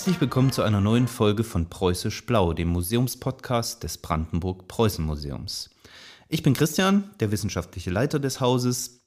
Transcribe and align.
Herzlich 0.00 0.22
willkommen 0.22 0.50
zu 0.50 0.62
einer 0.62 0.80
neuen 0.80 1.08
Folge 1.08 1.44
von 1.44 1.68
Preußisch 1.68 2.24
Blau, 2.24 2.54
dem 2.54 2.68
Museumspodcast 2.68 3.82
des 3.82 3.98
Brandenburg-Preußen-Museums. 3.98 5.68
Ich 6.30 6.42
bin 6.42 6.54
Christian, 6.54 7.10
der 7.20 7.30
wissenschaftliche 7.32 7.90
Leiter 7.90 8.18
des 8.18 8.40
Hauses. 8.40 9.02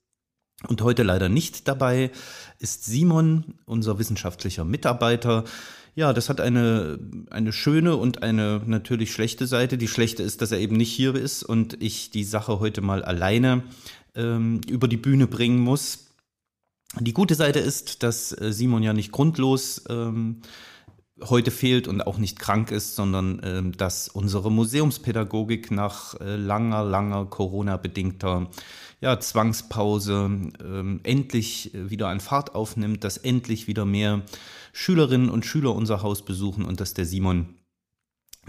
Und 0.67 0.83
heute 0.83 1.01
leider 1.01 1.29
nicht 1.29 1.67
dabei 1.67 2.11
ist 2.59 2.85
Simon, 2.85 3.55
unser 3.65 3.97
wissenschaftlicher 3.97 4.65
Mitarbeiter. 4.65 5.45
Ja, 5.95 6.13
das 6.13 6.29
hat 6.29 6.39
eine, 6.39 6.99
eine 7.31 7.53
schöne 7.53 7.97
und 7.97 8.21
eine 8.21 8.61
natürlich 8.63 9.11
schlechte 9.13 9.47
Seite. 9.47 9.79
Die 9.79 9.87
schlechte 9.87 10.21
ist, 10.21 10.43
dass 10.43 10.51
er 10.51 10.59
eben 10.59 10.75
nicht 10.75 10.93
hier 10.93 11.15
ist 11.15 11.41
und 11.41 11.81
ich 11.81 12.11
die 12.11 12.23
Sache 12.23 12.59
heute 12.59 12.81
mal 12.81 13.03
alleine 13.03 13.63
ähm, 14.13 14.61
über 14.69 14.87
die 14.87 14.97
Bühne 14.97 15.25
bringen 15.25 15.59
muss. 15.59 16.09
Die 16.99 17.13
gute 17.13 17.33
Seite 17.33 17.57
ist, 17.57 18.03
dass 18.03 18.31
äh, 18.39 18.53
Simon 18.53 18.83
ja 18.83 18.93
nicht 18.93 19.11
grundlos 19.11 19.85
ähm, 19.89 20.43
heute 21.29 21.51
fehlt 21.51 21.87
und 21.87 22.05
auch 22.05 22.17
nicht 22.17 22.39
krank 22.39 22.71
ist, 22.71 22.95
sondern 22.95 23.41
ähm, 23.43 23.77
dass 23.77 24.07
unsere 24.07 24.51
Museumspädagogik 24.51 25.71
nach 25.71 26.19
äh, 26.19 26.35
langer, 26.35 26.83
langer 26.83 27.25
Corona-bedingter 27.25 28.49
ja, 29.01 29.19
Zwangspause 29.19 30.13
ähm, 30.63 30.99
endlich 31.03 31.73
äh, 31.73 31.89
wieder 31.89 32.07
an 32.07 32.19
Fahrt 32.19 32.55
aufnimmt, 32.55 33.03
dass 33.03 33.17
endlich 33.17 33.67
wieder 33.67 33.85
mehr 33.85 34.21
Schülerinnen 34.71 35.29
und 35.29 35.45
Schüler 35.45 35.75
unser 35.75 36.01
Haus 36.01 36.23
besuchen 36.23 36.65
und 36.65 36.79
dass 36.79 36.93
der 36.93 37.05
Simon 37.05 37.49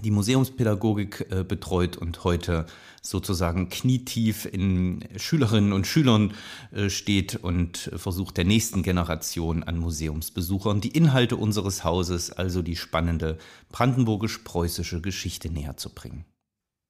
die 0.02 0.10
Museumspädagogik 0.10 1.26
äh, 1.30 1.44
betreut 1.44 1.96
und 1.96 2.24
heute 2.24 2.66
sozusagen 3.00 3.68
knietief 3.68 4.46
in 4.46 5.04
Schülerinnen 5.16 5.72
und 5.72 5.86
Schülern 5.86 6.32
äh, 6.72 6.88
steht 6.90 7.36
und 7.36 7.90
versucht 7.96 8.36
der 8.36 8.44
nächsten 8.44 8.82
Generation 8.82 9.62
an 9.62 9.78
Museumsbesuchern 9.78 10.80
die 10.80 10.88
Inhalte 10.88 11.36
unseres 11.36 11.84
Hauses, 11.84 12.32
also 12.32 12.62
die 12.62 12.76
spannende 12.76 13.38
brandenburgisch-preußische 13.70 15.00
Geschichte 15.00 15.50
näher 15.50 15.76
zu 15.76 15.90
bringen. 15.90 16.24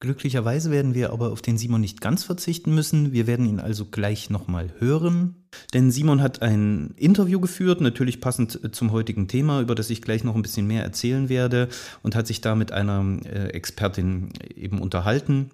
Glücklicherweise 0.04 0.70
werden 0.70 0.92
wir 0.92 1.14
aber 1.14 1.32
auf 1.32 1.40
den 1.40 1.56
Simon 1.56 1.80
nicht 1.80 2.02
ganz 2.02 2.24
verzichten 2.24 2.74
müssen. 2.74 3.14
Wir 3.14 3.26
werden 3.26 3.46
ihn 3.46 3.58
also 3.58 3.86
gleich 3.86 4.28
nochmal 4.28 4.68
hören. 4.78 5.46
Denn 5.72 5.90
Simon 5.90 6.20
hat 6.20 6.42
ein 6.42 6.92
Interview 6.98 7.40
geführt, 7.40 7.80
natürlich 7.80 8.20
passend 8.20 8.76
zum 8.76 8.92
heutigen 8.92 9.28
Thema, 9.28 9.62
über 9.62 9.74
das 9.74 9.88
ich 9.88 10.02
gleich 10.02 10.22
noch 10.22 10.34
ein 10.34 10.42
bisschen 10.42 10.66
mehr 10.66 10.82
erzählen 10.82 11.30
werde, 11.30 11.70
und 12.02 12.16
hat 12.16 12.26
sich 12.26 12.42
da 12.42 12.54
mit 12.54 12.70
einer 12.70 13.18
äh, 13.24 13.46
Expertin 13.54 14.28
eben 14.54 14.78
unterhalten. 14.78 15.50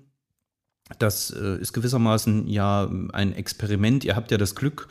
Das 0.98 1.30
äh, 1.30 1.60
ist 1.60 1.72
gewissermaßen 1.72 2.48
ja 2.48 2.90
ein 3.12 3.32
Experiment. 3.32 4.04
Ihr 4.04 4.16
habt 4.16 4.32
ja 4.32 4.36
das 4.36 4.56
Glück, 4.56 4.88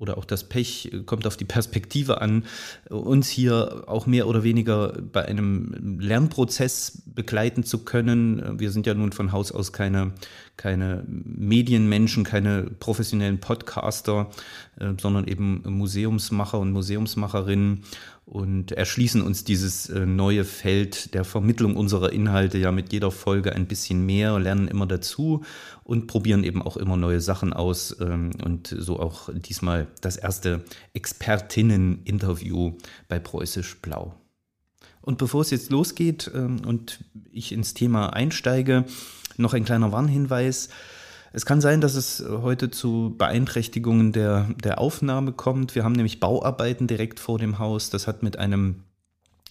oder 0.00 0.16
auch 0.16 0.24
das 0.24 0.44
Pech 0.44 0.90
kommt 1.04 1.26
auf 1.26 1.36
die 1.36 1.44
Perspektive 1.44 2.20
an, 2.22 2.44
uns 2.88 3.28
hier 3.28 3.84
auch 3.86 4.06
mehr 4.06 4.26
oder 4.26 4.42
weniger 4.42 4.94
bei 5.12 5.26
einem 5.26 5.98
Lernprozess 6.00 7.02
begleiten 7.04 7.64
zu 7.64 7.84
können. 7.84 8.58
Wir 8.58 8.70
sind 8.70 8.86
ja 8.86 8.94
nun 8.94 9.12
von 9.12 9.30
Haus 9.30 9.52
aus 9.52 9.72
keine, 9.72 10.12
keine 10.56 11.04
Medienmenschen, 11.06 12.22
keine 12.24 12.64
professionellen 12.64 13.40
Podcaster, 13.40 14.30
äh, 14.78 14.92
sondern 15.00 15.26
eben 15.26 15.62
Museumsmacher 15.66 16.58
und 16.58 16.72
Museumsmacherinnen 16.72 17.82
und 18.26 18.70
erschließen 18.70 19.22
uns 19.22 19.42
dieses 19.42 19.88
äh, 19.88 20.06
neue 20.06 20.44
Feld 20.44 21.14
der 21.14 21.24
Vermittlung 21.24 21.76
unserer 21.76 22.12
Inhalte 22.12 22.58
ja 22.58 22.70
mit 22.72 22.92
jeder 22.92 23.10
Folge 23.10 23.54
ein 23.54 23.66
bisschen 23.66 24.06
mehr, 24.06 24.38
lernen 24.38 24.68
immer 24.68 24.86
dazu 24.86 25.42
und 25.82 26.06
probieren 26.06 26.44
eben 26.44 26.62
auch 26.62 26.76
immer 26.76 26.96
neue 26.96 27.20
Sachen 27.20 27.52
aus 27.52 27.96
ähm, 28.00 28.30
und 28.44 28.68
so 28.68 29.00
auch 29.00 29.30
diesmal 29.34 29.88
das 30.00 30.16
erste 30.16 30.62
Expertinnen-Interview 30.92 32.74
bei 33.08 33.18
Preußisch 33.18 33.80
Blau. 33.82 34.14
Und 35.00 35.18
bevor 35.18 35.40
es 35.40 35.50
jetzt 35.50 35.70
losgeht 35.70 36.30
ähm, 36.34 36.60
und 36.66 37.00
ich 37.32 37.52
ins 37.52 37.74
Thema 37.74 38.12
einsteige, 38.12 38.84
noch 39.36 39.54
ein 39.54 39.64
kleiner 39.64 39.92
Warnhinweis. 39.92 40.68
Es 41.32 41.46
kann 41.46 41.60
sein, 41.60 41.80
dass 41.80 41.94
es 41.94 42.24
heute 42.28 42.70
zu 42.70 43.14
Beeinträchtigungen 43.16 44.12
der, 44.12 44.48
der 44.62 44.80
Aufnahme 44.80 45.32
kommt. 45.32 45.74
Wir 45.74 45.84
haben 45.84 45.92
nämlich 45.92 46.18
Bauarbeiten 46.18 46.86
direkt 46.86 47.20
vor 47.20 47.38
dem 47.38 47.58
Haus. 47.58 47.90
Das 47.90 48.06
hat 48.06 48.22
mit 48.22 48.38
einem 48.38 48.82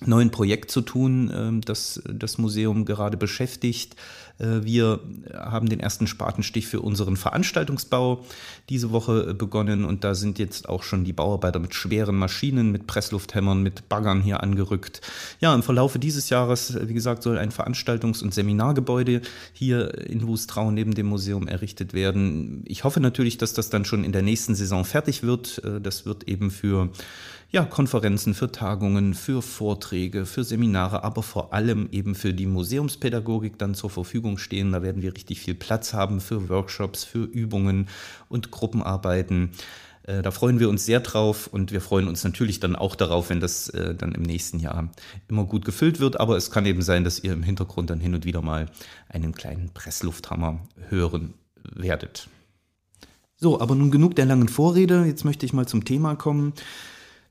neuen 0.06 0.32
Projekt 0.32 0.72
zu 0.72 0.82
tun, 0.82 1.32
ähm, 1.34 1.62
das 1.62 2.02
das 2.06 2.38
Museum 2.38 2.86
gerade 2.86 3.18
beschäftigt. 3.18 3.96
Äh, 4.40 4.64
wir 4.64 5.00
haben 5.34 5.70
den 5.70 5.80
ersten 5.80 6.08
Spatenstich 6.08 6.68
für 6.68 6.82
unseren 6.82 7.18
Veranstaltungsbau 7.18 8.26
diese 8.70 8.92
Woche 8.92 9.34
begonnen 9.34 9.86
und 9.86 10.04
da 10.04 10.16
sind 10.16 10.40
jetzt 10.40 10.70
auch 10.70 10.84
schon 10.84 11.04
die 11.04 11.14
Bauarbeiter 11.14 11.60
mit 11.60 11.74
schweren 11.74 12.16
Maschinen, 12.16 12.72
mit 12.72 12.88
Presslufthämmern, 12.88 13.62
mit 13.62 13.90
Baggern 13.90 14.22
hier 14.22 14.42
angerückt. 14.42 15.02
Ja, 15.40 15.54
im 15.54 15.64
Verlaufe 15.64 16.00
dieses 16.00 16.30
Jahres, 16.30 16.78
wie 16.82 16.94
gesagt, 16.94 17.24
soll 17.24 17.38
ein 17.38 17.52
Veranstaltungs- 17.52 18.24
und 18.24 18.34
Seminargebäude 18.34 19.22
hier 19.54 20.08
in 20.08 20.26
Wustrau 20.28 20.72
neben 20.72 20.94
dem 20.94 21.08
Museum 21.08 21.48
errichtet 21.48 21.94
werden. 21.94 22.64
Ich 22.66 22.84
hoffe 22.84 23.00
natürlich, 23.00 23.38
dass 23.38 23.54
das 23.54 23.70
dann 23.70 23.86
schon 23.86 24.04
in 24.04 24.12
der 24.12 24.22
nächsten 24.22 24.56
Saison 24.56 24.86
fertig 24.86 25.24
wird. 25.24 25.62
Äh, 25.64 25.82
das 25.82 26.06
wird 26.06 26.28
eben 26.28 26.52
für 26.52 26.90
ja, 27.52 27.66
Konferenzen, 27.66 28.36
für 28.36 28.52
Tagungen, 28.52 29.16
für 29.16 29.42
Vorträge, 29.42 30.28
für 30.28 30.44
Seminare, 30.44 31.04
aber 31.04 31.24
vor 31.24 31.52
allem 31.52 31.90
eben 31.92 32.14
für 32.14 32.34
die 32.34 32.46
Museumspädagogik 32.46 33.58
dann 33.58 33.74
zur 33.74 33.90
Verfügung 33.90 34.38
stehen. 34.38 34.72
Da 34.72 34.84
werden 34.84 35.02
wir 35.02 35.16
richtig 35.16 35.40
viel 35.40 35.56
Platz 35.56 35.94
haben 35.94 36.22
für 36.22 36.48
Workshops, 36.50 37.04
für 37.04 37.24
Übungen 37.24 37.88
und 38.28 38.52
Gruppenarbeiten. 38.52 39.50
Äh, 40.04 40.22
da 40.22 40.30
freuen 40.30 40.60
wir 40.60 40.70
uns 40.70 40.86
sehr 40.86 41.00
drauf 41.00 41.48
und 41.48 41.72
wir 41.72 41.82
freuen 41.82 42.08
uns 42.08 42.24
natürlich 42.24 42.60
dann 42.60 42.76
auch 42.76 42.96
darauf, 42.96 43.32
wenn 43.32 43.40
das 43.40 43.70
äh, 43.70 43.96
dann 43.96 44.12
im 44.12 44.22
nächsten 44.22 44.60
Jahr 44.60 44.92
immer 45.28 45.46
gut 45.46 45.66
gefüllt 45.66 46.00
wird. 46.00 46.20
Aber 46.20 46.38
es 46.38 46.52
kann 46.52 46.68
eben 46.68 46.84
sein, 46.84 47.04
dass 47.04 47.24
ihr 47.24 47.34
im 47.34 47.42
Hintergrund 47.42 47.90
dann 47.90 48.00
hin 48.00 48.14
und 48.14 48.26
wieder 48.26 48.44
mal 48.44 48.68
einen 49.08 49.34
kleinen 49.34 49.72
Presslufthammer 49.74 50.60
hören 50.90 51.34
werdet. 51.74 52.30
So, 53.38 53.60
aber 53.60 53.74
nun 53.74 53.90
genug 53.90 54.16
der 54.16 54.26
langen 54.26 54.50
Vorrede. 54.50 55.06
Jetzt 55.06 55.26
möchte 55.26 55.48
ich 55.48 55.54
mal 55.54 55.66
zum 55.66 55.86
Thema 55.86 56.16
kommen. 56.16 56.54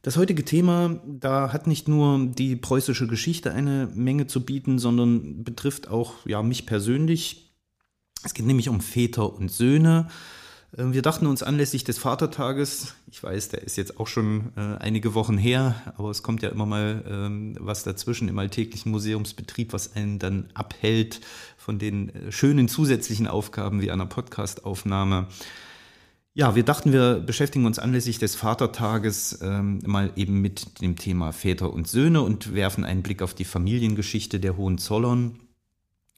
Das 0.02 0.16
heutige 0.16 0.44
Thema, 0.44 1.00
da 1.06 1.52
hat 1.52 1.66
nicht 1.66 1.88
nur 1.88 2.24
die 2.26 2.54
preußische 2.54 3.08
Geschichte 3.08 3.52
eine 3.52 3.88
Menge 3.94 4.28
zu 4.28 4.44
bieten, 4.44 4.78
sondern 4.78 5.42
betrifft 5.42 5.88
auch 5.88 6.14
ja, 6.24 6.42
mich 6.42 6.66
persönlich. 6.66 7.52
Es 8.24 8.34
geht 8.34 8.46
nämlich 8.46 8.68
um 8.68 8.80
Väter 8.80 9.32
und 9.32 9.50
Söhne. 9.50 10.08
Äh, 10.76 10.92
wir 10.92 11.02
dachten 11.02 11.26
uns 11.26 11.42
anlässlich 11.42 11.84
des 11.84 11.98
Vatertages, 11.98 12.94
ich 13.10 13.22
weiß, 13.22 13.48
der 13.48 13.62
ist 13.62 13.76
jetzt 13.76 13.98
auch 13.98 14.06
schon 14.06 14.52
äh, 14.56 14.76
einige 14.78 15.14
Wochen 15.14 15.36
her, 15.36 15.74
aber 15.96 16.10
es 16.10 16.22
kommt 16.22 16.42
ja 16.42 16.50
immer 16.50 16.66
mal 16.66 17.04
ähm, 17.08 17.56
was 17.58 17.82
dazwischen 17.82 18.28
im 18.28 18.38
alltäglichen 18.38 18.92
Museumsbetrieb, 18.92 19.72
was 19.72 19.96
einen 19.96 20.18
dann 20.18 20.50
abhält 20.54 21.20
von 21.56 21.78
den 21.78 22.10
äh, 22.10 22.32
schönen 22.32 22.68
zusätzlichen 22.68 23.26
Aufgaben 23.26 23.80
wie 23.82 23.90
einer 23.90 24.06
Podcastaufnahme. 24.06 25.26
Ja, 26.38 26.54
wir 26.54 26.62
dachten, 26.62 26.92
wir 26.92 27.18
beschäftigen 27.18 27.66
uns 27.66 27.80
anlässlich 27.80 28.20
des 28.20 28.36
Vatertages 28.36 29.40
ähm, 29.42 29.80
mal 29.84 30.12
eben 30.14 30.40
mit 30.40 30.80
dem 30.80 30.94
Thema 30.94 31.32
Väter 31.32 31.72
und 31.72 31.88
Söhne 31.88 32.22
und 32.22 32.54
werfen 32.54 32.84
einen 32.84 33.02
Blick 33.02 33.22
auf 33.22 33.34
die 33.34 33.44
Familiengeschichte 33.44 34.38
der 34.38 34.56
Hohenzollern. 34.56 35.40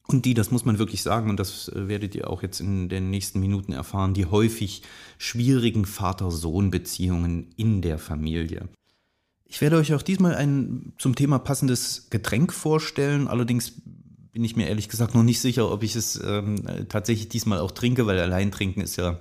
Und 0.07 0.27
die, 0.27 0.35
das 0.35 0.51
muss 0.51 0.67
man 0.67 0.79
wirklich 0.79 1.03
sagen, 1.03 1.31
und 1.31 1.41
das 1.41 1.71
äh, 1.71 1.89
werdet 1.89 2.15
ihr 2.15 2.29
auch 2.29 2.43
jetzt 2.43 2.61
in 2.61 2.91
den 2.91 3.09
nächsten 3.09 3.41
Minuten 3.41 3.73
erfahren, 3.73 4.13
die 4.13 4.27
häufig 4.27 4.83
schwierigen 5.17 5.87
Vater-Sohn-Beziehungen 5.87 7.55
in 7.57 7.81
der 7.81 7.99
Familie. 7.99 8.69
Ich 9.47 9.63
werde 9.63 9.79
euch 9.79 9.95
auch 9.95 10.03
diesmal 10.03 10.35
ein 10.35 10.93
zum 10.99 11.15
Thema 11.15 11.39
passendes 11.39 12.09
Getränk 12.11 12.53
vorstellen. 12.53 13.27
Allerdings 13.27 13.73
bin 14.33 14.45
ich 14.45 14.55
mir 14.55 14.69
ehrlich 14.69 14.91
gesagt 14.91 15.15
noch 15.15 15.23
nicht 15.23 15.41
sicher, 15.41 15.73
ob 15.73 15.83
ich 15.83 15.97
es 15.97 16.21
ähm, 16.23 16.57
tatsächlich 16.91 17.31
diesmal 17.31 17.61
auch 17.61 17.71
trinke, 17.71 18.05
weil 18.05 18.19
allein 18.19 18.53
trinken 18.53 18.83
ist 18.83 18.97
ja 18.97 19.19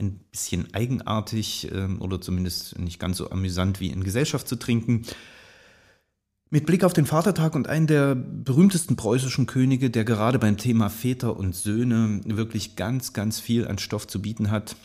ein 0.00 0.20
bisschen 0.30 0.72
eigenartig 0.74 1.70
ähm, 1.72 2.00
oder 2.00 2.20
zumindest 2.20 2.78
nicht 2.78 2.98
ganz 2.98 3.16
so 3.16 3.30
amüsant 3.30 3.80
wie 3.80 3.88
in 3.88 4.04
Gesellschaft 4.04 4.46
zu 4.46 4.56
trinken. 4.56 5.04
Mit 6.50 6.64
Blick 6.64 6.84
auf 6.84 6.94
den 6.94 7.04
Vatertag 7.04 7.54
und 7.54 7.68
einen 7.68 7.86
der 7.86 8.14
berühmtesten 8.14 8.96
preußischen 8.96 9.46
Könige, 9.46 9.90
der 9.90 10.04
gerade 10.04 10.38
beim 10.38 10.56
Thema 10.56 10.88
Väter 10.88 11.36
und 11.36 11.54
Söhne 11.54 12.20
wirklich 12.24 12.74
ganz, 12.76 13.12
ganz 13.12 13.38
viel 13.38 13.66
an 13.66 13.78
Stoff 13.78 14.06
zu 14.06 14.22
bieten 14.22 14.50
hat, 14.50 14.76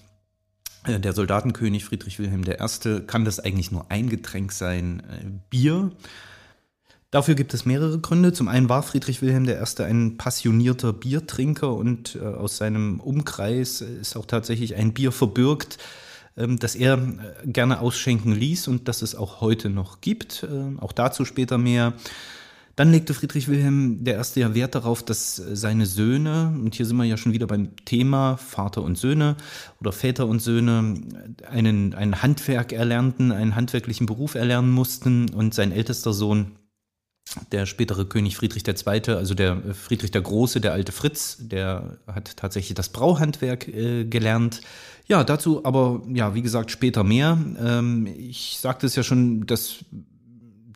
äh, 0.85 0.99
der 0.99 1.13
Soldatenkönig 1.13 1.85
Friedrich 1.85 2.19
Wilhelm 2.19 2.43
I., 2.43 3.01
kann 3.07 3.23
das 3.23 3.39
eigentlich 3.39 3.71
nur 3.71 3.89
ein 3.89 4.09
Getränk 4.09 4.51
sein, 4.51 5.01
äh, 5.09 5.25
Bier. 5.49 5.91
Dafür 7.13 7.35
gibt 7.35 7.53
es 7.53 7.63
mehrere 7.63 7.99
Gründe. 7.99 8.33
Zum 8.33 8.47
einen 8.47 8.69
war 8.69 8.81
Friedrich 8.81 9.21
Wilhelm 9.21 9.47
I. 9.47 9.83
ein 9.83 10.17
passionierter 10.17 10.93
Biertrinker 10.93 11.71
und 11.71 12.15
äh, 12.15 12.25
aus 12.25 12.57
seinem 12.57 12.99
Umkreis 12.99 13.81
ist 13.81 14.17
auch 14.17 14.25
tatsächlich 14.25 14.73
ein 14.73 14.95
Bier 14.95 15.11
verbürgt, 15.11 15.77
ähm, 16.35 16.57
das 16.57 16.73
er 16.73 16.95
äh, 16.95 17.45
gerne 17.45 17.81
ausschenken 17.81 18.31
ließ 18.31 18.67
und 18.67 18.87
das 18.87 19.03
es 19.03 19.13
auch 19.13 19.41
heute 19.41 19.69
noch 19.69 20.01
gibt. 20.01 20.41
Äh, 20.41 20.81
auch 20.81 20.91
dazu 20.91 21.23
später 21.23 21.59
mehr. 21.59 21.93
Dann 22.75 22.89
legte 22.89 23.13
Friedrich 23.13 23.47
Wilhelm 23.47 24.03
I. 24.07 24.39
ja 24.39 24.55
Wert 24.55 24.73
darauf, 24.73 25.03
dass 25.03 25.35
seine 25.35 25.85
Söhne, 25.85 26.51
und 26.59 26.73
hier 26.73 26.87
sind 26.87 26.97
wir 26.97 27.03
ja 27.03 27.17
schon 27.17 27.33
wieder 27.33 27.45
beim 27.45 27.75
Thema 27.85 28.37
Vater 28.37 28.81
und 28.81 28.97
Söhne 28.97 29.37
oder 29.79 29.91
Väter 29.91 30.25
und 30.25 30.39
Söhne, 30.39 30.95
einen, 31.47 31.93
ein 31.93 32.23
Handwerk 32.23 32.73
erlernten, 32.73 33.31
einen 33.31 33.55
handwerklichen 33.55 34.07
Beruf 34.07 34.33
erlernen 34.33 34.71
mussten 34.71 35.29
und 35.29 35.53
sein 35.53 35.71
ältester 35.71 36.11
Sohn 36.11 36.53
der 37.51 37.65
spätere 37.65 38.05
König 38.05 38.37
Friedrich 38.37 38.63
II., 38.67 39.15
also 39.15 39.33
der 39.33 39.53
äh, 39.65 39.73
Friedrich 39.73 40.11
der 40.11 40.21
Große, 40.21 40.61
der 40.61 40.73
alte 40.73 40.91
Fritz, 40.91 41.37
der 41.39 41.97
hat 42.07 42.37
tatsächlich 42.37 42.75
das 42.75 42.89
Brauhandwerk 42.89 43.67
äh, 43.67 44.05
gelernt. 44.05 44.61
Ja, 45.07 45.23
dazu 45.23 45.65
aber, 45.65 46.01
ja, 46.07 46.33
wie 46.33 46.41
gesagt, 46.41 46.71
später 46.71 47.03
mehr. 47.03 47.37
Ähm, 47.59 48.07
ich 48.07 48.57
sagte 48.59 48.85
es 48.85 48.95
ja 48.95 49.03
schon, 49.03 49.45
das 49.45 49.83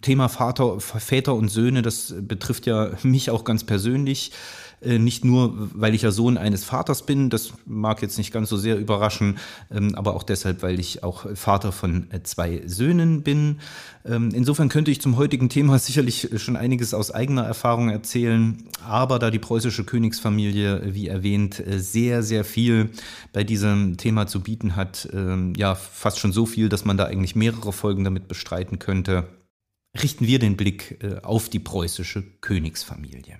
Thema 0.01 0.29
Vater, 0.29 0.79
Väter 0.79 1.33
und 1.33 1.49
Söhne, 1.49 1.81
das 1.81 2.13
betrifft 2.19 2.65
ja 2.65 2.91
mich 3.03 3.29
auch 3.29 3.43
ganz 3.43 3.63
persönlich. 3.63 4.31
Äh, 4.79 4.99
nicht 4.99 5.25
nur, 5.25 5.53
weil 5.73 5.95
ich 5.95 6.03
ja 6.03 6.11
Sohn 6.11 6.37
eines 6.37 6.63
Vaters 6.63 7.05
bin, 7.05 7.29
das 7.29 7.53
mag 7.65 8.01
jetzt 8.01 8.17
nicht 8.17 8.31
ganz 8.31 8.49
so 8.49 8.57
sehr 8.57 8.77
überraschen, 8.77 9.39
ähm, 9.71 9.95
aber 9.95 10.15
auch 10.15 10.23
deshalb, 10.23 10.61
weil 10.61 10.79
ich 10.79 11.03
auch 11.03 11.25
Vater 11.35 11.71
von 11.71 12.11
äh, 12.11 12.21
zwei 12.21 12.61
Söhnen 12.65 13.23
bin. 13.23 13.59
Ähm, 14.05 14.29
insofern 14.33 14.69
könnte 14.69 14.91
ich 14.91 15.01
zum 15.01 15.17
heutigen 15.17 15.49
Thema 15.49 15.79
sicherlich 15.79 16.29
schon 16.35 16.55
einiges 16.55 16.93
aus 16.93 17.09
eigener 17.09 17.43
Erfahrung 17.43 17.89
erzählen, 17.89 18.63
aber 18.85 19.17
da 19.17 19.31
die 19.31 19.39
preußische 19.39 19.83
Königsfamilie, 19.83 20.93
wie 20.93 21.07
erwähnt, 21.07 21.59
äh, 21.59 21.79
sehr, 21.79 22.21
sehr 22.21 22.45
viel 22.45 22.91
bei 23.33 23.43
diesem 23.43 23.97
Thema 23.97 24.27
zu 24.27 24.41
bieten 24.41 24.75
hat, 24.75 25.09
ähm, 25.11 25.53
ja, 25.57 25.73
fast 25.73 26.19
schon 26.19 26.31
so 26.31 26.45
viel, 26.45 26.69
dass 26.69 26.85
man 26.85 26.97
da 26.97 27.05
eigentlich 27.05 27.35
mehrere 27.35 27.73
Folgen 27.73 28.03
damit 28.03 28.27
bestreiten 28.27 28.77
könnte, 28.77 29.27
richten 29.99 30.27
wir 30.27 30.37
den 30.37 30.57
Blick 30.57 30.99
auf 31.23 31.49
die 31.49 31.59
preußische 31.59 32.21
Königsfamilie. 32.41 33.39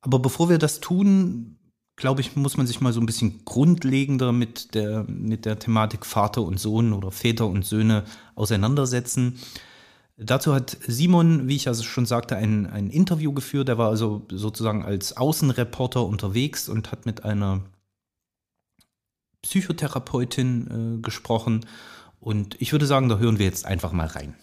Aber 0.00 0.18
bevor 0.18 0.48
wir 0.48 0.58
das 0.58 0.80
tun, 0.80 1.58
glaube 1.96 2.20
ich, 2.20 2.36
muss 2.36 2.56
man 2.56 2.66
sich 2.66 2.80
mal 2.80 2.92
so 2.92 3.00
ein 3.00 3.06
bisschen 3.06 3.44
grundlegender 3.44 4.32
mit 4.32 4.74
der, 4.74 5.04
mit 5.04 5.44
der 5.44 5.58
Thematik 5.58 6.06
Vater 6.06 6.42
und 6.42 6.58
Sohn 6.58 6.92
oder 6.92 7.10
Väter 7.10 7.46
und 7.46 7.64
Söhne 7.64 8.04
auseinandersetzen. 8.34 9.38
Dazu 10.16 10.54
hat 10.54 10.76
Simon, 10.86 11.46
wie 11.46 11.56
ich 11.56 11.68
also 11.68 11.82
schon 11.82 12.06
sagte, 12.06 12.36
ein, 12.36 12.66
ein 12.66 12.90
Interview 12.90 13.32
geführt. 13.32 13.68
Er 13.68 13.78
war 13.78 13.88
also 13.88 14.26
sozusagen 14.30 14.84
als 14.84 15.16
Außenreporter 15.16 16.04
unterwegs 16.04 16.68
und 16.68 16.90
hat 16.90 17.06
mit 17.06 17.24
einer 17.24 17.62
Psychotherapeutin 19.42 20.98
äh, 20.98 21.02
gesprochen. 21.02 21.66
Und 22.20 22.60
ich 22.60 22.72
würde 22.72 22.86
sagen, 22.86 23.08
da 23.08 23.18
hören 23.18 23.38
wir 23.38 23.46
jetzt 23.46 23.64
einfach 23.64 23.92
mal 23.92 24.08
rein. 24.08 24.34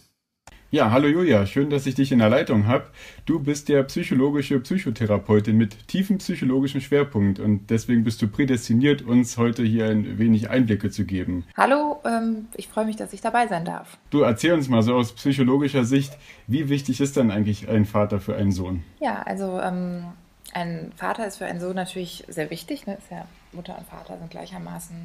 Ja, 0.75 0.91
hallo 0.91 1.07
Julia, 1.07 1.45
schön, 1.45 1.69
dass 1.69 1.85
ich 1.85 1.95
dich 1.95 2.11
in 2.11 2.19
der 2.19 2.27
Leitung 2.27 2.67
habe. 2.67 2.87
Du 3.25 3.39
bist 3.39 3.69
ja 3.69 3.81
psychologische 3.83 4.59
Psychotherapeutin 4.59 5.55
mit 5.55 5.87
tiefem 5.87 6.17
psychologischen 6.17 6.81
Schwerpunkt 6.81 7.39
und 7.39 7.69
deswegen 7.69 8.03
bist 8.03 8.21
du 8.21 8.27
prädestiniert, 8.27 9.01
uns 9.01 9.37
heute 9.37 9.63
hier 9.63 9.85
ein 9.85 10.19
wenig 10.19 10.49
Einblicke 10.49 10.89
zu 10.89 11.05
geben. 11.05 11.45
Hallo, 11.55 12.01
ähm, 12.03 12.49
ich 12.57 12.67
freue 12.67 12.83
mich, 12.83 12.97
dass 12.97 13.13
ich 13.13 13.21
dabei 13.21 13.47
sein 13.47 13.63
darf. 13.63 13.97
Du 14.09 14.19
erzähl 14.19 14.51
uns 14.51 14.67
mal 14.67 14.81
so 14.81 14.95
aus 14.95 15.13
psychologischer 15.13 15.85
Sicht, 15.85 16.17
wie 16.45 16.67
wichtig 16.67 16.99
ist 16.99 17.15
dann 17.15 17.31
eigentlich 17.31 17.69
ein 17.69 17.85
Vater 17.85 18.19
für 18.19 18.35
einen 18.35 18.51
Sohn? 18.51 18.83
Ja, 18.99 19.21
also 19.21 19.61
ähm, 19.61 20.03
ein 20.51 20.91
Vater 20.97 21.25
ist 21.25 21.37
für 21.37 21.45
einen 21.45 21.61
Sohn 21.61 21.77
natürlich 21.77 22.25
sehr 22.27 22.49
wichtig. 22.49 22.85
Ne? 22.85 22.95
Ist 22.95 23.09
ja, 23.09 23.25
Mutter 23.53 23.77
und 23.77 23.87
Vater 23.87 24.17
sind 24.17 24.29
gleichermaßen, 24.29 24.97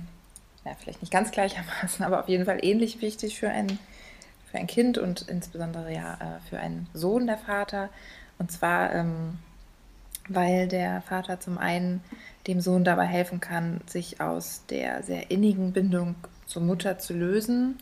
ja, 0.65 0.73
vielleicht 0.83 1.01
nicht 1.01 1.13
ganz 1.13 1.31
gleichermaßen, 1.31 2.05
aber 2.05 2.19
auf 2.19 2.29
jeden 2.29 2.47
Fall 2.47 2.59
ähnlich 2.61 3.01
wichtig 3.01 3.39
für 3.39 3.51
einen 3.51 3.79
für 4.51 4.59
ein 4.59 4.67
Kind 4.67 4.99
und 4.99 5.23
insbesondere 5.23 5.93
ja 5.93 6.15
äh, 6.15 6.49
für 6.49 6.59
einen 6.59 6.89
Sohn 6.93 7.27
der 7.27 7.39
Vater. 7.39 7.89
Und 8.39 8.51
zwar, 8.51 8.93
ähm, 8.95 9.39
weil 10.29 10.69
der 10.69 11.03
Vater 11.03 11.41
zum 11.41 11.59
einen 11.59 12.03
dem 12.47 12.61
Sohn 12.61 12.85
dabei 12.85 13.05
helfen 13.05 13.41
kann, 13.41 13.81
sich 13.87 14.21
aus 14.21 14.63
der 14.71 15.03
sehr 15.03 15.31
innigen 15.31 15.73
Bindung 15.73 16.15
zur 16.47 16.63
Mutter 16.63 16.99
zu 16.99 17.13
lösen. 17.15 17.79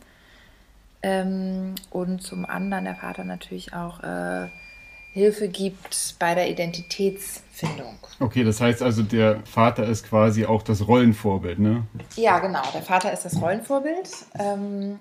Ähm, 1.01 1.75
und 1.89 2.21
zum 2.21 2.45
anderen 2.45 2.85
der 2.85 2.95
Vater 2.95 3.23
natürlich 3.23 3.73
auch 3.73 4.03
äh, 4.03 4.49
Hilfe 5.13 5.47
gibt 5.47 6.15
bei 6.19 6.35
der 6.35 6.49
Identitätsfindung. 6.49 7.97
Okay, 8.19 8.43
das 8.43 8.61
heißt 8.61 8.83
also, 8.83 9.01
der 9.01 9.39
Vater 9.45 9.85
ist 9.85 10.07
quasi 10.07 10.45
auch 10.45 10.61
das 10.61 10.87
Rollenvorbild, 10.87 11.59
ne? 11.59 11.87
Ja, 12.15 12.39
genau. 12.39 12.61
Der 12.73 12.83
Vater 12.83 13.11
ist 13.11 13.23
das 13.23 13.41
Rollenvorbild. 13.41 14.09
Ähm, 14.37 14.99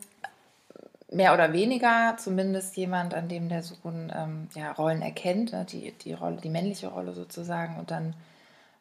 mehr 1.11 1.33
oder 1.35 1.53
weniger 1.53 2.17
zumindest 2.19 2.77
jemand, 2.77 3.15
an 3.15 3.29
dem 3.29 3.49
der 3.49 3.63
Sohn 3.63 4.13
ähm, 4.15 4.49
ja, 4.55 4.73
Rollen 4.73 5.03
erkennt, 5.03 5.53
ne, 5.53 5.65
die, 5.65 5.93
die 5.93 6.13
Rolle, 6.13 6.37
die 6.37 6.51
männliche 6.51 6.89
Rolle 6.89 7.13
sozusagen 7.13 7.79
und 7.79 7.91
dann 7.91 8.15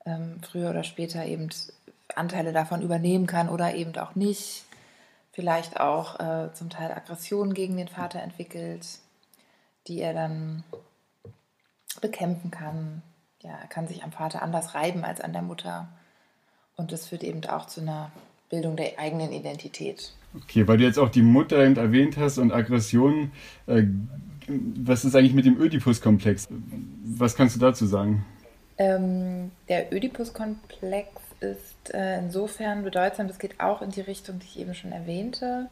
ähm, 0.05 0.39
früher 0.41 0.69
oder 0.69 0.83
später 0.83 1.25
eben 1.25 1.49
Anteile 2.15 2.53
davon 2.53 2.81
übernehmen 2.81 3.27
kann 3.27 3.49
oder 3.49 3.75
eben 3.75 3.95
auch 3.97 4.15
nicht. 4.15 4.65
Vielleicht 5.31 5.79
auch 5.79 6.19
äh, 6.19 6.53
zum 6.53 6.69
Teil 6.69 6.91
Aggressionen 6.91 7.53
gegen 7.53 7.77
den 7.77 7.87
Vater 7.87 8.21
entwickelt, 8.21 8.85
die 9.87 10.01
er 10.01 10.13
dann 10.13 10.63
bekämpfen 12.01 12.51
kann. 12.51 13.03
Ja, 13.41 13.51
er 13.51 13.67
kann 13.67 13.87
sich 13.87 14.03
am 14.03 14.11
Vater 14.11 14.41
anders 14.41 14.73
reiben 14.73 15.03
als 15.05 15.21
an 15.21 15.33
der 15.33 15.43
Mutter. 15.43 15.87
Und 16.75 16.91
das 16.91 17.07
führt 17.07 17.23
eben 17.23 17.45
auch 17.45 17.67
zu 17.67 17.81
einer 17.81 18.11
Bildung 18.49 18.75
der 18.75 18.97
eigenen 18.97 19.31
Identität. 19.31 20.13
Okay, 20.43 20.67
weil 20.67 20.77
du 20.77 20.83
jetzt 20.83 20.99
auch 20.99 21.09
die 21.09 21.21
Mutter 21.21 21.63
eben 21.63 21.77
erwähnt 21.77 22.17
hast 22.17 22.37
und 22.37 22.51
Aggressionen. 22.51 23.31
Äh, 23.65 23.83
was 24.47 25.03
ist 25.03 25.15
eigentlich 25.15 25.33
mit 25.33 25.45
dem 25.45 25.59
Ödipus-Komplex? 25.59 26.47
Was 27.05 27.35
kannst 27.35 27.55
du 27.55 27.59
dazu 27.59 27.85
sagen? 27.85 28.25
Ähm, 28.77 29.51
der 29.67 29.93
Ödipus-Komplex 29.93 31.09
ist 31.39 31.93
äh, 31.93 32.19
insofern 32.19 32.83
bedeutsam, 32.83 33.27
das 33.27 33.39
geht 33.39 33.59
auch 33.59 33.81
in 33.81 33.91
die 33.91 34.01
Richtung, 34.01 34.39
die 34.39 34.45
ich 34.45 34.59
eben 34.59 34.73
schon 34.73 34.91
erwähnte, 34.91 35.67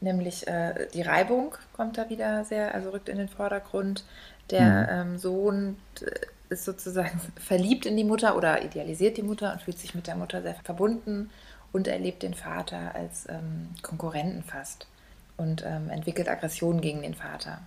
nämlich 0.00 0.46
äh, 0.46 0.86
die 0.94 1.02
Reibung 1.02 1.54
kommt 1.72 1.98
da 1.98 2.08
wieder 2.08 2.44
sehr, 2.44 2.74
also 2.74 2.90
rückt 2.90 3.08
in 3.08 3.18
den 3.18 3.28
Vordergrund. 3.28 4.04
Der 4.50 5.04
mhm. 5.04 5.12
ähm, 5.12 5.18
Sohn 5.18 5.76
äh, 6.00 6.54
ist 6.54 6.64
sozusagen 6.64 7.20
verliebt 7.36 7.86
in 7.86 7.96
die 7.96 8.04
Mutter 8.04 8.36
oder 8.36 8.62
idealisiert 8.62 9.16
die 9.16 9.22
Mutter 9.22 9.52
und 9.52 9.62
fühlt 9.62 9.78
sich 9.78 9.94
mit 9.94 10.06
der 10.06 10.16
Mutter 10.16 10.42
sehr 10.42 10.54
verbunden 10.54 11.30
und 11.72 11.88
erlebt 11.88 12.22
den 12.22 12.34
Vater 12.34 12.94
als 12.94 13.28
ähm, 13.28 13.68
Konkurrenten 13.82 14.42
fast 14.42 14.86
und 15.36 15.64
ähm, 15.66 15.90
entwickelt 15.90 16.28
Aggressionen 16.28 16.80
gegen 16.80 17.02
den 17.02 17.14
Vater. 17.14 17.60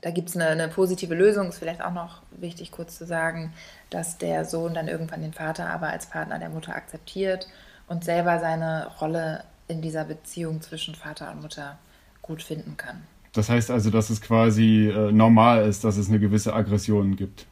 Da 0.00 0.10
gibt 0.10 0.28
es 0.28 0.36
eine, 0.36 0.48
eine, 0.48 0.68
positive 0.68 1.14
Lösung, 1.14 1.48
ist 1.48 1.58
vielleicht 1.58 1.82
auch 1.82 1.92
noch 1.92 2.22
wichtig 2.30 2.72
kurz 2.72 2.98
zu 2.98 3.06
sagen, 3.06 3.54
dass 3.90 4.18
der 4.18 4.44
Sohn 4.44 4.74
dann 4.74 4.88
irgendwann 4.88 5.22
den 5.22 5.32
Vater 5.32 5.70
aber 5.70 5.88
als 5.88 6.06
Partner 6.06 6.38
der 6.38 6.50
Mutter 6.50 6.74
akzeptiert 6.74 7.46
und 7.86 8.04
selber 8.04 8.38
seine 8.38 8.88
Rolle 9.00 9.44
in 9.68 9.80
dieser 9.80 10.04
Beziehung 10.04 10.60
zwischen 10.60 10.94
Vater 10.94 11.30
und 11.30 11.42
Mutter 11.42 11.78
gut 12.20 12.42
finden 12.42 12.76
kann. 12.76 13.02
Das 13.32 13.48
heißt 13.48 13.70
also, 13.70 13.90
dass 13.90 14.10
es 14.10 14.20
quasi 14.20 14.88
äh, 14.88 15.10
normal 15.10 15.66
ist, 15.66 15.84
dass 15.84 15.96
es 15.96 16.08
eine 16.08 16.18
gewisse 16.18 16.52
Aggression 16.52 17.16
gibt. 17.16 17.46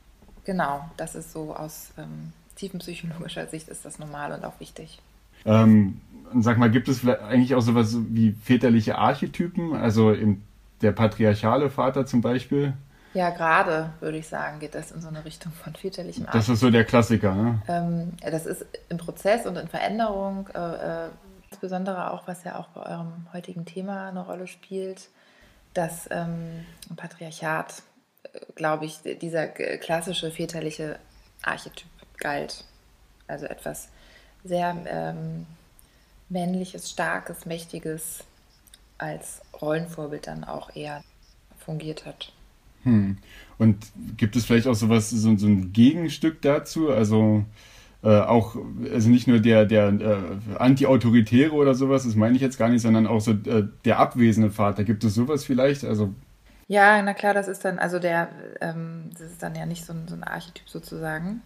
Genau, 0.44 0.84
das 0.96 1.14
ist 1.14 1.32
so 1.32 1.54
aus 1.54 1.92
ähm, 1.98 2.32
tiefenpsychologischer 2.56 3.46
Sicht 3.46 3.68
ist 3.68 3.84
das 3.84 3.98
normal 3.98 4.32
und 4.32 4.44
auch 4.44 4.60
wichtig. 4.60 5.00
Ähm, 5.44 6.00
sag 6.40 6.58
mal, 6.58 6.70
gibt 6.70 6.88
es 6.88 7.00
vielleicht 7.00 7.22
eigentlich 7.22 7.54
auch 7.54 7.60
sowas 7.60 7.96
wie 8.08 8.32
väterliche 8.32 8.98
Archetypen? 8.98 9.74
Also 9.74 10.12
im, 10.12 10.42
der 10.80 10.92
patriarchale 10.92 11.70
Vater 11.70 12.06
zum 12.06 12.20
Beispiel? 12.20 12.74
Ja, 13.14 13.30
gerade 13.30 13.90
würde 14.00 14.18
ich 14.18 14.26
sagen, 14.26 14.58
geht 14.58 14.74
das 14.74 14.90
in 14.90 15.02
so 15.02 15.08
eine 15.08 15.24
Richtung 15.24 15.52
von 15.52 15.74
väterlichem 15.74 16.24
Archetyp. 16.24 16.40
Das 16.40 16.48
ist 16.48 16.60
so 16.60 16.70
der 16.70 16.84
Klassiker, 16.84 17.34
ne? 17.34 17.62
Ähm, 17.68 18.12
das 18.22 18.46
ist 18.46 18.64
im 18.88 18.96
Prozess 18.96 19.44
und 19.46 19.56
in 19.56 19.68
Veränderung, 19.68 20.48
äh, 20.54 21.04
äh, 21.04 21.08
insbesondere 21.50 22.10
auch, 22.10 22.26
was 22.26 22.44
ja 22.44 22.58
auch 22.58 22.68
bei 22.68 22.86
eurem 22.86 23.26
heutigen 23.34 23.66
Thema 23.66 24.08
eine 24.08 24.24
Rolle 24.24 24.46
spielt, 24.46 25.10
dass 25.74 26.08
ähm, 26.10 26.64
im 26.88 26.96
Patriarchat, 26.96 27.82
äh, 28.22 28.38
glaube 28.54 28.86
ich, 28.86 29.00
dieser 29.20 29.46
klassische 29.46 30.30
väterliche 30.30 30.98
Archetyp 31.42 31.90
galt. 32.16 32.64
Also 33.28 33.44
etwas 33.44 33.88
sehr 34.44 34.76
ähm, 34.86 35.46
männliches, 36.28 36.90
starkes, 36.90 37.46
mächtiges 37.46 38.24
als 38.98 39.40
Rollenvorbild 39.60 40.26
dann 40.26 40.44
auch 40.44 40.74
eher 40.74 41.02
fungiert 41.58 42.06
hat. 42.06 42.32
Hm. 42.84 43.18
Und 43.58 43.86
gibt 44.16 44.34
es 44.36 44.44
vielleicht 44.44 44.66
auch 44.66 44.74
sowas, 44.74 45.10
so, 45.10 45.36
so 45.36 45.46
ein 45.46 45.72
Gegenstück 45.72 46.42
dazu? 46.42 46.90
Also 46.90 47.44
äh, 48.02 48.20
auch, 48.20 48.56
also 48.92 49.08
nicht 49.08 49.28
nur 49.28 49.38
der, 49.38 49.64
der 49.64 49.88
äh, 49.88 50.56
Anti-Autoritäre 50.58 51.52
oder 51.52 51.74
sowas, 51.74 52.04
das 52.04 52.16
meine 52.16 52.34
ich 52.34 52.42
jetzt 52.42 52.58
gar 52.58 52.68
nicht, 52.68 52.82
sondern 52.82 53.06
auch 53.06 53.20
so 53.20 53.32
äh, 53.32 53.68
der 53.84 53.98
abwesende 53.98 54.50
Vater. 54.50 54.82
Gibt 54.84 55.04
es 55.04 55.14
sowas 55.14 55.44
vielleicht? 55.44 55.84
Also 55.84 56.12
ja, 56.68 57.02
na 57.02 57.12
klar, 57.14 57.34
das 57.34 57.48
ist 57.48 57.64
dann, 57.64 57.78
also 57.78 57.98
der, 57.98 58.30
ähm, 58.60 59.10
das 59.12 59.32
ist 59.32 59.42
dann 59.42 59.54
ja 59.54 59.66
nicht 59.66 59.84
so 59.84 59.92
ein, 59.92 60.08
so 60.08 60.14
ein 60.14 60.24
Archetyp 60.24 60.68
sozusagen. 60.68 61.42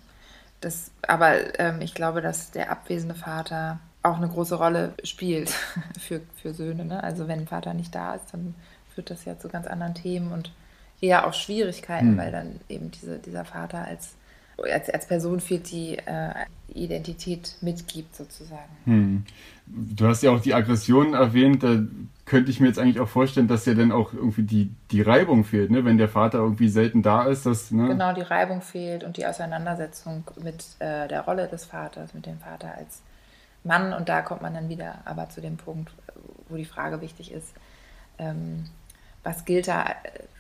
Das, 0.61 0.91
aber 1.03 1.59
ähm, 1.61 1.81
ich 1.81 1.95
glaube, 1.95 2.21
dass 2.23 2.51
der 2.51 2.71
abwesende 2.71 3.15
Vater 3.15 3.79
auch 4.03 4.17
eine 4.17 4.29
große 4.29 4.55
Rolle 4.55 4.95
spielt 5.05 5.51
für, 5.99 6.21
für 6.37 6.55
Söhne. 6.55 6.85
Ne? 6.85 7.03
Also 7.03 7.29
wenn 7.29 7.41
ein 7.41 7.47
Vater 7.47 7.75
nicht 7.75 7.95
da 7.95 8.15
ist, 8.15 8.33
dann 8.33 8.55
führt 8.95 9.11
das 9.11 9.25
ja 9.25 9.39
zu 9.39 9.49
ganz 9.49 9.67
anderen 9.67 9.95
Themen 9.95 10.33
und 10.33 10.53
eher 11.01 11.27
auch 11.27 11.35
Schwierigkeiten, 11.35 12.13
hm. 12.13 12.17
weil 12.19 12.33
dann 12.33 12.61
eben 12.69 12.91
diese, 12.91 13.19
dieser 13.19 13.45
Vater 13.45 13.85
als, 13.85 14.15
als, 14.57 14.89
als 14.89 15.07
Person 15.07 15.41
fehlt, 15.41 15.71
die 15.71 15.99
äh, 15.99 16.33
Identität 16.69 17.57
mitgibt, 17.61 18.17
sozusagen. 18.17 18.77
Hm. 18.85 19.25
Du 19.67 20.07
hast 20.07 20.23
ja 20.23 20.31
auch 20.31 20.41
die 20.41 20.55
Aggression 20.55 21.15
erwähnt, 21.15 21.63
da 21.63 21.81
könnte 22.27 22.51
ich 22.51 22.61
mir 22.61 22.67
jetzt 22.67 22.79
eigentlich 22.79 23.01
auch 23.01 23.09
vorstellen, 23.09 23.47
dass 23.47 23.67
ja 23.67 23.75
dann 23.75 23.93
auch 23.93 24.13
irgendwie 24.13 24.43
die, 24.43 24.75
die 24.91 25.01
Reibung 25.01 25.45
fehlt, 25.45 25.71
ne? 25.71 25.85
wenn 25.85 25.97
der 25.97 26.09
Vater 26.09 26.39
irgendwie 26.39 26.69
selten 26.69 27.03
da 27.03 27.25
ist. 27.25 27.47
Dass, 27.47 27.71
ne? 27.71 27.87
Genau, 27.87 28.13
die 28.13 28.23
Reibung 28.23 28.63
fehlt 28.63 29.05
und 29.05 29.17
die 29.17 29.27
Auseinandersetzung 29.27 30.25
mit 30.43 30.65
äh, 30.81 31.07
der 31.07 31.23
Rolle 31.23 31.47
des 31.47 31.65
Vaters, 31.65 32.15
mit 32.15 32.27
dem 32.27 32.39
Vater 32.41 32.75
als 32.77 33.01
Mann. 33.63 33.93
Und 33.93 34.09
da 34.09 34.23
kommt 34.23 34.43
man 34.43 34.55
dann 34.55 34.69
wieder 34.69 34.99
aber 35.05 35.29
zu 35.29 35.41
dem 35.41 35.57
Punkt, 35.57 35.93
wo 36.49 36.57
die 36.57 36.65
Frage 36.65 37.01
wichtig 37.01 37.33
ist, 37.33 37.55
ähm, 38.19 38.65
was 39.23 39.45
gilt 39.45 39.69
da, 39.69 39.95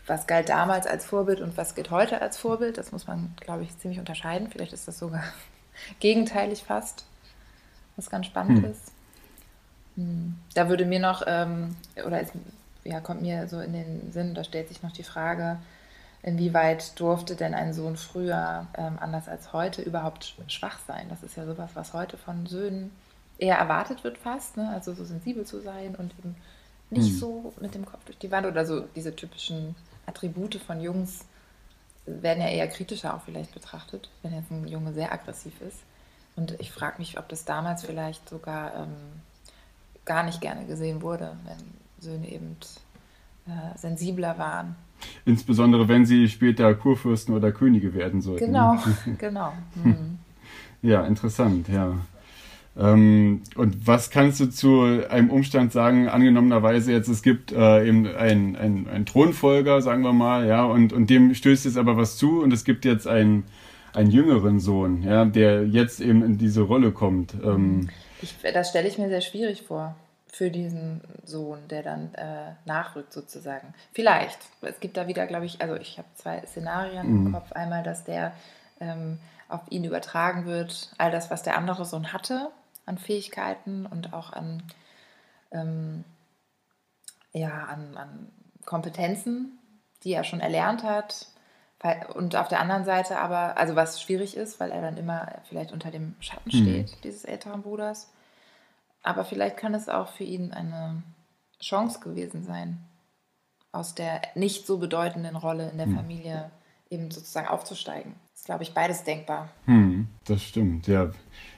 was 0.06 0.26
galt 0.26 0.48
damals 0.48 0.86
als 0.86 1.06
Vorbild 1.06 1.40
und 1.40 1.56
was 1.56 1.76
gilt 1.76 1.90
heute 1.90 2.20
als 2.20 2.36
Vorbild? 2.36 2.78
Das 2.78 2.90
muss 2.90 3.06
man, 3.06 3.32
glaube 3.40 3.62
ich, 3.62 3.78
ziemlich 3.78 4.00
unterscheiden. 4.00 4.48
Vielleicht 4.50 4.72
ist 4.72 4.88
das 4.88 4.98
sogar 4.98 5.22
gegenteilig 6.00 6.64
fast, 6.64 7.04
was 7.94 8.10
ganz 8.10 8.26
spannend 8.26 8.64
hm. 8.64 8.72
ist. 8.72 8.92
Hm. 9.96 10.36
Da 10.54 10.68
würde 10.68 10.84
mir 10.84 11.00
noch, 11.00 11.22
ähm, 11.26 11.76
oder 12.04 12.20
ist, 12.20 12.32
ja, 12.84 13.00
kommt 13.00 13.22
mir 13.22 13.48
so 13.48 13.60
in 13.60 13.72
den 13.72 14.12
Sinn, 14.12 14.34
da 14.34 14.44
stellt 14.44 14.68
sich 14.68 14.82
noch 14.82 14.92
die 14.92 15.02
Frage, 15.02 15.58
inwieweit 16.22 16.98
durfte 16.98 17.36
denn 17.36 17.54
ein 17.54 17.72
Sohn 17.72 17.96
früher, 17.96 18.66
ähm, 18.76 18.98
anders 19.00 19.28
als 19.28 19.52
heute, 19.52 19.82
überhaupt 19.82 20.34
schwach 20.48 20.78
sein? 20.86 21.08
Das 21.08 21.22
ist 21.22 21.36
ja 21.36 21.46
sowas, 21.46 21.70
was 21.74 21.92
heute 21.92 22.16
von 22.16 22.46
Söhnen 22.46 22.90
eher 23.38 23.58
erwartet 23.58 24.04
wird 24.04 24.18
fast, 24.18 24.56
ne? 24.56 24.70
also 24.70 24.94
so 24.94 25.04
sensibel 25.04 25.44
zu 25.44 25.60
sein 25.60 25.94
und 25.96 26.14
eben 26.18 26.36
nicht 26.90 27.10
hm. 27.10 27.18
so 27.18 27.54
mit 27.60 27.74
dem 27.74 27.84
Kopf 27.84 28.04
durch 28.04 28.18
die 28.18 28.30
Wand 28.30 28.46
oder 28.46 28.64
so 28.64 28.80
diese 28.94 29.14
typischen 29.14 29.74
Attribute 30.06 30.54
von 30.54 30.80
Jungs 30.80 31.26
werden 32.06 32.40
ja 32.40 32.48
eher 32.48 32.68
kritischer 32.68 33.14
auch 33.14 33.22
vielleicht 33.22 33.52
betrachtet, 33.52 34.08
wenn 34.22 34.32
jetzt 34.32 34.50
ein 34.50 34.68
Junge 34.68 34.92
sehr 34.92 35.12
aggressiv 35.12 35.60
ist. 35.60 35.80
Und 36.36 36.52
ich 36.60 36.70
frage 36.70 36.98
mich, 36.98 37.18
ob 37.18 37.28
das 37.28 37.44
damals 37.44 37.84
vielleicht 37.84 38.28
sogar 38.28 38.74
ähm, 38.74 38.94
gar 40.06 40.22
nicht 40.22 40.40
gerne 40.40 40.64
gesehen 40.64 41.02
wurde, 41.02 41.36
wenn 41.44 41.56
Söhne 41.98 42.30
eben 42.30 42.56
äh, 43.46 43.76
sensibler 43.76 44.38
waren. 44.38 44.76
Insbesondere 45.24 45.88
wenn 45.88 46.06
sie 46.06 46.28
später 46.28 46.74
Kurfürsten 46.74 47.34
oder 47.34 47.52
Könige 47.52 47.92
werden 47.92 48.22
sollten. 48.22 48.46
Genau, 48.46 48.76
genau. 49.18 49.52
Hm. 49.82 50.18
Ja, 50.82 51.04
interessant, 51.04 51.68
ja. 51.68 51.94
Ähm, 52.78 53.40
und 53.56 53.86
was 53.86 54.10
kannst 54.10 54.38
du 54.38 54.50
zu 54.50 54.82
einem 55.08 55.30
Umstand 55.30 55.72
sagen, 55.72 56.08
angenommenerweise 56.08 56.92
jetzt, 56.92 57.08
es 57.08 57.22
gibt 57.22 57.50
äh, 57.50 57.88
eben 57.88 58.06
einen 58.06 58.86
ein 58.86 59.06
Thronfolger, 59.06 59.80
sagen 59.80 60.02
wir 60.02 60.12
mal, 60.12 60.46
ja, 60.46 60.64
und, 60.64 60.92
und 60.92 61.08
dem 61.08 61.34
stößt 61.34 61.64
jetzt 61.64 61.78
aber 61.78 61.96
was 61.96 62.18
zu 62.18 62.42
und 62.42 62.52
es 62.52 62.64
gibt 62.64 62.84
jetzt 62.84 63.08
einen, 63.08 63.44
einen 63.94 64.10
jüngeren 64.10 64.60
Sohn, 64.60 65.02
ja, 65.02 65.24
der 65.24 65.66
jetzt 65.66 66.00
eben 66.00 66.22
in 66.22 66.36
diese 66.36 66.60
Rolle 66.60 66.92
kommt. 66.92 67.34
Ähm, 67.42 67.88
ich, 68.22 68.36
das 68.52 68.70
stelle 68.70 68.88
ich 68.88 68.98
mir 68.98 69.08
sehr 69.08 69.20
schwierig 69.20 69.62
vor 69.62 69.94
für 70.26 70.50
diesen 70.50 71.00
Sohn, 71.24 71.66
der 71.68 71.82
dann 71.82 72.14
äh, 72.14 72.52
nachrückt 72.66 73.12
sozusagen. 73.12 73.72
Vielleicht. 73.92 74.38
Es 74.60 74.80
gibt 74.80 74.96
da 74.96 75.06
wieder, 75.06 75.26
glaube 75.26 75.46
ich, 75.46 75.62
also 75.62 75.76
ich 75.76 75.96
habe 75.98 76.08
zwei 76.14 76.42
Szenarien 76.46 77.08
mhm. 77.08 77.26
im 77.26 77.32
Kopf. 77.32 77.52
Einmal, 77.52 77.82
dass 77.82 78.04
der 78.04 78.32
ähm, 78.80 79.18
auf 79.48 79.62
ihn 79.70 79.84
übertragen 79.84 80.44
wird, 80.44 80.90
all 80.98 81.10
das, 81.10 81.30
was 81.30 81.42
der 81.42 81.56
andere 81.56 81.84
Sohn 81.84 82.12
hatte 82.12 82.50
an 82.84 82.98
Fähigkeiten 82.98 83.86
und 83.86 84.12
auch 84.12 84.32
an, 84.32 84.62
ähm, 85.50 86.04
ja, 87.32 87.64
an, 87.64 87.96
an 87.96 88.28
Kompetenzen, 88.64 89.58
die 90.04 90.12
er 90.12 90.24
schon 90.24 90.40
erlernt 90.40 90.82
hat. 90.82 91.26
Und 92.14 92.36
auf 92.36 92.48
der 92.48 92.60
anderen 92.60 92.84
Seite 92.84 93.18
aber, 93.18 93.56
also 93.56 93.76
was 93.76 94.00
schwierig 94.00 94.36
ist, 94.36 94.60
weil 94.60 94.70
er 94.70 94.80
dann 94.80 94.96
immer 94.96 95.40
vielleicht 95.48 95.72
unter 95.72 95.90
dem 95.90 96.14
Schatten 96.20 96.50
mhm. 96.52 96.62
steht, 96.62 96.90
mhm. 96.92 97.00
dieses 97.04 97.24
älteren 97.24 97.62
Bruders. 97.62 98.10
Aber 99.02 99.24
vielleicht 99.24 99.56
kann 99.56 99.74
es 99.74 99.88
auch 99.88 100.08
für 100.08 100.24
ihn 100.24 100.52
eine 100.52 101.02
Chance 101.60 102.00
gewesen 102.00 102.44
sein, 102.44 102.78
aus 103.72 103.94
der 103.94 104.20
nicht 104.34 104.66
so 104.66 104.78
bedeutenden 104.78 105.36
Rolle 105.36 105.70
in 105.70 105.78
der 105.78 105.86
mhm. 105.86 105.96
Familie 105.96 106.50
eben 106.90 107.10
sozusagen 107.10 107.48
aufzusteigen. 107.48 108.14
Das 108.30 108.40
ist, 108.40 108.46
glaube 108.46 108.62
ich, 108.62 108.74
beides 108.74 109.04
denkbar. 109.04 109.48
Hm, 109.64 110.08
das 110.24 110.42
stimmt, 110.42 110.86
ja. 110.86 111.10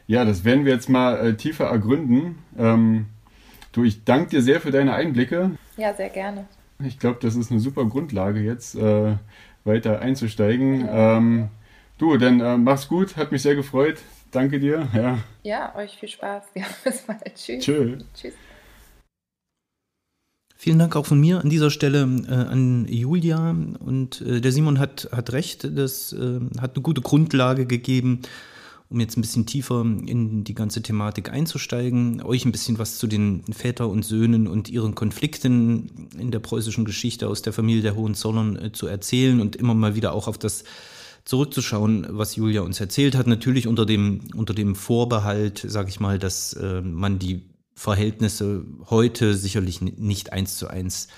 Ja, 0.06 0.25
das 0.25 0.44
werden 0.44 0.64
wir 0.64 0.73
jetzt 0.73 0.88
mal 0.88 1.26
äh, 1.26 1.37
tiefer 1.37 1.66
ergründen. 1.66 2.38
Ähm, 2.56 3.06
du, 3.73 3.85
ich 3.85 4.04
danke 4.04 4.30
dir 4.30 4.42
sehr 4.42 4.61
für 4.61 4.70
deine 4.70 4.94
Einblicke. 4.94 5.52
Ja, 5.76 5.92
sehr 5.94 6.08
gerne. 6.08 6.47
Ich 6.82 6.99
glaube, 6.99 7.18
das 7.20 7.35
ist 7.35 7.50
eine 7.50 7.61
super 7.61 7.85
Grundlage 7.87 8.40
jetzt, 8.40 8.75
äh, 8.76 9.16
weiter 9.68 10.00
einzusteigen. 10.00 10.88
Ähm, 10.90 11.48
du, 11.98 12.16
dann 12.16 12.40
äh, 12.40 12.58
mach's 12.58 12.88
gut, 12.88 13.16
hat 13.16 13.30
mich 13.30 13.42
sehr 13.42 13.54
gefreut. 13.54 13.98
Danke 14.32 14.58
dir. 14.58 14.88
Ja, 14.92 15.18
ja 15.44 15.76
euch 15.76 15.96
viel 15.96 16.08
Spaß. 16.08 16.44
Ja, 16.54 16.64
bis 16.82 17.02
bald. 17.02 17.34
Tschüss. 17.37 17.64
Tschö. 17.64 17.98
Tschüss. 18.14 18.34
Vielen 20.60 20.80
Dank 20.80 20.96
auch 20.96 21.06
von 21.06 21.20
mir 21.20 21.40
an 21.40 21.50
dieser 21.50 21.70
Stelle 21.70 22.00
äh, 22.28 22.32
an 22.32 22.84
Julia. 22.88 23.54
Und 23.78 24.20
äh, 24.22 24.40
der 24.40 24.50
Simon 24.50 24.80
hat, 24.80 25.08
hat 25.12 25.32
recht, 25.32 25.68
das 25.78 26.12
äh, 26.12 26.40
hat 26.60 26.75
eine 26.75 26.82
gute 26.82 27.00
Grundlage 27.00 27.64
gegeben, 27.64 28.22
um 28.90 29.00
jetzt 29.00 29.18
ein 29.18 29.21
bisschen 29.21 29.45
tiefer 29.45 29.83
in 29.83 30.45
die 30.45 30.54
ganze 30.54 30.83
Thematik 30.83 31.30
einzusteigen, 31.30 32.23
euch 32.23 32.45
ein 32.45 32.52
bisschen 32.52 32.78
was 32.78 32.97
zu 32.97 33.07
den 33.07 33.45
Väter 33.52 33.88
und 33.88 34.04
Söhnen 34.04 34.47
und 34.47 34.71
ihren 34.71 34.95
Konflikten 34.95 36.09
in 36.18 36.30
der 36.30 36.38
preußischen 36.38 36.87
Geschichte 36.87 37.28
aus 37.28 37.42
der 37.42 37.52
Familie 37.52 37.83
der 37.83 37.97
Hohenzollern 37.97 38.57
äh, 38.57 38.73
zu 38.73 38.87
erzählen 38.87 39.40
und 39.40 39.57
immer 39.57 39.75
mal 39.75 39.95
wieder 39.95 40.12
auch 40.12 40.26
auf 40.26 40.38
das 40.38 40.64
zurückzuschauen, 41.25 42.07
was 42.09 42.37
Julia 42.37 42.62
uns 42.62 42.80
erzählt 42.80 43.14
hat. 43.14 43.26
Natürlich 43.26 43.66
unter 43.66 43.85
dem, 43.85 44.23
unter 44.35 44.54
dem 44.54 44.75
Vorbehalt, 44.75 45.62
sage 45.68 45.90
ich 45.90 46.00
mal, 46.00 46.18
dass 46.18 46.54
äh, 46.54 46.80
man 46.80 47.18
die 47.18 47.42
Verhältnisse 47.75 48.64
heute 48.88 49.35
sicherlich 49.35 49.83
nicht 49.83 50.33
eins 50.33 50.57
zu 50.57 50.68
eins 50.68 51.09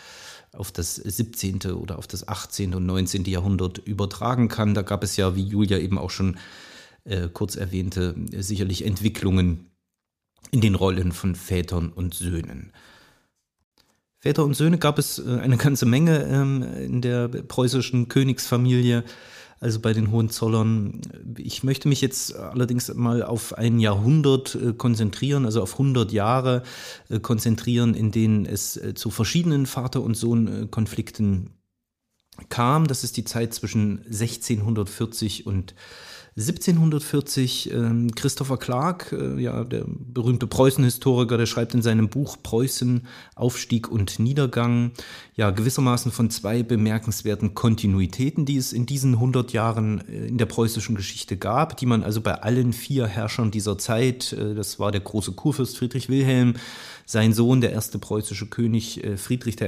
auf 0.53 0.73
das 0.73 0.97
17. 0.97 1.73
oder 1.73 1.97
auf 1.97 2.09
das 2.09 2.27
18. 2.27 2.75
und 2.75 2.85
19. 2.87 3.25
Jahrhundert 3.25 3.79
übertragen 3.79 4.49
kann. 4.49 4.75
Da 4.75 4.83
gab 4.83 5.05
es 5.05 5.17
ja, 5.17 5.37
wie 5.37 5.45
Julia 5.45 5.79
eben 5.79 5.97
auch 5.97 6.11
schon 6.11 6.37
äh, 7.05 7.29
kurz 7.33 7.57
erwähnte, 7.57 8.15
sicherlich 8.37 8.85
Entwicklungen 8.85 9.71
in 10.51 10.61
den 10.61 10.75
Rollen 10.75 11.13
von 11.13 11.35
Vätern 11.35 11.91
und 11.91 12.15
Söhnen. 12.15 12.73
Väter 14.19 14.45
und 14.45 14.55
Söhne 14.55 14.79
gab 14.79 14.99
es 14.99 15.19
äh, 15.19 15.39
eine 15.41 15.57
ganze 15.57 15.87
Menge 15.87 16.25
ähm, 16.25 16.63
in 16.63 17.01
der 17.01 17.29
preußischen 17.29 18.09
Königsfamilie 18.09 19.05
also 19.61 19.79
bei 19.79 19.93
den 19.93 20.11
Hohenzollern. 20.11 21.03
Ich 21.37 21.63
möchte 21.63 21.87
mich 21.87 22.01
jetzt 22.01 22.35
allerdings 22.35 22.93
mal 22.95 23.23
auf 23.23 23.57
ein 23.57 23.79
Jahrhundert 23.79 24.55
äh, 24.55 24.73
konzentrieren, 24.73 25.45
also 25.45 25.63
auf 25.63 25.73
100 25.73 26.13
Jahre 26.13 26.63
äh, 27.11 27.21
konzentrieren, 27.21 27.95
in 27.95 28.11
denen 28.11 28.47
es 28.47 28.79
äh, 28.79 28.95
zu 28.95 29.11
verschiedenen 29.11 29.67
Vater- 29.67 30.01
und 30.01 30.17
Sohn-Konflikten 30.17 31.51
kam. 32.49 32.87
Das 32.87 33.05
ist 33.05 33.19
die 33.19 33.25
Zeit 33.25 33.53
zwischen 33.53 33.99
1640 34.07 35.47
und 35.47 35.75
1740 36.41 37.73
äh, 37.73 38.07
Christopher 38.17 38.57
Clark, 38.57 39.13
äh, 39.13 39.41
ja, 39.41 39.65
der 39.65 39.85
berühmte 39.87 40.47
Preußen-Historiker, 40.47 41.39
der 41.39 41.47
schreibt 41.47 41.75
in 41.75 41.83
seinem 41.83 42.09
Buch 42.09 42.39
Preußen, 42.43 43.07
Aufstieg 43.35 43.91
und 43.91 44.19
Niedergang, 44.19 44.93
ja, 45.37 45.51
gewissermaßen 45.51 46.13
von 46.13 46.31
zwei 46.31 46.63
bemerkenswerten 46.63 47.55
Kontinuitäten, 47.55 48.47
die 48.47 48.57
es 48.57 48.73
in 48.73 48.87
diesen 48.87 49.15
100 49.15 49.53
Jahren 49.53 50.07
äh, 50.09 50.27
in 50.27 50.39
der 50.39 50.47
preußischen 50.47 50.97
Geschichte 50.97 51.37
gab, 51.37 51.77
die 51.77 51.87
man 51.87 52.03
also 52.03 52.21
bei 52.21 52.35
allen 52.35 52.73
vier 52.73 53.07
Herrschern 53.07 53.51
dieser 53.51 53.79
Zeit, 53.79 54.33
äh, 54.33 54.55
das 54.55 54.79
war 54.79 54.93
der 54.93 55.03
große 55.03 55.33
Kurfürst 55.33 55.79
Friedrich 55.79 56.09
Wilhelm, 56.09 56.55
sein 57.07 57.33
Sohn, 57.33 57.61
der 57.61 57.73
erste 57.73 57.99
preußische 57.99 58.47
König 58.47 59.03
äh, 59.03 59.17
Friedrich 59.17 59.61
I., 59.61 59.67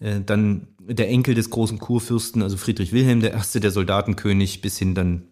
äh, 0.00 0.20
dann 0.24 0.68
der 0.78 1.08
Enkel 1.08 1.34
des 1.34 1.50
großen 1.50 1.78
Kurfürsten, 1.78 2.42
also 2.42 2.56
Friedrich 2.56 2.92
Wilhelm 2.92 3.22
I., 3.22 3.60
der 3.60 3.70
Soldatenkönig, 3.70 4.62
bis 4.62 4.78
hin 4.78 4.94
dann 4.94 5.29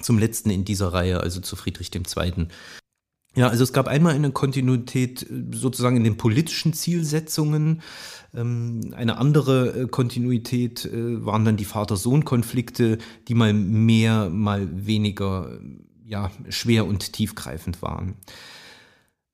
zum 0.00 0.18
letzten 0.18 0.50
in 0.50 0.64
dieser 0.64 0.92
Reihe, 0.92 1.20
also 1.20 1.40
zu 1.40 1.56
Friedrich 1.56 1.90
II. 1.94 2.46
Ja, 3.36 3.48
also 3.48 3.62
es 3.62 3.72
gab 3.72 3.86
einmal 3.86 4.14
eine 4.14 4.32
Kontinuität 4.32 5.22
äh, 5.22 5.44
sozusagen 5.52 5.96
in 5.96 6.04
den 6.04 6.16
politischen 6.16 6.72
Zielsetzungen. 6.72 7.82
Ähm, 8.34 8.92
eine 8.96 9.18
andere 9.18 9.82
äh, 9.82 9.86
Kontinuität 9.86 10.84
äh, 10.84 11.24
waren 11.24 11.44
dann 11.44 11.56
die 11.56 11.64
Vater-Sohn-Konflikte, 11.64 12.98
die 13.28 13.34
mal 13.34 13.52
mehr, 13.52 14.28
mal 14.30 14.68
weniger 14.86 15.60
ja, 16.04 16.32
schwer 16.48 16.86
und 16.86 17.12
tiefgreifend 17.12 17.82
waren. 17.82 18.16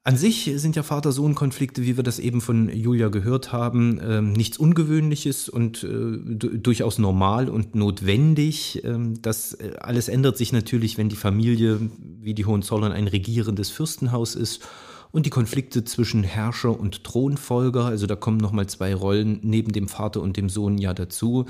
An 0.07 0.17
sich 0.17 0.53
sind 0.55 0.77
ja 0.77 0.85
Vater-Sohn-Konflikte, 0.85 1.83
wie 1.83 1.97
wir 1.97 2.05
das 2.05 2.21
eben 2.21 2.41
von 2.41 2.69
Julia 2.69 3.09
gehört 3.09 3.51
haben, 3.51 3.99
äh, 3.99 4.23
nichts 4.23 4.57
Ungewöhnliches 4.57 5.49
und 5.49 5.83
äh, 5.83 6.19
durchaus 6.37 6.99
normal 6.99 7.49
und 7.49 7.75
notwendig. 7.75 8.85
Ähm, 8.85 9.21
das 9.21 9.55
äh, 9.55 9.73
alles 9.81 10.07
ändert 10.07 10.39
sich 10.39 10.53
natürlich, 10.53 10.97
wenn 10.97 11.09
die 11.09 11.17
Familie, 11.17 11.81
wie 12.21 12.35
die 12.35 12.45
Hohenzollern, 12.45 12.93
ein 12.93 13.09
regierendes 13.09 13.71
Fürstenhaus 13.71 14.37
ist 14.37 14.63
und 15.11 15.27
die 15.27 15.31
Konflikte 15.31 15.83
zwischen 15.83 16.23
Herrscher 16.23 16.79
und 16.79 17.03
Thronfolger, 17.03 17.87
also 17.87 18.07
da 18.07 18.15
kommen 18.15 18.39
nochmal 18.39 18.69
zwei 18.69 18.95
Rollen 18.95 19.41
neben 19.43 19.73
dem 19.73 19.89
Vater 19.89 20.21
und 20.21 20.37
dem 20.37 20.49
Sohn 20.49 20.79
ja 20.79 20.95
dazu, 20.95 21.47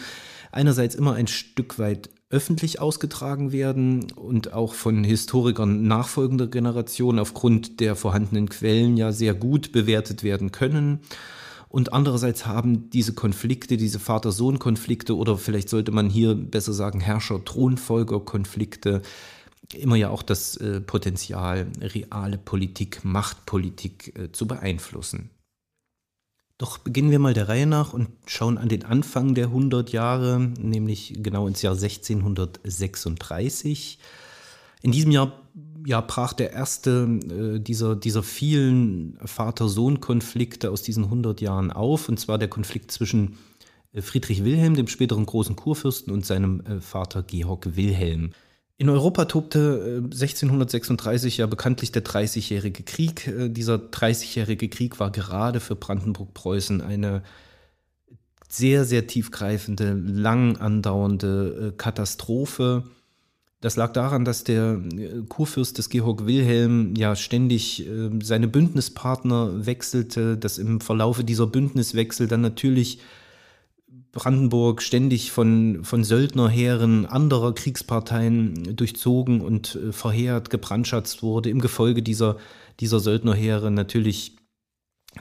einerseits 0.50 0.94
immer 0.94 1.12
ein 1.12 1.26
Stück 1.26 1.78
weit 1.78 2.08
öffentlich 2.36 2.80
ausgetragen 2.82 3.50
werden 3.50 4.12
und 4.12 4.52
auch 4.52 4.74
von 4.74 5.04
Historikern 5.04 5.86
nachfolgender 5.86 6.46
Generationen 6.46 7.18
aufgrund 7.18 7.80
der 7.80 7.96
vorhandenen 7.96 8.50
Quellen 8.50 8.98
ja 8.98 9.10
sehr 9.10 9.32
gut 9.32 9.72
bewertet 9.72 10.22
werden 10.22 10.52
können. 10.52 11.00
Und 11.70 11.94
andererseits 11.94 12.44
haben 12.44 12.90
diese 12.90 13.14
Konflikte, 13.14 13.78
diese 13.78 13.98
Vater-Sohn-Konflikte 13.98 15.16
oder 15.16 15.38
vielleicht 15.38 15.70
sollte 15.70 15.92
man 15.92 16.10
hier 16.10 16.34
besser 16.34 16.74
sagen 16.74 17.00
Herrscher-Thronfolger-Konflikte, 17.00 19.00
immer 19.72 19.96
ja 19.96 20.10
auch 20.10 20.22
das 20.22 20.58
äh, 20.58 20.82
Potenzial, 20.82 21.68
reale 21.80 22.36
Politik, 22.36 23.02
Machtpolitik 23.02 24.12
äh, 24.18 24.30
zu 24.30 24.46
beeinflussen. 24.46 25.30
Doch 26.58 26.78
beginnen 26.78 27.10
wir 27.10 27.18
mal 27.18 27.34
der 27.34 27.48
Reihe 27.48 27.66
nach 27.66 27.92
und 27.92 28.08
schauen 28.26 28.56
an 28.56 28.70
den 28.70 28.84
Anfang 28.84 29.34
der 29.34 29.48
100 29.48 29.92
Jahre, 29.92 30.40
nämlich 30.40 31.12
genau 31.18 31.46
ins 31.46 31.60
Jahr 31.60 31.74
1636. 31.74 33.98
In 34.82 34.92
diesem 34.92 35.10
Jahr 35.10 35.32
ja, 35.86 36.00
brach 36.00 36.32
der 36.32 36.52
erste 36.52 37.20
äh, 37.30 37.60
dieser, 37.60 37.94
dieser 37.94 38.22
vielen 38.22 39.18
Vater-Sohn-Konflikte 39.24 40.70
aus 40.70 40.82
diesen 40.82 41.04
100 41.04 41.40
Jahren 41.40 41.70
auf, 41.70 42.08
und 42.08 42.18
zwar 42.18 42.38
der 42.38 42.48
Konflikt 42.48 42.90
zwischen 42.90 43.38
äh, 43.92 44.02
Friedrich 44.02 44.44
Wilhelm, 44.44 44.74
dem 44.74 44.88
späteren 44.88 45.26
großen 45.26 45.56
Kurfürsten, 45.56 46.12
und 46.12 46.26
seinem 46.26 46.60
äh, 46.60 46.80
Vater 46.80 47.22
Georg 47.22 47.76
Wilhelm. 47.76 48.32
In 48.78 48.90
Europa 48.90 49.24
tobte 49.24 50.02
1636 50.04 51.38
äh, 51.38 51.42
ja 51.42 51.46
bekanntlich 51.46 51.92
der 51.92 52.02
Dreißigjährige 52.02 52.82
Krieg. 52.82 53.26
Äh, 53.26 53.48
dieser 53.48 53.78
Dreißigjährige 53.78 54.68
Krieg 54.68 55.00
war 55.00 55.10
gerade 55.10 55.60
für 55.60 55.76
Brandenburg-Preußen 55.76 56.82
eine 56.82 57.22
sehr, 58.48 58.84
sehr 58.84 59.06
tiefgreifende, 59.06 59.94
lang 59.94 60.58
andauernde 60.58 61.72
äh, 61.72 61.76
Katastrophe. 61.76 62.84
Das 63.62 63.76
lag 63.76 63.94
daran, 63.94 64.26
dass 64.26 64.44
der 64.44 64.78
Kurfürst 65.30 65.78
des 65.78 65.88
Georg 65.88 66.26
Wilhelm 66.26 66.94
ja 66.94 67.16
ständig 67.16 67.88
seine 68.22 68.48
Bündnispartner 68.48 69.64
wechselte, 69.64 70.36
dass 70.36 70.58
im 70.58 70.82
Verlaufe 70.82 71.24
dieser 71.24 71.46
Bündniswechsel 71.46 72.28
dann 72.28 72.42
natürlich 72.42 73.00
Brandenburg 74.16 74.80
ständig 74.80 75.30
von, 75.30 75.84
von 75.84 76.02
Söldnerheeren 76.02 77.04
anderer 77.04 77.54
Kriegsparteien 77.54 78.74
durchzogen 78.74 79.42
und 79.42 79.76
äh, 79.76 79.92
verheert, 79.92 80.48
gebrandschatzt 80.48 81.22
wurde. 81.22 81.50
Im 81.50 81.60
Gefolge 81.60 82.02
dieser, 82.02 82.38
dieser 82.80 82.98
Söldnerheere 82.98 83.70
natürlich 83.70 84.36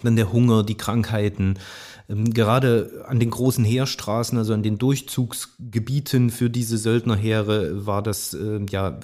dann 0.02 0.16
der 0.16 0.32
Hunger, 0.32 0.64
die 0.64 0.78
Krankheiten. 0.78 1.60
Ähm, 2.08 2.34
gerade 2.34 3.04
an 3.06 3.20
den 3.20 3.32
großen 3.32 3.66
Heerstraßen, 3.66 4.38
also 4.38 4.54
an 4.54 4.64
den 4.64 4.78
Durchzugsgebieten 4.78 6.30
für 6.30 6.50
diese 6.50 6.78
Söldnerheere, 6.78 7.86
war 7.86 8.02
das 8.02 8.34
äh, 8.34 8.62
ja 8.70 8.98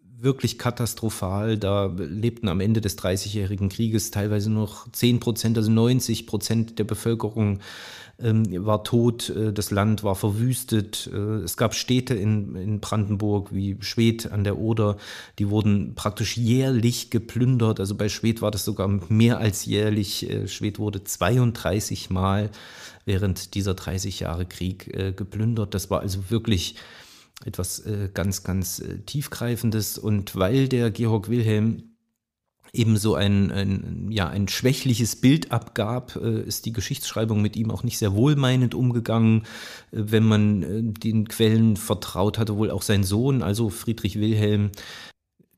wirklich 0.00 0.58
katastrophal. 0.58 1.56
Da 1.56 1.86
lebten 1.86 2.48
am 2.48 2.60
Ende 2.60 2.82
des 2.82 2.96
Dreißigjährigen 2.96 3.70
Krieges 3.70 4.10
teilweise 4.10 4.50
noch 4.50 4.92
10 4.92 5.20
Prozent, 5.20 5.56
also 5.56 5.70
90 5.70 6.26
Prozent 6.26 6.78
der 6.78 6.84
Bevölkerung 6.84 7.54
ähm, 7.54 7.60
war 8.22 8.84
tot, 8.84 9.30
äh, 9.30 9.52
das 9.52 9.70
Land 9.70 10.04
war 10.04 10.14
verwüstet. 10.14 11.10
Äh, 11.12 11.16
es 11.16 11.56
gab 11.56 11.74
Städte 11.74 12.14
in, 12.14 12.54
in 12.54 12.80
Brandenburg 12.80 13.52
wie 13.52 13.76
Schwedt 13.80 14.30
an 14.30 14.44
der 14.44 14.58
Oder, 14.58 14.96
die 15.38 15.50
wurden 15.50 15.94
praktisch 15.94 16.36
jährlich 16.36 17.10
geplündert. 17.10 17.80
Also 17.80 17.94
bei 17.94 18.08
Schwedt 18.08 18.42
war 18.42 18.50
das 18.50 18.64
sogar 18.64 18.88
mehr 19.08 19.38
als 19.38 19.64
jährlich. 19.64 20.30
Äh, 20.30 20.48
Schwedt 20.48 20.78
wurde 20.78 21.04
32 21.04 22.10
Mal 22.10 22.50
während 23.04 23.54
dieser 23.54 23.74
30 23.74 24.20
Jahre 24.20 24.46
Krieg 24.46 25.16
geplündert. 25.16 25.74
Das 25.74 25.90
war 25.90 26.00
also 26.00 26.30
wirklich 26.30 26.76
etwas 27.44 27.82
ganz, 28.14 28.44
ganz 28.44 28.80
tiefgreifendes. 29.06 29.98
Und 29.98 30.36
weil 30.36 30.68
der 30.68 30.92
Georg 30.92 31.28
Wilhelm 31.28 31.91
ebenso 32.72 33.14
ein, 33.14 33.50
ein, 33.50 34.06
ja, 34.10 34.28
ein 34.28 34.48
schwächliches 34.48 35.16
Bild 35.16 35.52
abgab, 35.52 36.16
äh, 36.16 36.42
ist 36.42 36.64
die 36.64 36.72
Geschichtsschreibung 36.72 37.42
mit 37.42 37.56
ihm 37.56 37.70
auch 37.70 37.82
nicht 37.82 37.98
sehr 37.98 38.14
wohlmeinend 38.14 38.74
umgegangen. 38.74 39.42
Äh, 39.92 40.04
wenn 40.06 40.24
man 40.24 40.62
äh, 40.62 40.82
den 40.82 41.28
Quellen 41.28 41.76
vertraut 41.76 42.38
hatte, 42.38 42.56
wohl 42.56 42.70
auch 42.70 42.82
sein 42.82 43.04
Sohn, 43.04 43.42
also 43.42 43.68
Friedrich 43.68 44.18
Wilhelm, 44.18 44.70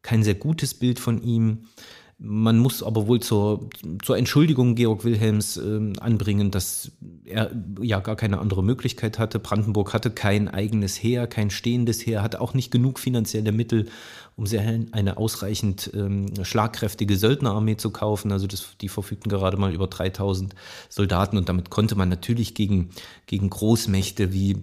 kein 0.03 0.23
sehr 0.23 0.35
gutes 0.35 0.75
Bild 0.75 0.99
von 0.99 1.23
ihm. 1.23 1.67
Man 2.19 2.59
muss 2.59 2.83
aber 2.83 3.07
wohl 3.09 3.21
zur, 3.21 3.69
zur 4.03 4.17
Entschuldigung 4.17 4.77
Georg 4.77 5.05
Wilhelms 5.05 5.57
äh, 5.57 5.93
anbringen, 6.01 6.51
dass 6.51 6.93
er 7.25 7.51
ja 7.81 7.99
gar 8.01 8.17
keine 8.17 8.39
andere 8.39 8.63
Möglichkeit 8.63 9.19
hatte. 9.19 9.39
Brandenburg 9.41 9.93
hatte 9.93 10.11
kein 10.11 10.49
eigenes 10.49 11.03
Heer, 11.03 11.27
kein 11.27 11.51
stehendes 11.51 12.07
Heer, 12.07 12.23
hatte 12.23 12.41
auch 12.41 12.55
nicht 12.55 12.71
genug 12.71 13.01
finanzielle 13.01 13.53
Mittel, 13.53 13.89
um 14.37 14.47
eine 14.93 15.17
ausreichend 15.17 15.91
ähm, 15.95 16.27
schlagkräftige 16.43 17.17
Söldnerarmee 17.17 17.77
zu 17.77 17.91
kaufen. 17.91 18.31
Also 18.33 18.47
das, 18.47 18.77
die 18.81 18.89
verfügten 18.89 19.29
gerade 19.29 19.57
mal 19.57 19.75
über 19.75 19.89
3000 19.89 20.55
Soldaten 20.89 21.37
und 21.37 21.49
damit 21.49 21.71
konnte 21.71 21.97
man 21.97 22.09
natürlich 22.09 22.55
gegen, 22.55 22.91
gegen 23.27 23.51
Großmächte 23.51 24.33
wie 24.33 24.63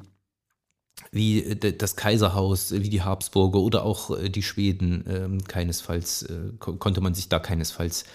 wie 1.12 1.44
äh, 1.44 1.78
das 1.78 1.96
Kaiserhaus, 1.96 2.72
wie 2.72 2.90
die 2.90 3.02
Habsburger 3.02 3.60
oder 3.60 3.84
auch 3.84 4.18
äh, 4.18 4.30
die 4.30 4.44
Schweden 4.44 5.04
ähm, 5.08 5.44
keinesfalls, 5.44 6.24
äh, 6.24 6.52
konnte 6.60 7.02
man 7.02 7.14
sich 7.14 7.30
da 7.30 7.40
keinesfalls 7.40 8.06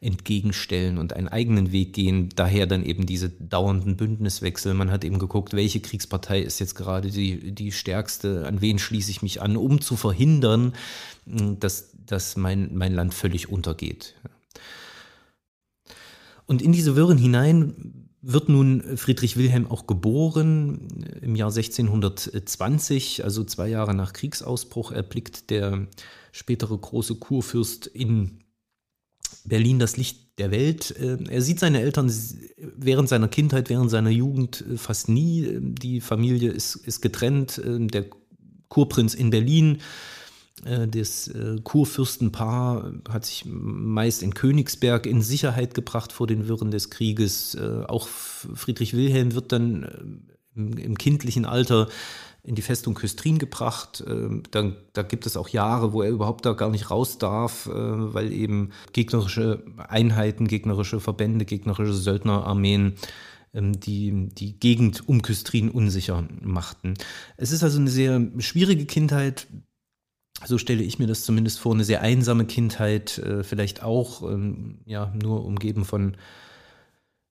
entgegenstellen 0.00 0.98
und 0.98 1.14
einen 1.14 1.28
eigenen 1.28 1.72
Weg 1.72 1.94
gehen. 1.94 2.28
Daher 2.36 2.66
dann 2.66 2.84
eben 2.84 3.06
diese 3.06 3.30
dauernden 3.30 3.96
Bündniswechsel. 3.96 4.74
Man 4.74 4.90
hat 4.90 5.04
eben 5.04 5.18
geguckt, 5.18 5.54
welche 5.54 5.80
Kriegspartei 5.80 6.40
ist 6.40 6.58
jetzt 6.58 6.74
gerade 6.74 7.10
die, 7.10 7.52
die 7.52 7.72
stärkste, 7.72 8.46
an 8.46 8.60
wen 8.60 8.78
schließe 8.78 9.10
ich 9.10 9.22
mich 9.22 9.40
an, 9.40 9.56
um 9.56 9.80
zu 9.80 9.96
verhindern, 9.96 10.74
dass, 11.24 11.94
dass 12.04 12.36
mein, 12.36 12.74
mein 12.74 12.92
Land 12.92 13.14
völlig 13.14 13.48
untergeht. 13.48 14.14
Und 16.44 16.60
in 16.60 16.72
diese 16.72 16.96
Wirren 16.96 17.16
hinein 17.16 18.03
wird 18.26 18.48
nun 18.48 18.96
Friedrich 18.96 19.36
Wilhelm 19.36 19.70
auch 19.70 19.86
geboren 19.86 20.88
im 21.20 21.36
Jahr 21.36 21.50
1620, 21.50 23.22
also 23.22 23.44
zwei 23.44 23.68
Jahre 23.68 23.94
nach 23.94 24.12
Kriegsausbruch, 24.12 24.92
erblickt 24.92 25.50
der 25.50 25.86
spätere 26.32 26.76
große 26.76 27.16
Kurfürst 27.16 27.86
in 27.86 28.40
Berlin 29.44 29.78
das 29.78 29.96
Licht 29.96 30.38
der 30.38 30.50
Welt. 30.50 30.90
Er 30.90 31.42
sieht 31.42 31.60
seine 31.60 31.80
Eltern 31.80 32.12
während 32.76 33.08
seiner 33.08 33.28
Kindheit, 33.28 33.68
während 33.68 33.90
seiner 33.90 34.10
Jugend 34.10 34.64
fast 34.76 35.08
nie. 35.08 35.58
Die 35.60 36.00
Familie 36.00 36.50
ist, 36.50 36.76
ist 36.76 37.02
getrennt. 37.02 37.60
Der 37.64 38.06
Kurprinz 38.68 39.14
in 39.14 39.30
Berlin 39.30 39.76
äh, 39.76 39.80
das 40.62 41.28
äh, 41.28 41.56
Kurfürstenpaar 41.62 42.92
hat 43.08 43.26
sich 43.26 43.44
meist 43.44 44.22
in 44.22 44.34
Königsberg 44.34 45.04
in 45.06 45.20
Sicherheit 45.20 45.74
gebracht 45.74 46.12
vor 46.12 46.26
den 46.26 46.46
Wirren 46.46 46.70
des 46.70 46.90
Krieges. 46.90 47.54
Äh, 47.54 47.84
auch 47.86 48.06
Friedrich 48.06 48.94
Wilhelm 48.94 49.34
wird 49.34 49.52
dann 49.52 50.22
im 50.54 50.96
kindlichen 50.96 51.44
Alter 51.44 51.88
in 52.44 52.54
die 52.54 52.62
Festung 52.62 52.94
Küstrin 52.94 53.38
gebracht. 53.38 54.04
Da, 54.52 54.72
da, 54.92 55.02
gibt 55.02 55.26
es 55.26 55.36
auch 55.36 55.48
Jahre, 55.48 55.92
wo 55.92 56.02
er 56.02 56.10
überhaupt 56.10 56.46
da 56.46 56.52
gar 56.52 56.70
nicht 56.70 56.92
raus 56.92 57.18
darf, 57.18 57.66
weil 57.66 58.32
eben 58.32 58.70
gegnerische 58.92 59.64
Einheiten, 59.78 60.46
gegnerische 60.46 61.00
Verbände, 61.00 61.44
gegnerische 61.44 61.94
Söldnerarmeen 61.94 62.94
ähm, 63.54 63.80
die 63.80 64.28
die 64.32 64.58
Gegend 64.58 65.08
um 65.08 65.22
Küstrin 65.22 65.70
unsicher 65.70 66.26
machten. 66.42 66.94
Es 67.36 67.52
ist 67.52 67.62
also 67.62 67.78
eine 67.78 67.90
sehr 67.90 68.20
schwierige 68.38 68.84
Kindheit, 68.84 69.46
so 70.46 70.58
stelle 70.58 70.82
ich 70.82 70.98
mir 70.98 71.06
das 71.06 71.24
zumindest 71.24 71.58
vor, 71.60 71.74
eine 71.74 71.84
sehr 71.84 72.02
einsame 72.02 72.44
Kindheit, 72.44 73.18
äh, 73.18 73.44
vielleicht 73.44 73.82
auch 73.82 74.22
ähm, 74.22 74.78
ja, 74.86 75.12
nur 75.22 75.44
umgeben 75.44 75.84
von 75.84 76.16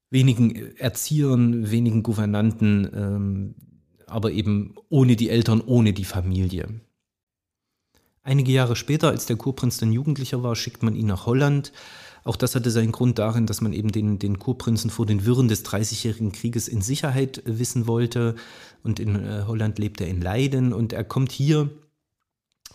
wenigen 0.09 0.77
Erziehern, 0.77 1.71
wenigen 1.71 2.03
Gouvernanten, 2.03 2.89
ähm, 2.93 3.55
aber 4.05 4.31
eben 4.31 4.75
ohne 4.89 5.15
die 5.15 5.29
Eltern, 5.29 5.61
ohne 5.65 5.93
die 5.93 6.05
Familie. 6.05 6.67
Einige 8.21 8.51
Jahre 8.51 8.75
später, 8.75 9.09
als 9.09 9.25
der 9.25 9.35
Kurprinz 9.35 9.77
dann 9.77 9.91
Jugendlicher 9.91 10.43
war, 10.43 10.55
schickt 10.55 10.83
man 10.83 10.95
ihn 10.95 11.07
nach 11.07 11.25
Holland. 11.25 11.73
Auch 12.23 12.37
das 12.37 12.55
hatte 12.55 12.71
seinen 12.71 12.93
Grund 12.93 13.19
darin, 13.19 13.47
dass 13.47 13.59
man 13.59 13.73
eben 13.73 13.91
den, 13.91 14.17
den 14.17 14.39
Kurprinzen 14.39 14.89
vor 14.89 15.05
den 15.05 15.25
Wirren 15.25 15.49
des 15.49 15.63
Dreißigjährigen 15.63 16.31
Krieges 16.31 16.69
in 16.69 16.81
Sicherheit 16.81 17.41
wissen 17.45 17.85
wollte. 17.85 18.35
Und 18.81 18.99
in 18.99 19.15
äh, 19.15 19.43
Holland 19.45 19.77
lebt 19.77 19.99
er 19.99 20.07
in 20.07 20.21
Leiden 20.21 20.71
und 20.71 20.93
er 20.93 21.03
kommt 21.03 21.33
hier 21.33 21.69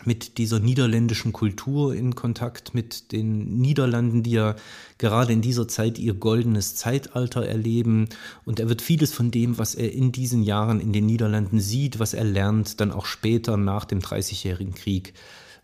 mit 0.05 0.37
dieser 0.37 0.59
niederländischen 0.59 1.33
Kultur 1.33 1.93
in 1.93 2.15
Kontakt, 2.15 2.73
mit 2.73 3.11
den 3.11 3.59
Niederlanden, 3.59 4.23
die 4.23 4.31
ja 4.31 4.55
gerade 4.97 5.33
in 5.33 5.41
dieser 5.41 5.67
Zeit 5.67 5.99
ihr 5.99 6.13
goldenes 6.13 6.75
Zeitalter 6.75 7.45
erleben. 7.45 8.07
Und 8.45 8.59
er 8.59 8.69
wird 8.69 8.81
vieles 8.81 9.13
von 9.13 9.31
dem, 9.31 9.57
was 9.57 9.75
er 9.75 9.91
in 9.91 10.11
diesen 10.11 10.43
Jahren 10.43 10.79
in 10.79 10.93
den 10.93 11.05
Niederlanden 11.05 11.59
sieht, 11.59 11.99
was 11.99 12.13
er 12.13 12.23
lernt, 12.23 12.79
dann 12.79 12.91
auch 12.91 13.05
später 13.05 13.57
nach 13.57 13.85
dem 13.85 13.99
Dreißigjährigen 13.99 14.73
Krieg 14.73 15.13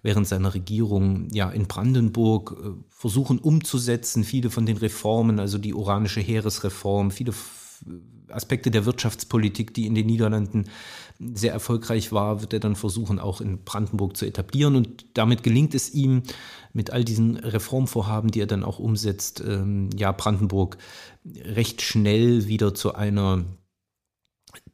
während 0.02 0.28
seiner 0.28 0.54
Regierung 0.54 1.30
ja 1.32 1.50
in 1.50 1.65
Brandenburg 1.65 2.56
äh, 2.63 2.69
versuchen 2.89 3.39
umzusetzen. 3.39 4.24
Viele 4.24 4.52
von 4.52 4.67
den 4.67 4.78
Reformen, 4.78 5.39
also 5.39 5.58
die 5.58 5.74
oranische 5.74 6.21
Heeresreform, 6.21 7.10
viele 7.10 7.34
Aspekte 8.30 8.69
der 8.71 8.86
Wirtschaftspolitik, 8.86 9.74
die 9.74 9.88
in 9.88 9.95
den 9.95 10.06
Niederlanden 10.06 10.65
sehr 11.19 11.54
erfolgreich 11.54 12.12
war, 12.12 12.41
wird 12.41 12.54
er 12.54 12.60
dann 12.60 12.75
versuchen, 12.75 13.19
auch 13.19 13.41
in 13.41 13.63
Brandenburg 13.63 14.17
zu 14.17 14.25
etablieren. 14.25 14.75
Und 14.75 15.06
damit 15.13 15.43
gelingt 15.43 15.73
es 15.73 15.93
ihm, 15.93 16.23
mit 16.73 16.91
all 16.91 17.06
diesen 17.06 17.38
Reformvorhaben, 17.38 18.32
die 18.32 18.41
er 18.41 18.47
dann 18.47 18.63
auch 18.63 18.80
umsetzt, 18.80 19.41
ähm, 19.47 19.89
ja, 19.95 20.12
Brandenburg 20.12 20.78
recht 21.43 21.82
schnell 21.82 22.47
wieder 22.47 22.73
zu 22.73 22.95
einer 22.95 23.45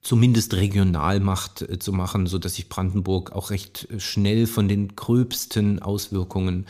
zumindest 0.01 0.55
Regionalmacht 0.55 1.61
äh, 1.61 1.77
zu 1.77 1.93
machen, 1.93 2.25
so 2.25 2.39
dass 2.39 2.55
sich 2.55 2.69
Brandenburg 2.69 3.33
auch 3.33 3.51
recht 3.51 3.87
äh, 3.91 3.99
schnell 3.99 4.47
von 4.47 4.67
den 4.67 4.95
gröbsten 4.95 5.79
Auswirkungen 5.79 6.65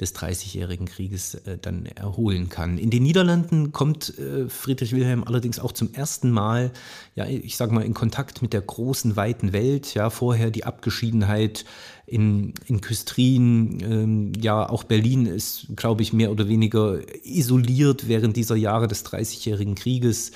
des 0.00 0.12
Dreißigjährigen 0.12 0.86
Krieges 0.86 1.34
äh, 1.34 1.58
dann 1.60 1.86
erholen 1.86 2.48
kann. 2.48 2.78
In 2.78 2.90
den 2.90 3.02
Niederlanden 3.02 3.72
kommt 3.72 4.12
Friedrich 4.48 4.92
Wilhelm 4.92 5.24
allerdings 5.24 5.58
auch 5.58 5.72
zum 5.72 5.92
ersten 5.94 6.30
Mal, 6.30 6.70
ja, 7.14 7.26
ich 7.26 7.56
sag 7.56 7.72
mal, 7.72 7.82
in 7.82 7.94
Kontakt 7.94 8.42
mit 8.42 8.52
der 8.52 8.60
großen, 8.60 9.16
weiten 9.16 9.52
Welt. 9.52 9.94
Ja, 9.94 10.10
vorher 10.10 10.50
die 10.50 10.64
Abgeschiedenheit 10.64 11.64
in, 12.06 12.54
in 12.66 12.80
Küstrin, 12.80 13.80
ähm, 13.82 14.32
ja, 14.40 14.68
auch 14.68 14.84
Berlin 14.84 15.26
ist, 15.26 15.66
glaube 15.74 16.02
ich, 16.02 16.12
mehr 16.12 16.30
oder 16.30 16.48
weniger 16.48 17.00
isoliert 17.24 18.06
während 18.06 18.36
dieser 18.36 18.56
Jahre 18.56 18.86
des 18.86 19.02
Dreißigjährigen 19.02 19.74
Krieges. 19.74 20.32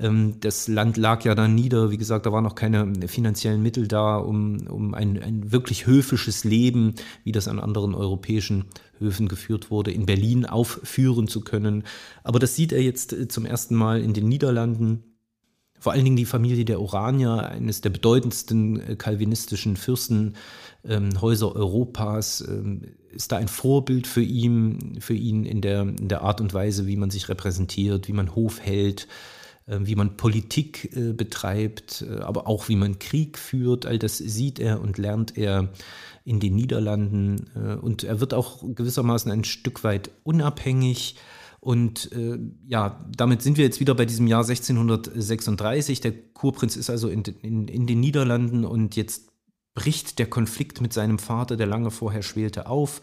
Ähm, 0.00 0.36
das 0.40 0.68
Land 0.68 0.96
lag 0.96 1.24
ja 1.24 1.34
dann 1.34 1.54
nieder. 1.54 1.90
Wie 1.90 1.98
gesagt, 1.98 2.26
da 2.26 2.32
waren 2.32 2.44
noch 2.44 2.54
keine 2.54 2.92
finanziellen 3.06 3.62
Mittel 3.62 3.86
da, 3.86 4.16
um, 4.16 4.66
um 4.66 4.94
ein, 4.94 5.22
ein 5.22 5.52
wirklich 5.52 5.86
höfisches 5.86 6.44
Leben, 6.44 6.94
wie 7.24 7.32
das 7.32 7.48
an 7.48 7.58
anderen 7.58 7.94
europäischen 7.94 8.66
Höfen 8.98 9.28
geführt 9.28 9.70
wurde, 9.70 9.92
in 9.92 10.06
Berlin 10.06 10.46
aufführen 10.46 11.28
zu 11.28 11.42
können. 11.42 11.84
Aber 12.22 12.38
das 12.38 12.56
sieht 12.56 12.72
er 12.72 12.82
jetzt 12.82 13.12
äh, 13.12 13.28
zum 13.28 13.44
ersten 13.44 13.74
Mal 13.74 14.00
in 14.00 14.14
den 14.14 14.28
Niederlanden. 14.28 15.04
Vor 15.78 15.92
allen 15.92 16.04
Dingen 16.04 16.16
die 16.16 16.26
Familie 16.26 16.66
der 16.66 16.80
Oranier, 16.80 17.48
eines 17.48 17.80
der 17.80 17.90
bedeutendsten 17.90 18.80
äh, 18.80 18.96
kalvinistischen 18.96 19.76
Fürstenhäuser 19.76 21.46
ähm, 21.46 21.56
Europas, 21.56 22.42
ähm, 22.46 22.82
ist 23.10 23.32
da 23.32 23.38
ein 23.38 23.48
Vorbild 23.48 24.06
für 24.06 24.22
ihn, 24.22 24.98
für 25.00 25.14
ihn 25.14 25.44
in 25.44 25.60
der, 25.62 25.82
in 25.82 26.08
der 26.08 26.22
Art 26.22 26.40
und 26.40 26.54
Weise, 26.54 26.86
wie 26.86 26.96
man 26.96 27.10
sich 27.10 27.28
repräsentiert, 27.28 28.08
wie 28.08 28.12
man 28.12 28.34
Hof 28.34 28.60
hält, 28.60 29.04
äh, 29.04 29.39
wie 29.78 29.94
man 29.94 30.16
Politik 30.16 30.96
äh, 30.96 31.12
betreibt, 31.12 32.02
äh, 32.08 32.20
aber 32.20 32.46
auch 32.46 32.68
wie 32.68 32.76
man 32.76 32.98
Krieg 32.98 33.38
führt. 33.38 33.86
All 33.86 33.98
das 33.98 34.18
sieht 34.18 34.58
er 34.58 34.80
und 34.80 34.98
lernt 34.98 35.36
er 35.36 35.72
in 36.24 36.40
den 36.40 36.54
Niederlanden. 36.54 37.50
Und 37.80 38.04
er 38.04 38.20
wird 38.20 38.34
auch 38.34 38.62
gewissermaßen 38.62 39.32
ein 39.32 39.44
Stück 39.44 39.82
weit 39.84 40.10
unabhängig. 40.22 41.16
Und 41.60 42.12
äh, 42.12 42.38
ja, 42.66 43.04
damit 43.14 43.42
sind 43.42 43.56
wir 43.56 43.64
jetzt 43.64 43.80
wieder 43.80 43.94
bei 43.94 44.06
diesem 44.06 44.26
Jahr 44.26 44.42
1636. 44.42 46.00
Der 46.00 46.12
Kurprinz 46.32 46.76
ist 46.76 46.90
also 46.90 47.08
in, 47.08 47.22
in, 47.42 47.68
in 47.68 47.86
den 47.86 48.00
Niederlanden 48.00 48.64
und 48.64 48.96
jetzt 48.96 49.30
bricht 49.74 50.18
der 50.18 50.26
Konflikt 50.26 50.80
mit 50.80 50.92
seinem 50.92 51.18
Vater, 51.18 51.56
der 51.56 51.66
lange 51.66 51.90
vorher 51.90 52.22
schwelte, 52.22 52.66
auf. 52.66 53.00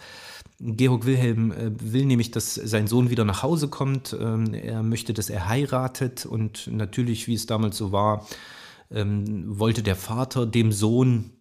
Georg 0.59 1.05
Wilhelm 1.05 1.51
äh, 1.51 1.71
will 1.79 2.05
nämlich, 2.05 2.31
dass 2.31 2.55
sein 2.55 2.87
Sohn 2.87 3.09
wieder 3.09 3.25
nach 3.25 3.43
Hause 3.43 3.67
kommt. 3.67 4.15
Ähm, 4.19 4.53
er 4.53 4.81
möchte, 4.81 5.13
dass 5.13 5.29
er 5.29 5.47
heiratet 5.47 6.25
und 6.25 6.67
natürlich, 6.67 7.27
wie 7.27 7.35
es 7.35 7.45
damals 7.45 7.77
so 7.77 7.91
war, 7.91 8.27
ähm, 8.89 9.59
wollte 9.59 9.83
der 9.83 9.95
Vater 9.95 10.45
dem 10.47 10.71
Sohn 10.71 11.31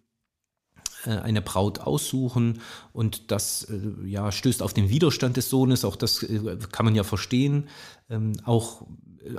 äh, 1.05 1.11
eine 1.11 1.41
Braut 1.41 1.79
aussuchen 1.79 2.61
und 2.93 3.31
das 3.31 3.63
äh, 3.63 4.07
ja, 4.07 4.31
stößt 4.31 4.61
auf 4.61 4.73
den 4.73 4.89
Widerstand 4.89 5.35
des 5.37 5.49
Sohnes, 5.49 5.83
auch 5.83 5.95
das 5.95 6.25
kann 6.71 6.85
man 6.85 6.93
ja 6.93 7.03
verstehen. 7.03 7.69
Ähm, 8.09 8.33
auch, 8.45 8.85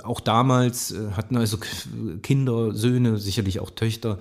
auch 0.03 0.19
damals 0.19 0.93
hatten 1.15 1.37
also 1.37 1.57
Kinder, 2.21 2.75
Söhne, 2.75 3.17
sicherlich 3.17 3.59
auch 3.59 3.71
Töchter 3.71 4.19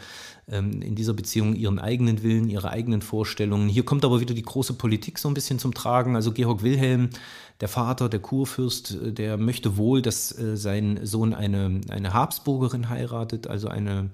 in 0.51 0.95
dieser 0.95 1.13
Beziehung 1.13 1.55
ihren 1.55 1.79
eigenen 1.79 2.23
Willen, 2.23 2.49
ihre 2.49 2.71
eigenen 2.71 3.03
Vorstellungen. 3.03 3.69
Hier 3.69 3.85
kommt 3.85 4.05
aber 4.05 4.21
wieder 4.21 4.35
die 4.35 4.43
große 4.43 4.75
Politik 4.75 5.19
so 5.19 5.29
ein 5.29 5.35
bisschen 5.35 5.59
zum 5.59 5.75
Tragen. 5.75 6.17
Also 6.17 6.33
Georg 6.33 6.63
Wilhelm, 6.63 7.11
der 7.61 7.69
Vater, 7.69 8.09
der 8.09 8.21
Kurfürst, 8.21 8.93
äh, 8.93 9.13
der 9.13 9.37
möchte 9.37 9.77
wohl, 9.77 10.01
dass 10.03 10.37
äh, 10.39 10.57
sein 10.57 11.01
Sohn 11.03 11.35
eine, 11.35 11.81
eine 11.89 12.15
Habsburgerin 12.15 12.89
heiratet, 12.89 13.47
also 13.47 13.69
eine, 13.69 14.11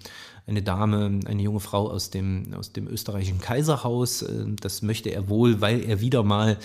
eine 0.46 0.62
Dame, 0.62 1.20
eine 1.26 1.42
junge 1.42 1.60
Frau 1.60 1.90
aus 1.90 2.10
dem, 2.10 2.54
aus 2.58 2.72
dem 2.72 2.88
österreichischen 2.88 3.40
Kaiserhaus. 3.40 4.22
Äh, 4.22 4.46
das 4.60 4.82
möchte 4.82 5.10
er 5.10 5.28
wohl, 5.28 5.60
weil 5.60 5.84
er 5.84 6.00
wieder 6.00 6.22
mal 6.22 6.58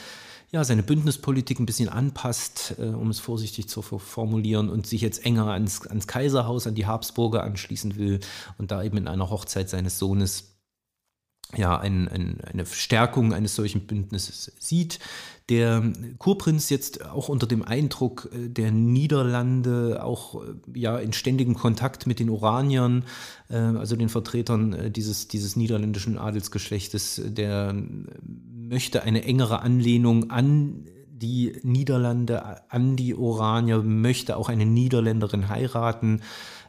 ja, 0.52 0.64
seine 0.64 0.82
Bündnispolitik 0.82 1.60
ein 1.60 1.66
bisschen 1.66 1.90
anpasst, 1.90 2.76
äh, 2.80 2.86
um 2.86 3.10
es 3.10 3.20
vorsichtig 3.20 3.70
zu 3.70 3.82
formulieren, 3.82 4.70
und 4.70 4.88
sich 4.88 5.02
jetzt 5.02 5.26
enger 5.26 5.48
ans, 5.48 5.86
ans 5.86 6.08
Kaiserhaus, 6.08 6.66
an 6.66 6.76
die 6.76 6.88
Habsburger 6.88 7.44
anschließen 7.44 7.98
will 7.98 8.20
und 8.58 8.72
da 8.72 8.84
eben 8.84 8.98
in 8.98 9.08
einer 9.08 9.30
Hochzeit 9.30 9.70
seines 9.70 10.00
Sohnes 10.00 10.49
ja, 11.56 11.78
ein, 11.80 12.08
ein, 12.08 12.42
eine 12.42 12.66
Stärkung 12.66 13.34
eines 13.34 13.56
solchen 13.56 13.82
Bündnisses 13.82 14.52
sieht. 14.60 15.00
Der 15.50 15.82
Kurprinz 16.20 16.70
jetzt 16.70 17.06
auch 17.06 17.28
unter 17.28 17.48
dem 17.48 17.64
Eindruck 17.64 18.30
äh, 18.32 18.50
der 18.50 18.72
Niederlande, 18.72 20.04
auch 20.04 20.44
äh, 20.44 20.80
ja 20.80 20.98
in 21.00 21.12
ständigem 21.12 21.56
Kontakt 21.56 22.06
mit 22.06 22.20
den 22.20 22.30
Oraniern, 22.30 23.04
äh, 23.50 23.56
also 23.58 23.96
den 23.96 24.10
Vertretern 24.10 24.94
dieses, 24.94 25.28
dieses 25.28 25.56
niederländischen 25.56 26.20
Adelsgeschlechtes, 26.20 27.22
der 27.26 27.76
möchte 28.24 29.02
eine 29.02 29.24
engere 29.24 29.62
Anlehnung 29.62 30.30
an 30.30 30.86
die 31.10 31.58
Niederlande, 31.64 32.72
an 32.72 32.96
die 32.96 33.16
Oranier, 33.16 33.82
möchte 33.82 34.38
auch 34.38 34.50
eine 34.50 34.66
Niederländerin 34.66 35.50
heiraten. 35.50 36.22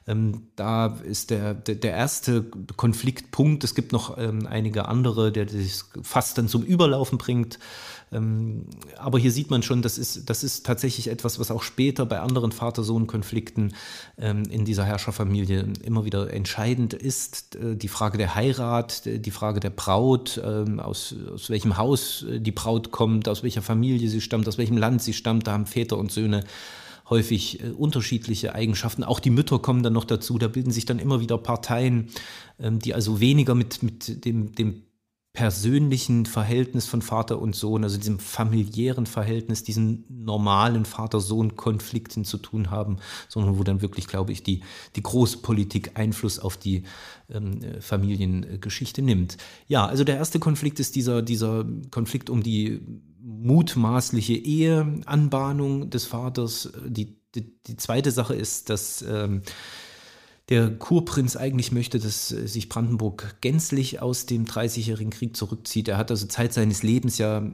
Ähm, 0.07 0.49
da 0.57 0.99
ist 1.05 1.31
der, 1.31 1.55
der, 1.55 1.93
erste 1.93 2.45
Konfliktpunkt. 2.77 3.65
Es 3.65 3.75
gibt 3.75 3.93
noch 3.93 4.17
ähm, 4.19 4.47
einige 4.47 4.89
andere, 4.89 5.31
der 5.31 5.47
das 5.47 5.91
fast 6.03 6.39
dann 6.39 6.49
zum 6.49 6.63
Überlaufen 6.63 7.19
bringt. 7.19 7.59
Ähm, 8.13 8.67
aber 8.97 9.19
hier 9.19 9.31
sieht 9.31 9.51
man 9.51 9.63
schon, 9.63 9.83
das 9.83 9.99
ist, 9.99 10.29
das 10.31 10.43
ist 10.43 10.67
tatsächlich 10.67 11.09
etwas, 11.09 11.39
was 11.39 11.51
auch 11.51 11.63
später 11.63 12.07
bei 12.07 12.21
anderen 12.21 12.51
Vater-Sohn-Konflikten 12.51 13.75
in 14.17 14.65
dieser 14.65 14.85
Herrscherfamilie 14.85 15.73
immer 15.83 16.05
wieder 16.05 16.33
entscheidend 16.33 16.95
ist. 16.95 17.57
Äh, 17.57 17.77
die 17.77 17.89
Frage 17.89 18.19
der 18.19 18.35
Heirat, 18.35 19.03
die 19.05 19.31
Frage 19.31 19.61
der 19.61 19.71
Braut, 19.71 20.39
aus, 20.39 21.15
aus 21.33 21.51
welchem 21.51 21.77
Haus 21.77 22.23
äh, 22.23 22.41
die 22.41 22.53
Braut 22.53 22.91
kommt, 22.91 23.29
aus 23.29 23.43
welcher 23.43 23.63
Familie 23.63 24.09
sie 24.09 24.21
stammt, 24.21 24.49
aus 24.49 24.59
welchem 24.59 24.77
Land 24.77 25.03
sie 25.03 25.13
stammt. 25.13 25.47
Da 25.47 25.53
haben 25.53 25.67
Väter 25.67 25.99
und 25.99 26.11
Söhne 26.11 26.45
häufig 27.11 27.62
äh, 27.62 27.70
unterschiedliche 27.70 28.55
Eigenschaften. 28.55 29.05
Auch 29.05 29.20
die 29.20 29.31
Mütter 29.31 29.59
kommen 29.59 29.83
dann 29.83 29.92
noch 29.92 30.05
dazu. 30.05 30.38
Da 30.38 30.49
bilden 30.49 30.70
sich 30.70 30.87
dann 30.87 30.99
immer 30.99 31.20
wieder 31.20 31.37
Parteien, 31.37 32.09
ähm, 32.59 32.79
die 32.79 32.94
also 32.94 33.20
weniger 33.20 33.55
mit, 33.55 33.83
mit 33.83 34.25
dem, 34.25 34.55
dem 34.55 34.85
persönlichen 35.33 36.27
Verhältnis 36.27 36.87
von 36.87 37.03
Vater 37.03 37.40
und 37.40 37.55
Sohn, 37.55 37.85
also 37.85 37.96
diesem 37.96 38.18
familiären 38.18 39.07
Verhältnis, 39.07 39.62
diesen 39.62 40.05
normalen 40.09 40.85
Vater-Sohn-Konflikten 40.85 42.25
zu 42.25 42.37
tun 42.38 42.70
haben, 42.70 42.96
sondern 43.29 43.57
wo 43.57 43.62
dann 43.62 43.81
wirklich, 43.81 44.09
glaube 44.09 44.33
ich, 44.33 44.42
die, 44.42 44.62
die 44.96 45.03
Großpolitik 45.03 45.92
Einfluss 45.94 46.40
auf 46.40 46.57
die 46.57 46.83
ähm, 47.31 47.61
Familiengeschichte 47.81 49.03
nimmt. 49.03 49.37
Ja, 49.68 49.87
also 49.87 50.03
der 50.03 50.16
erste 50.16 50.40
Konflikt 50.40 50.81
ist 50.81 50.96
dieser, 50.96 51.23
dieser 51.23 51.64
Konflikt 51.92 52.29
um 52.29 52.42
die 52.42 52.81
mutmaßliche 53.23 54.35
Eheanbahnung 54.35 55.91
des 55.91 56.05
Vaters. 56.07 56.73
Die, 56.87 57.19
die, 57.35 57.61
die 57.67 57.77
zweite 57.77 58.11
Sache 58.11 58.35
ist, 58.35 58.71
dass 58.71 59.03
ähm, 59.03 59.43
der 60.49 60.69
Kurprinz 60.71 61.37
eigentlich 61.37 61.73
möchte, 61.73 61.99
dass 61.99 62.33
äh, 62.33 62.47
sich 62.47 62.69
Brandenburg 62.69 63.37
gänzlich 63.41 64.03
aus 64.03 64.27
dem 64.27 64.45
Dreißigjährigen 64.45 65.13
Krieg 65.13 65.37
zurückzieht. 65.37 65.89
Er 65.89 65.97
hat 65.97 66.11
also 66.11 66.27
Zeit 66.27 66.53
seines 66.53 66.83
Lebens 66.83 67.19
ja 67.19 67.51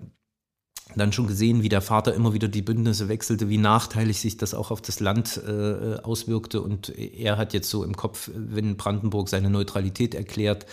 dann 0.95 1.13
schon 1.13 1.27
gesehen, 1.27 1.63
wie 1.63 1.69
der 1.69 1.83
Vater 1.83 2.15
immer 2.15 2.33
wieder 2.33 2.49
die 2.49 2.63
Bündnisse 2.63 3.09
wechselte, 3.09 3.49
wie 3.49 3.59
nachteilig 3.59 4.21
sich 4.21 4.37
das 4.37 4.55
auch 4.55 4.71
auf 4.71 4.81
das 4.81 5.01
Land 5.01 5.41
äh, 5.47 5.97
auswirkte. 6.03 6.63
Und 6.63 6.91
er 6.91 7.37
hat 7.37 7.53
jetzt 7.55 7.69
so 7.69 7.85
im 7.85 7.97
Kopf, 7.97 8.31
wenn 8.35 8.77
Brandenburg 8.77 9.29
seine 9.29 9.51
Neutralität 9.51 10.15
erklärt, 10.15 10.67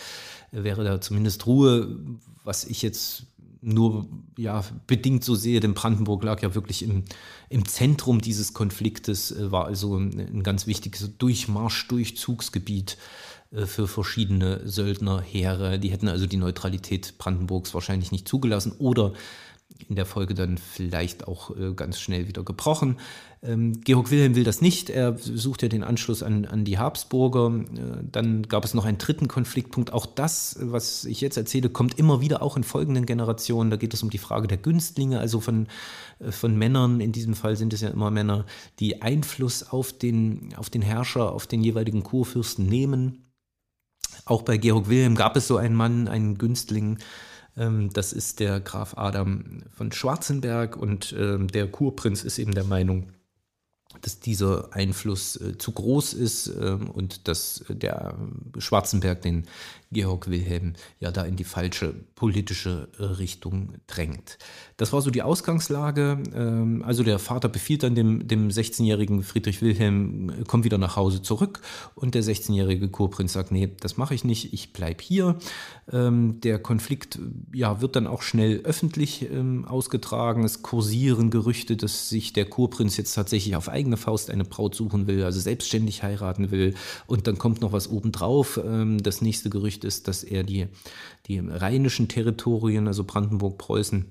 wäre 0.52 0.84
da 0.84 1.00
zumindest 1.00 1.46
Ruhe, 1.46 1.98
was 2.44 2.64
ich 2.64 2.80
jetzt 2.80 3.26
nur 3.64 4.06
ja, 4.36 4.62
bedingt 4.86 5.24
so 5.24 5.34
sehe, 5.34 5.60
denn 5.60 5.74
Brandenburg 5.74 6.22
lag 6.22 6.42
ja 6.42 6.54
wirklich 6.54 6.82
im, 6.82 7.04
im 7.48 7.66
Zentrum 7.66 8.20
dieses 8.20 8.52
Konfliktes, 8.52 9.32
äh, 9.32 9.50
war 9.50 9.64
also 9.64 9.96
ein, 9.96 10.18
ein 10.18 10.42
ganz 10.42 10.66
wichtiges 10.66 11.16
Durchmarsch, 11.16 11.88
Durchzugsgebiet 11.88 12.98
äh, 13.52 13.66
für 13.66 13.88
verschiedene 13.88 14.68
Söldnerheere. 14.68 15.78
Die 15.78 15.90
hätten 15.90 16.08
also 16.08 16.26
die 16.26 16.36
Neutralität 16.36 17.16
Brandenburgs 17.18 17.72
wahrscheinlich 17.74 18.12
nicht 18.12 18.28
zugelassen 18.28 18.72
oder 18.78 19.14
in 19.88 19.96
der 19.96 20.06
Folge 20.06 20.34
dann 20.34 20.58
vielleicht 20.58 21.28
auch 21.28 21.56
äh, 21.56 21.72
ganz 21.74 22.00
schnell 22.00 22.28
wieder 22.28 22.42
gebrochen. 22.42 22.96
Ähm, 23.42 23.80
Georg 23.82 24.10
Wilhelm 24.10 24.34
will 24.34 24.44
das 24.44 24.60
nicht. 24.60 24.88
Er 24.88 25.18
sucht 25.18 25.62
ja 25.62 25.68
den 25.68 25.84
Anschluss 25.84 26.22
an, 26.22 26.46
an 26.46 26.64
die 26.64 26.78
Habsburger. 26.78 27.52
Äh, 27.54 28.04
dann 28.10 28.44
gab 28.48 28.64
es 28.64 28.74
noch 28.74 28.84
einen 28.84 28.98
dritten 28.98 29.28
Konfliktpunkt. 29.28 29.92
Auch 29.92 30.06
das, 30.06 30.56
was 30.60 31.04
ich 31.04 31.20
jetzt 31.20 31.36
erzähle, 31.36 31.68
kommt 31.68 31.98
immer 31.98 32.20
wieder 32.20 32.42
auch 32.42 32.56
in 32.56 32.64
folgenden 32.64 33.04
Generationen. 33.04 33.70
Da 33.70 33.76
geht 33.76 33.92
es 33.92 34.02
um 34.02 34.10
die 34.10 34.18
Frage 34.18 34.48
der 34.48 34.58
Günstlinge, 34.58 35.20
also 35.20 35.40
von, 35.40 35.66
äh, 36.20 36.32
von 36.32 36.56
Männern. 36.56 37.00
In 37.00 37.12
diesem 37.12 37.34
Fall 37.34 37.56
sind 37.56 37.72
es 37.72 37.82
ja 37.82 37.90
immer 37.90 38.10
Männer, 38.10 38.46
die 38.80 39.02
Einfluss 39.02 39.62
auf 39.62 39.92
den, 39.92 40.54
auf 40.56 40.70
den 40.70 40.82
Herrscher, 40.82 41.32
auf 41.32 41.46
den 41.46 41.62
jeweiligen 41.62 42.02
Kurfürsten 42.02 42.66
nehmen. 42.66 43.24
Auch 44.24 44.42
bei 44.42 44.56
Georg 44.56 44.88
Wilhelm 44.88 45.16
gab 45.16 45.36
es 45.36 45.46
so 45.46 45.58
einen 45.58 45.74
Mann, 45.74 46.08
einen 46.08 46.38
Günstling, 46.38 46.98
das 47.56 48.12
ist 48.12 48.40
der 48.40 48.60
Graf 48.60 48.96
Adam 48.96 49.62
von 49.70 49.92
Schwarzenberg 49.92 50.76
und 50.76 51.14
ähm, 51.16 51.48
der 51.48 51.70
Kurprinz 51.70 52.24
ist 52.24 52.38
eben 52.38 52.52
der 52.52 52.64
Meinung, 52.64 53.12
dass 54.02 54.18
dieser 54.20 54.72
Einfluss 54.72 55.36
äh, 55.36 55.56
zu 55.56 55.72
groß 55.72 56.14
ist 56.14 56.48
ähm, 56.48 56.90
und 56.90 57.28
dass 57.28 57.64
der 57.68 58.16
Schwarzenberg 58.58 59.22
den 59.22 59.46
Georg 59.94 60.28
Wilhelm 60.28 60.74
ja 61.00 61.10
da 61.10 61.24
in 61.24 61.36
die 61.36 61.44
falsche 61.44 61.94
politische 62.14 62.88
äh, 62.98 63.04
Richtung 63.04 63.74
drängt. 63.86 64.38
Das 64.76 64.92
war 64.92 65.00
so 65.02 65.10
die 65.10 65.22
Ausgangslage. 65.22 66.22
Ähm, 66.34 66.82
also 66.84 67.02
der 67.02 67.18
Vater 67.18 67.48
befiehlt 67.48 67.82
dann 67.82 67.94
dem, 67.94 68.26
dem 68.26 68.48
16-jährigen 68.48 69.22
Friedrich 69.22 69.62
Wilhelm, 69.62 70.30
äh, 70.30 70.32
komm 70.46 70.64
wieder 70.64 70.78
nach 70.78 70.96
Hause 70.96 71.22
zurück. 71.22 71.60
Und 71.94 72.14
der 72.14 72.22
16-jährige 72.22 72.88
Kurprinz 72.88 73.34
sagt, 73.34 73.52
nee, 73.52 73.70
das 73.80 73.96
mache 73.96 74.14
ich 74.14 74.24
nicht, 74.24 74.52
ich 74.52 74.72
bleibe 74.72 75.02
hier. 75.02 75.38
Ähm, 75.92 76.40
der 76.40 76.58
Konflikt 76.58 77.18
ja, 77.52 77.80
wird 77.80 77.96
dann 77.96 78.06
auch 78.06 78.22
schnell 78.22 78.60
öffentlich 78.64 79.30
ähm, 79.30 79.64
ausgetragen. 79.64 80.44
Es 80.44 80.62
kursieren 80.62 81.30
Gerüchte, 81.30 81.76
dass 81.76 82.08
sich 82.08 82.32
der 82.32 82.46
Kurprinz 82.46 82.96
jetzt 82.96 83.14
tatsächlich 83.14 83.56
auf 83.56 83.68
eigene 83.68 83.96
Faust 83.96 84.30
eine 84.30 84.44
Braut 84.44 84.74
suchen 84.74 85.06
will, 85.06 85.24
also 85.24 85.40
selbstständig 85.40 86.02
heiraten 86.02 86.50
will. 86.50 86.74
Und 87.06 87.26
dann 87.26 87.38
kommt 87.38 87.60
noch 87.60 87.72
was 87.72 87.88
obendrauf. 87.88 88.60
Das 89.02 89.20
nächste 89.20 89.50
Gerücht 89.50 89.83
ist, 89.84 90.08
dass 90.08 90.24
er 90.24 90.42
die, 90.42 90.66
die 91.26 91.38
rheinischen 91.38 92.08
Territorien, 92.08 92.88
also 92.88 93.04
Brandenburg, 93.04 93.58
Preußen, 93.58 94.06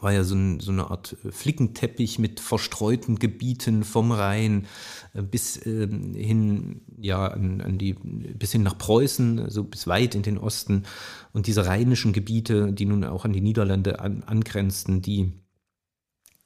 war 0.00 0.12
ja 0.12 0.24
so, 0.24 0.34
ein, 0.34 0.60
so, 0.60 0.72
eine 0.72 0.90
Art 0.90 1.16
äh, 1.24 1.30
Flickenteppich 1.30 2.18
mit 2.18 2.40
verstreuten 2.40 3.18
Gebieten 3.18 3.84
vom 3.84 4.10
Rhein 4.10 4.66
äh, 5.14 5.22
bis 5.22 5.58
äh, 5.58 5.86
hin, 5.86 6.82
ja, 6.98 7.28
an, 7.28 7.60
an, 7.60 7.78
die, 7.78 7.94
bis 7.94 8.52
hin 8.52 8.62
nach 8.62 8.78
Preußen, 8.78 9.38
also 9.38 9.64
bis 9.64 9.86
weit 9.86 10.14
in 10.14 10.22
den 10.22 10.38
Osten. 10.38 10.84
Und 11.32 11.46
diese 11.46 11.66
rheinischen 11.66 12.12
Gebiete, 12.12 12.72
die 12.72 12.86
nun 12.86 13.04
auch 13.04 13.24
an 13.24 13.32
die 13.32 13.40
Niederlande 13.40 14.00
an, 14.00 14.22
angrenzten, 14.24 15.02
die 15.02 15.32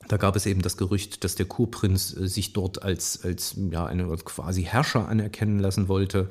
da 0.09 0.19
gab 0.19 0.37
es 0.37 0.47
eben 0.47 0.63
das 0.63 0.77
Gerücht, 0.77 1.25
dass 1.25 1.35
der 1.35 1.47
Kurprinz 1.47 2.17
äh, 2.17 2.29
sich 2.29 2.53
dort 2.53 2.83
als, 2.83 3.25
als 3.25 3.57
ja, 3.71 3.87
eine 3.87 4.07
quasi 4.19 4.63
Herrscher 4.63 5.09
anerkennen 5.09 5.59
lassen 5.59 5.89
wollte. 5.89 6.29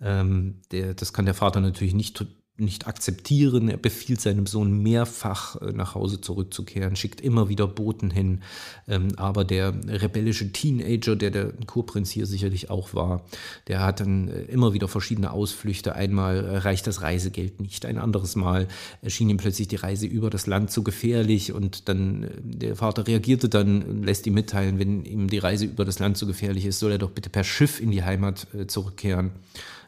Ähm, 0.00 0.60
der, 0.72 0.94
das 0.94 1.12
kann 1.12 1.24
der 1.24 1.34
Vater 1.34 1.60
natürlich 1.60 1.94
nicht, 1.94 2.24
nicht 2.58 2.86
akzeptieren. 2.86 3.68
Er 3.68 3.76
befiehlt 3.76 4.20
seinem 4.20 4.46
Sohn 4.46 4.82
mehrfach 4.82 5.60
äh, 5.60 5.72
nach 5.72 5.94
Hause 5.94 6.20
zurückzukehren, 6.20 6.96
schickt 6.96 7.20
immer 7.20 7.48
wieder 7.48 7.66
Boten 7.66 8.10
hin. 8.10 8.42
Ähm, 8.88 9.08
aber 9.16 9.44
der 9.44 9.74
rebellische 9.86 10.52
Teenager, 10.52 11.16
der 11.16 11.30
der 11.30 11.52
Kurprinz 11.66 12.10
hier 12.10 12.26
sicherlich 12.26 12.70
auch 12.70 12.94
war, 12.94 13.24
der 13.68 13.80
hat 13.80 14.00
dann 14.00 14.28
äh, 14.28 14.42
immer 14.42 14.72
wieder 14.72 14.88
verschiedene 14.88 15.30
Ausflüchte. 15.32 15.94
Einmal 15.94 16.58
reicht 16.58 16.86
das 16.86 17.02
Reisegeld 17.02 17.60
nicht, 17.60 17.84
ein 17.84 17.98
anderes 17.98 18.36
Mal 18.36 18.68
erschien 19.02 19.28
ihm 19.28 19.36
plötzlich 19.36 19.68
die 19.68 19.76
Reise 19.76 20.06
über 20.06 20.30
das 20.30 20.46
Land 20.46 20.70
zu 20.70 20.82
gefährlich 20.82 21.52
und 21.52 21.88
dann 21.88 22.24
äh, 22.24 22.28
der 22.42 22.76
Vater 22.76 23.06
reagierte 23.06 23.48
dann, 23.48 24.02
lässt 24.02 24.26
ihm 24.26 24.34
mitteilen, 24.34 24.78
wenn 24.78 25.04
ihm 25.04 25.28
die 25.28 25.38
Reise 25.38 25.66
über 25.66 25.84
das 25.84 25.98
Land 25.98 26.16
zu 26.16 26.26
gefährlich 26.26 26.64
ist, 26.64 26.78
soll 26.78 26.92
er 26.92 26.98
doch 26.98 27.10
bitte 27.10 27.28
per 27.28 27.44
Schiff 27.44 27.80
in 27.80 27.90
die 27.90 28.02
Heimat 28.02 28.46
zurückkehren. 28.66 29.32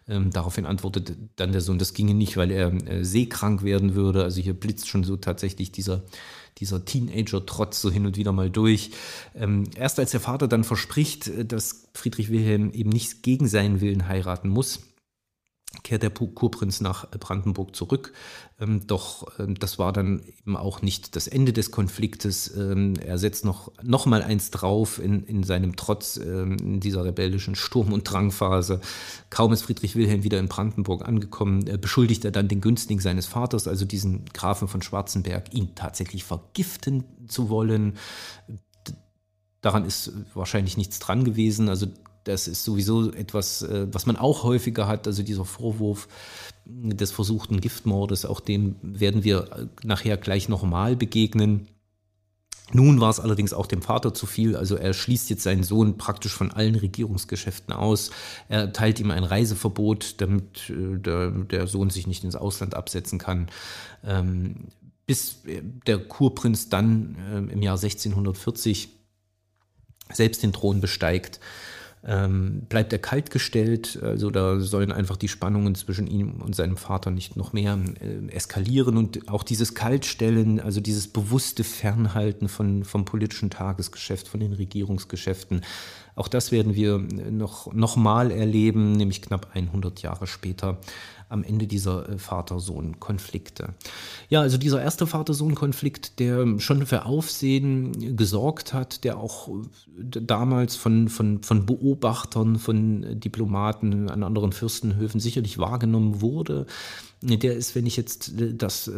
Ähm, 0.08 0.30
daraufhin 0.30 0.66
antwortet 0.66 1.16
dann 1.36 1.52
der 1.52 1.60
Sohn, 1.60 1.78
das 1.78 1.92
ginge 1.92 2.14
nicht, 2.14 2.36
weil 2.36 2.50
er 2.50 2.72
äh, 2.88 3.04
seekrank 3.04 3.62
werden 3.62 3.94
würde. 3.94 4.24
Also 4.24 4.40
hier 4.40 4.54
blitzt 4.54 4.88
schon 4.88 5.04
so 5.04 5.16
tatsächlich 5.16 5.70
dieser, 5.70 6.02
dieser 6.58 6.84
Teenager-Trotz 6.84 7.80
so 7.80 7.90
hin 7.90 8.06
und 8.06 8.16
wieder 8.16 8.32
mal 8.32 8.50
durch. 8.50 8.90
Ähm, 9.34 9.64
erst 9.76 9.98
als 9.98 10.12
der 10.12 10.20
Vater 10.20 10.48
dann 10.48 10.64
verspricht, 10.64 11.28
äh, 11.28 11.44
dass 11.44 11.88
Friedrich 11.94 12.30
Wilhelm 12.30 12.72
eben 12.72 12.90
nicht 12.90 13.22
gegen 13.22 13.48
seinen 13.48 13.80
Willen 13.80 14.08
heiraten 14.08 14.48
muss, 14.48 14.80
kehrt 15.82 16.02
der 16.02 16.10
Kurprinz 16.10 16.80
nach 16.80 17.10
Brandenburg 17.10 17.76
zurück. 17.76 18.12
Ähm, 18.60 18.86
doch 18.86 19.38
ähm, 19.38 19.58
das 19.58 19.78
war 19.78 19.92
dann 19.92 20.22
eben 20.22 20.56
auch 20.56 20.82
nicht 20.82 21.14
das 21.14 21.28
Ende 21.28 21.52
des 21.52 21.70
Konfliktes. 21.70 22.54
Ähm, 22.56 22.94
er 22.96 23.18
setzt 23.18 23.44
noch, 23.44 23.72
noch 23.82 24.06
mal 24.06 24.22
eins 24.22 24.50
drauf 24.50 24.98
in, 24.98 25.24
in 25.24 25.44
seinem 25.44 25.76
Trotz 25.76 26.16
in 26.16 26.80
dieser 26.80 27.04
rebellischen 27.04 27.54
Sturm- 27.54 27.92
und 27.92 28.04
Drangphase. 28.04 28.80
Kaum 29.30 29.52
ist 29.52 29.62
Friedrich 29.62 29.94
Wilhelm 29.94 30.24
wieder 30.24 30.38
in 30.38 30.48
Brandenburg 30.48 31.06
angekommen, 31.06 31.66
äh, 31.66 31.78
beschuldigt 31.78 32.24
er 32.24 32.30
dann 32.30 32.48
den 32.48 32.60
Günstling 32.60 33.00
seines 33.00 33.26
Vaters, 33.26 33.68
also 33.68 33.84
diesen 33.84 34.24
Grafen 34.26 34.68
von 34.68 34.82
Schwarzenberg, 34.82 35.54
ihn 35.54 35.74
tatsächlich 35.74 36.24
vergiften 36.24 37.04
zu 37.28 37.48
wollen. 37.50 37.98
Daran 39.60 39.84
ist 39.84 40.12
wahrscheinlich 40.34 40.76
nichts 40.76 40.98
dran 40.98 41.24
gewesen. 41.24 41.68
Also 41.68 41.86
das 42.28 42.46
ist 42.46 42.64
sowieso 42.64 43.10
etwas, 43.12 43.62
äh, 43.62 43.86
was 43.90 44.06
man 44.06 44.16
auch 44.16 44.42
häufiger 44.44 44.86
hat, 44.86 45.06
also 45.06 45.22
dieser 45.22 45.44
Vorwurf 45.44 46.08
des 46.66 47.10
versuchten 47.10 47.60
Giftmordes, 47.60 48.26
auch 48.26 48.40
dem 48.40 48.76
werden 48.82 49.24
wir 49.24 49.50
äh, 49.52 49.66
nachher 49.82 50.16
gleich 50.18 50.48
nochmal 50.48 50.94
begegnen. 50.94 51.68
Nun 52.72 53.00
war 53.00 53.08
es 53.08 53.18
allerdings 53.18 53.54
auch 53.54 53.66
dem 53.66 53.80
Vater 53.80 54.12
zu 54.12 54.26
viel, 54.26 54.54
also 54.54 54.76
er 54.76 54.92
schließt 54.92 55.30
jetzt 55.30 55.42
seinen 55.42 55.62
Sohn 55.62 55.96
praktisch 55.96 56.34
von 56.34 56.50
allen 56.50 56.74
Regierungsgeschäften 56.74 57.72
aus. 57.72 58.10
Er 58.50 58.74
teilt 58.74 59.00
ihm 59.00 59.10
ein 59.10 59.24
Reiseverbot, 59.24 60.20
damit 60.20 60.68
äh, 60.68 60.98
der, 60.98 61.66
Sohn 61.66 61.88
sich 61.88 62.06
nicht 62.06 62.24
ins 62.24 62.36
Ausland 62.36 62.74
absetzen 62.74 63.18
kann. 63.18 63.48
Ähm, 64.04 64.66
bis 65.06 65.38
der 65.86 65.98
Kurprinz 66.00 66.68
dann 66.68 67.48
im 67.50 67.62
Jahr 67.62 67.76
1640 67.76 68.90
selbst 70.12 70.42
den 70.42 70.52
Thron 70.52 70.82
besteigt 70.82 71.40
ähm, 72.06 72.62
bleibt 72.68 72.92
er 72.92 72.98
kaltgestellt. 72.98 73.98
Also 74.02 74.30
da 74.30 74.60
sollen 74.60 74.92
einfach 74.92 75.16
die 75.16 75.28
Spannungen 75.28 75.74
zwischen 75.74 76.06
ihm 76.06 76.40
und 76.40 76.54
seinem 76.54 76.76
Vater 76.76 77.10
nicht 77.10 77.36
noch 77.36 77.52
mehr 77.52 77.78
äh, 78.00 78.30
eskalieren 78.32 78.96
und 78.96 79.28
auch 79.28 79.42
dieses 79.42 79.74
Kaltstellen, 79.74 80.60
also 80.60 80.80
dieses 80.80 81.08
bewusste 81.08 81.64
Fernhalten 81.64 82.48
von, 82.48 82.84
vom 82.84 83.04
politischen 83.04 83.50
Tagesgeschäft, 83.50 84.28
von 84.28 84.40
den 84.40 84.52
Regierungsgeschäften. 84.52 85.62
Auch 86.14 86.28
das 86.28 86.50
werden 86.50 86.74
wir 86.74 86.98
noch, 86.98 87.72
noch 87.72 87.96
mal 87.96 88.30
erleben, 88.30 88.92
nämlich 88.92 89.22
knapp 89.22 89.48
100 89.54 90.02
Jahre 90.02 90.26
später 90.26 90.78
am 91.28 91.44
Ende 91.44 91.66
dieser 91.66 92.08
äh, 92.08 92.18
Vater-Sohn-Konflikte. 92.18 93.74
Ja, 94.28 94.40
also 94.40 94.58
dieser 94.58 94.82
erste 94.82 95.06
Vater-Sohn-Konflikt, 95.06 96.18
der 96.18 96.58
schon 96.58 96.86
für 96.86 97.04
Aufsehen 97.06 98.16
gesorgt 98.16 98.72
hat, 98.72 99.04
der 99.04 99.18
auch 99.18 99.48
äh, 99.48 100.20
damals 100.20 100.76
von, 100.76 101.08
von, 101.08 101.42
von 101.42 101.66
Beobachtern, 101.66 102.58
von 102.58 103.20
Diplomaten 103.20 104.08
an 104.08 104.22
anderen 104.22 104.52
Fürstenhöfen 104.52 105.20
sicherlich 105.20 105.58
wahrgenommen 105.58 106.20
wurde. 106.20 106.66
Der 107.20 107.56
ist, 107.56 107.74
wenn 107.74 107.86
ich 107.86 107.96
jetzt 107.96 108.40
äh, 108.40 108.54
das 108.54 108.90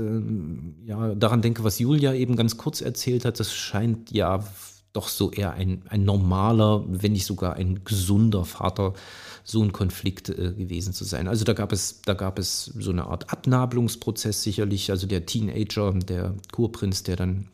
ja 0.84 1.14
daran 1.14 1.42
denke, 1.42 1.64
was 1.64 1.78
Julia 1.78 2.14
eben 2.14 2.36
ganz 2.36 2.56
kurz 2.56 2.80
erzählt 2.80 3.24
hat, 3.24 3.40
das 3.40 3.52
scheint 3.52 4.10
ja 4.10 4.44
doch 4.92 5.08
so 5.08 5.30
eher 5.30 5.52
ein, 5.52 5.82
ein 5.88 6.04
normaler, 6.04 6.84
wenn 6.88 7.12
nicht 7.12 7.26
sogar 7.26 7.54
ein 7.54 7.84
gesunder 7.84 8.44
Vater 8.44 8.94
so 9.44 9.62
ein 9.62 9.72
Konflikt 9.72 10.28
äh, 10.28 10.52
gewesen 10.52 10.92
zu 10.92 11.04
sein. 11.04 11.28
Also 11.28 11.44
da 11.44 11.52
gab 11.52 11.72
es, 11.72 12.02
da 12.02 12.14
gab 12.14 12.38
es 12.38 12.64
so 12.64 12.90
eine 12.90 13.06
Art 13.06 13.32
Abnabelungsprozess 13.32 14.42
sicherlich. 14.42 14.90
Also 14.90 15.06
der 15.06 15.26
Teenager, 15.26 15.92
der 15.92 16.34
Kurprinz, 16.52 17.02
der 17.02 17.16
dann 17.16 17.48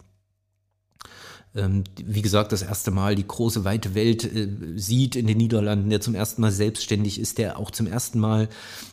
wie 2.04 2.22
gesagt, 2.22 2.52
das 2.52 2.62
erste 2.62 2.90
Mal 2.90 3.14
die 3.14 3.26
große 3.26 3.64
weite 3.64 3.94
Welt 3.94 4.24
äh, 4.24 4.48
sieht 4.76 5.16
in 5.16 5.26
den 5.26 5.38
Niederlanden, 5.38 5.88
der 5.88 6.00
zum 6.00 6.14
ersten 6.14 6.42
Mal 6.42 6.52
selbstständig 6.52 7.18
ist, 7.18 7.38
der 7.38 7.58
auch 7.58 7.70
zum 7.70 7.86
ersten 7.86 8.18
Mal 8.18 8.48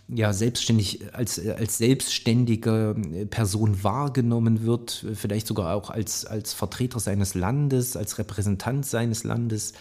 ja 0.07 0.31
selbstständig 0.31 1.13
als, 1.13 1.45
als 1.45 1.77
selbstständige 1.77 2.95
äh, 3.13 3.25
Person 3.25 3.83
wahrgenommen 3.83 4.65
wird, 4.65 5.05
vielleicht 5.13 5.47
sogar 5.47 5.75
auch 5.75 5.89
als, 5.89 6.25
als 6.25 6.53
Vertreter 6.53 6.99
seines 6.99 7.35
Landes, 7.35 7.97
als 7.97 8.17
Repräsentant 8.17 8.85
seines 8.85 9.23
Landes 9.23 9.73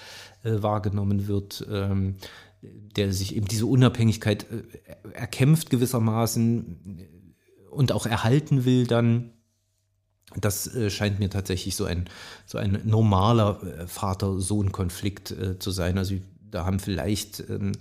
äh, 0.42 0.62
wahrgenommen 0.62 1.28
wird. 1.28 1.66
Ähm, 1.70 2.16
der 2.62 3.12
sich 3.12 3.34
eben 3.34 3.48
diese 3.48 3.66
Unabhängigkeit 3.66 4.46
äh, 4.50 5.12
erkämpft 5.14 5.70
gewissermaßen 5.70 7.08
und 7.70 7.92
auch 7.92 8.06
erhalten 8.06 8.64
will 8.64 8.86
dann. 8.86 9.32
Das 10.40 10.74
äh, 10.74 10.90
scheint 10.90 11.18
mir 11.18 11.30
tatsächlich 11.30 11.76
so 11.76 11.84
ein, 11.84 12.08
so 12.46 12.58
ein 12.58 12.80
normaler 12.84 13.60
äh, 13.62 13.86
Vater-Sohn-Konflikt 13.86 15.34
zu 15.58 15.70
sein. 15.70 15.98
Also 15.98 16.14
da 16.50 16.64
haben 16.64 16.80
vielleicht 16.80 17.44
ähm, 17.48 17.72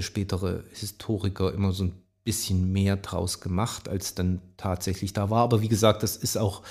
spätere 0.00 0.64
Historiker 0.72 1.52
immer 1.52 1.72
so 1.72 1.84
ein 1.84 1.92
bisschen 2.24 2.72
mehr 2.72 2.96
draus 2.96 3.40
gemacht, 3.40 3.88
als 3.88 4.14
dann 4.14 4.40
tatsächlich 4.56 5.12
da 5.12 5.28
war. 5.30 5.42
Aber 5.42 5.60
wie 5.60 5.68
gesagt, 5.68 6.04
das 6.04 6.16
ist 6.16 6.38
auch 6.38 6.62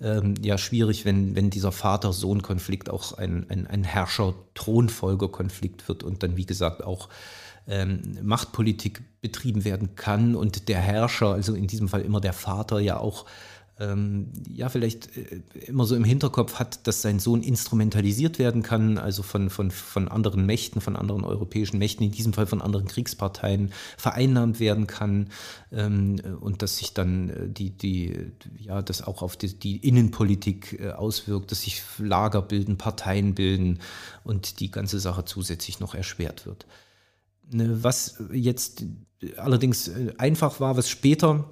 ähm, 0.00 0.34
ja 0.40 0.56
schwierig, 0.56 1.04
wenn, 1.04 1.34
wenn 1.34 1.50
dieser 1.50 1.72
Vater-Sohn-Konflikt 1.72 2.88
auch 2.90 3.18
ein, 3.18 3.50
ein, 3.50 3.66
ein 3.66 3.82
Herrscher-Thronfolger-Konflikt 3.82 5.88
wird 5.88 6.04
und 6.04 6.22
dann, 6.22 6.36
wie 6.36 6.46
gesagt, 6.46 6.84
auch 6.84 7.08
ähm, 7.66 8.18
Machtpolitik 8.22 9.02
betrieben 9.20 9.64
werden 9.64 9.96
kann 9.96 10.36
und 10.36 10.68
der 10.68 10.78
Herrscher, 10.78 11.32
also 11.32 11.54
in 11.54 11.66
diesem 11.66 11.88
Fall 11.88 12.02
immer 12.02 12.20
der 12.20 12.32
Vater, 12.32 12.78
ja 12.78 12.98
auch 12.98 13.26
ähm, 13.80 14.28
ja 14.52 14.68
vielleicht 14.68 15.16
äh, 15.16 15.40
immer 15.66 15.86
so 15.86 15.96
im 15.96 16.04
Hinterkopf 16.04 16.54
hat, 16.54 16.86
dass 16.86 17.02
sein 17.02 17.18
Sohn 17.18 17.42
instrumentalisiert 17.42 18.38
werden 18.38 18.62
kann, 18.62 18.98
also 18.98 19.22
von, 19.22 19.48
von, 19.48 19.70
von 19.70 20.08
anderen 20.08 20.44
Mächten, 20.44 20.80
von 20.80 20.96
anderen 20.96 21.24
europäischen 21.24 21.78
Mächten, 21.78 22.04
in 22.04 22.12
diesem 22.12 22.32
Fall 22.32 22.46
von 22.46 22.60
anderen 22.60 22.86
Kriegsparteien 22.86 23.72
vereinnahmt 23.96 24.60
werden 24.60 24.86
kann 24.86 25.30
ähm, 25.72 26.20
und 26.40 26.62
dass 26.62 26.76
sich 26.76 26.92
dann 26.92 27.30
äh, 27.30 27.48
die, 27.48 27.70
die, 27.70 28.32
ja, 28.58 28.82
das 28.82 29.02
auch 29.02 29.22
auf 29.22 29.36
die, 29.36 29.58
die 29.58 29.78
Innenpolitik 29.78 30.78
äh, 30.78 30.90
auswirkt, 30.90 31.50
dass 31.50 31.62
sich 31.62 31.82
Lager 31.98 32.42
bilden, 32.42 32.76
Parteien 32.76 33.34
bilden 33.34 33.78
und 34.24 34.60
die 34.60 34.70
ganze 34.70 35.00
Sache 35.00 35.24
zusätzlich 35.24 35.80
noch 35.80 35.94
erschwert 35.94 36.44
wird. 36.44 36.66
Ne, 37.50 37.82
was 37.82 38.22
jetzt 38.32 38.84
allerdings 39.36 39.90
einfach 40.18 40.60
war, 40.60 40.76
was 40.76 40.88
später 40.88 41.50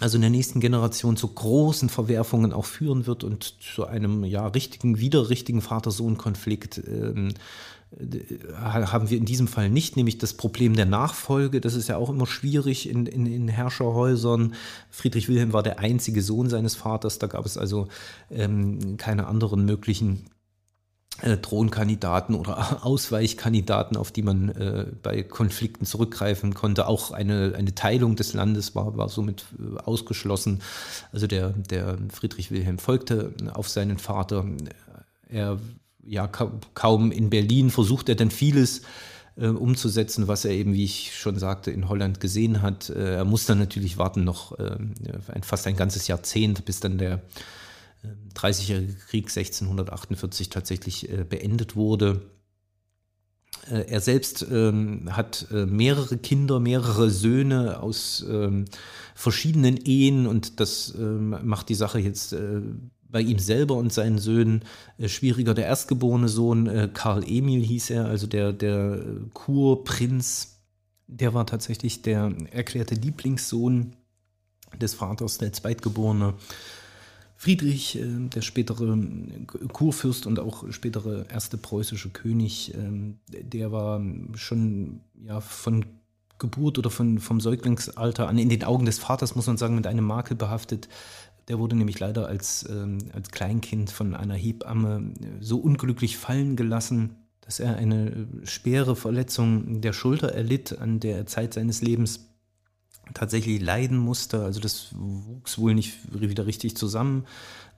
also 0.00 0.16
in 0.16 0.22
der 0.22 0.30
nächsten 0.30 0.60
Generation 0.60 1.16
zu 1.16 1.28
großen 1.28 1.88
Verwerfungen 1.88 2.52
auch 2.52 2.64
führen 2.64 3.06
wird 3.06 3.22
und 3.22 3.54
zu 3.60 3.86
einem 3.86 4.24
ja 4.24 4.46
richtigen, 4.46 4.98
wieder 4.98 5.28
richtigen 5.28 5.60
Vater-Sohn-Konflikt 5.60 6.82
ähm, 6.88 7.34
äh, 7.98 8.54
haben 8.56 9.10
wir 9.10 9.18
in 9.18 9.24
diesem 9.24 9.48
Fall 9.48 9.68
nicht, 9.68 9.96
nämlich 9.96 10.18
das 10.18 10.34
Problem 10.34 10.74
der 10.74 10.86
Nachfolge. 10.86 11.60
Das 11.60 11.74
ist 11.74 11.88
ja 11.88 11.96
auch 11.96 12.10
immer 12.10 12.26
schwierig 12.26 12.88
in, 12.88 13.06
in, 13.06 13.26
in 13.26 13.48
Herrscherhäusern. 13.48 14.54
Friedrich 14.90 15.28
Wilhelm 15.28 15.52
war 15.52 15.62
der 15.62 15.78
einzige 15.78 16.22
Sohn 16.22 16.48
seines 16.48 16.74
Vaters, 16.74 17.18
da 17.18 17.26
gab 17.26 17.44
es 17.46 17.58
also 17.58 17.88
ähm, 18.30 18.96
keine 18.96 19.26
anderen 19.26 19.64
möglichen 19.64 20.26
äh, 21.22 21.36
Thronkandidaten 21.36 22.34
oder 22.34 22.84
Ausweichkandidaten, 22.86 23.96
auf 23.96 24.12
die 24.12 24.22
man 24.22 24.50
äh, 24.50 24.86
bei 25.02 25.22
Konflikten 25.22 25.84
zurückgreifen 25.84 26.54
konnte. 26.54 26.86
Auch 26.86 27.10
eine, 27.10 27.54
eine 27.56 27.74
Teilung 27.74 28.16
des 28.16 28.34
Landes 28.34 28.74
war, 28.74 28.96
war 28.96 29.08
somit 29.08 29.44
äh, 29.58 29.78
ausgeschlossen. 29.80 30.60
Also 31.12 31.26
der, 31.26 31.50
der 31.50 31.98
Friedrich 32.12 32.50
Wilhelm 32.50 32.78
folgte 32.78 33.32
auf 33.54 33.68
seinen 33.68 33.98
Vater. 33.98 34.44
Er 35.28 35.58
ja 36.04 36.26
ka 36.26 36.50
kaum 36.74 37.12
in 37.12 37.30
Berlin 37.30 37.70
versucht 37.70 38.08
er 38.08 38.14
dann 38.14 38.30
vieles 38.30 38.82
äh, 39.36 39.46
umzusetzen, 39.46 40.28
was 40.28 40.44
er 40.44 40.52
eben, 40.52 40.74
wie 40.74 40.84
ich 40.84 41.16
schon 41.16 41.38
sagte, 41.38 41.70
in 41.70 41.88
Holland 41.88 42.20
gesehen 42.20 42.62
hat. 42.62 42.90
Äh, 42.90 43.16
er 43.16 43.24
muss 43.24 43.46
dann 43.46 43.58
natürlich 43.58 43.98
warten 43.98 44.24
noch 44.24 44.58
äh, 44.58 44.76
fast 45.42 45.66
ein 45.66 45.76
ganzes 45.76 46.08
Jahrzehnt, 46.08 46.64
bis 46.64 46.80
dann 46.80 46.98
der 46.98 47.20
30-jährige 48.34 48.94
Krieg 48.94 49.24
1648 49.26 50.48
tatsächlich 50.48 51.10
äh, 51.10 51.24
beendet 51.24 51.76
wurde. 51.76 52.22
Äh, 53.70 53.90
er 53.90 54.00
selbst 54.00 54.46
ähm, 54.50 55.08
hat 55.10 55.46
äh, 55.52 55.66
mehrere 55.66 56.16
Kinder, 56.16 56.60
mehrere 56.60 57.10
Söhne 57.10 57.80
aus 57.82 58.24
ähm, 58.28 58.64
verschiedenen 59.14 59.76
Ehen 59.76 60.26
und 60.26 60.60
das 60.60 60.94
ähm, 60.96 61.36
macht 61.42 61.68
die 61.68 61.74
Sache 61.74 61.98
jetzt 61.98 62.34
bei 63.08 63.20
ihm 63.20 63.40
selber 63.40 63.74
und 63.74 63.92
seinen 63.92 64.18
Söhnen 64.18 64.62
schwieriger. 65.04 65.52
Der 65.52 65.66
erstgeborene 65.66 66.28
Sohn, 66.28 66.92
Karl 66.94 67.24
Emil 67.26 67.60
hieß 67.60 67.90
er, 67.90 68.04
also 68.04 68.28
der, 68.28 68.52
der 68.52 69.04
Kurprinz, 69.34 70.60
der 71.08 71.34
war 71.34 71.44
tatsächlich 71.44 72.02
der 72.02 72.32
erklärte 72.52 72.94
Lieblingssohn 72.94 73.96
des 74.80 74.94
Vaters, 74.94 75.38
der 75.38 75.52
Zweitgeborene. 75.52 76.34
Friedrich, 77.40 77.96
äh, 77.96 78.04
der 78.28 78.42
spätere 78.42 78.98
Kurfürst 79.72 80.26
und 80.26 80.38
auch 80.38 80.70
spätere 80.70 81.24
erste 81.30 81.56
preußische 81.56 82.10
König, 82.10 82.74
ähm, 82.74 83.16
der 83.30 83.72
war 83.72 83.98
schon 84.34 85.00
ja, 85.24 85.40
von 85.40 85.86
Geburt 86.38 86.78
oder 86.78 86.90
von, 86.90 87.18
vom 87.18 87.40
Säuglingsalter 87.40 88.28
an 88.28 88.36
in 88.36 88.50
den 88.50 88.62
Augen 88.62 88.84
des 88.84 88.98
Vaters, 88.98 89.36
muss 89.36 89.46
man 89.46 89.56
sagen, 89.56 89.74
mit 89.74 89.86
einem 89.86 90.04
Makel 90.04 90.36
behaftet. 90.36 90.90
Der 91.48 91.58
wurde 91.58 91.76
nämlich 91.76 91.98
leider 91.98 92.26
als, 92.26 92.68
ähm, 92.68 92.98
als 93.14 93.30
Kleinkind 93.30 93.90
von 93.90 94.14
einer 94.14 94.34
Hebamme 94.34 95.14
so 95.40 95.56
unglücklich 95.60 96.18
fallen 96.18 96.56
gelassen, 96.56 97.16
dass 97.40 97.58
er 97.58 97.74
eine 97.74 98.28
schwere 98.44 98.96
Verletzung 98.96 99.80
der 99.80 99.94
Schulter 99.94 100.34
erlitt 100.34 100.78
an 100.78 101.00
der 101.00 101.24
Zeit 101.24 101.54
seines 101.54 101.80
Lebens 101.80 102.29
tatsächlich 103.14 103.60
leiden 103.60 103.98
musste. 103.98 104.42
Also 104.42 104.60
das 104.60 104.88
wuchs 104.94 105.58
wohl 105.58 105.74
nicht 105.74 105.98
wieder 106.12 106.46
richtig 106.46 106.76
zusammen. 106.76 107.26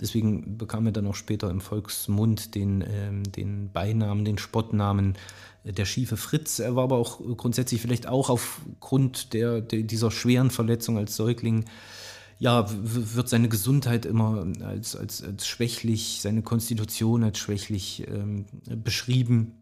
Deswegen 0.01 0.59
bekam 0.59 0.87
er 0.87 0.93
dann 0.93 1.07
auch 1.07 1.15
später 1.15 1.51
im 1.51 1.61
Volksmund 1.61 2.55
den, 2.55 2.85
ähm, 2.87 3.23
den 3.25 3.71
Beinamen, 3.73 4.25
den 4.25 4.39
Spottnamen 4.39 5.17
äh, 5.65 5.73
der 5.73 5.85
schiefe 5.85 6.17
Fritz. 6.17 6.59
Er 6.59 6.77
war 6.77 6.85
aber 6.85 6.97
auch 6.97 7.21
grundsätzlich 7.37 7.81
vielleicht 7.81 8.07
auch 8.07 8.31
aufgrund 8.31 9.33
der, 9.33 9.61
der 9.61 9.83
dieser 9.83 10.11
schweren 10.11 10.51
Verletzung 10.51 10.99
als 10.99 11.17
Säugling 11.17 11.67
ja, 12.39 12.67
wird 12.73 13.29
seine 13.29 13.49
Gesundheit 13.49 14.05
immer 14.05 14.45
als, 14.63 14.97
als, 14.97 15.23
als 15.23 15.47
schwächlich, 15.47 16.19
seine 16.21 16.43
Konstitution 16.43 17.23
als 17.23 17.39
schwächlich 17.39 18.05
ähm, 18.09 18.47
beschrieben. 18.83 19.62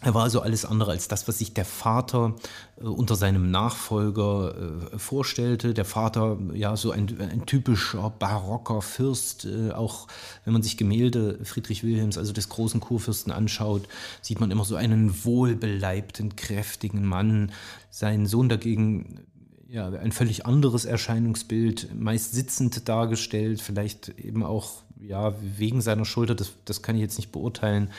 Er 0.00 0.14
war 0.14 0.22
also 0.22 0.40
alles 0.42 0.64
andere 0.64 0.92
als 0.92 1.08
das, 1.08 1.26
was 1.26 1.38
sich 1.38 1.54
der 1.54 1.64
Vater 1.64 2.36
äh, 2.80 2.84
unter 2.84 3.16
seinem 3.16 3.50
Nachfolger 3.50 4.54
äh, 4.92 4.98
vorstellte. 4.98 5.74
Der 5.74 5.84
Vater, 5.84 6.38
ja, 6.54 6.76
so 6.76 6.92
ein, 6.92 7.20
ein 7.20 7.46
typischer 7.46 8.10
barocker 8.10 8.80
Fürst. 8.80 9.44
Äh, 9.44 9.72
auch 9.72 10.06
wenn 10.44 10.52
man 10.52 10.62
sich 10.62 10.76
Gemälde 10.76 11.40
Friedrich 11.44 11.82
Wilhelms, 11.82 12.16
also 12.16 12.32
des 12.32 12.48
großen 12.48 12.78
Kurfürsten, 12.78 13.32
anschaut, 13.32 13.88
sieht 14.22 14.38
man 14.38 14.52
immer 14.52 14.64
so 14.64 14.76
einen 14.76 15.24
wohlbeleibten, 15.24 16.36
kräftigen 16.36 17.04
Mann. 17.04 17.50
Sein 17.90 18.26
Sohn 18.26 18.48
dagegen, 18.48 19.26
ja, 19.68 19.88
ein 19.88 20.12
völlig 20.12 20.46
anderes 20.46 20.84
Erscheinungsbild, 20.84 21.88
meist 21.98 22.34
sitzend 22.34 22.88
dargestellt, 22.88 23.60
vielleicht 23.60 24.10
eben 24.10 24.44
auch, 24.44 24.84
ja, 25.00 25.34
wegen 25.40 25.80
seiner 25.80 26.04
Schulter, 26.04 26.36
das, 26.36 26.52
das 26.64 26.82
kann 26.82 26.94
ich 26.94 27.02
jetzt 27.02 27.18
nicht 27.18 27.32
beurteilen 27.32 27.90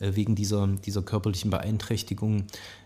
wegen 0.00 0.34
dieser, 0.34 0.66
dieser 0.66 1.02
körperlichen 1.02 1.50
Beeinträchtigung, 1.50 2.44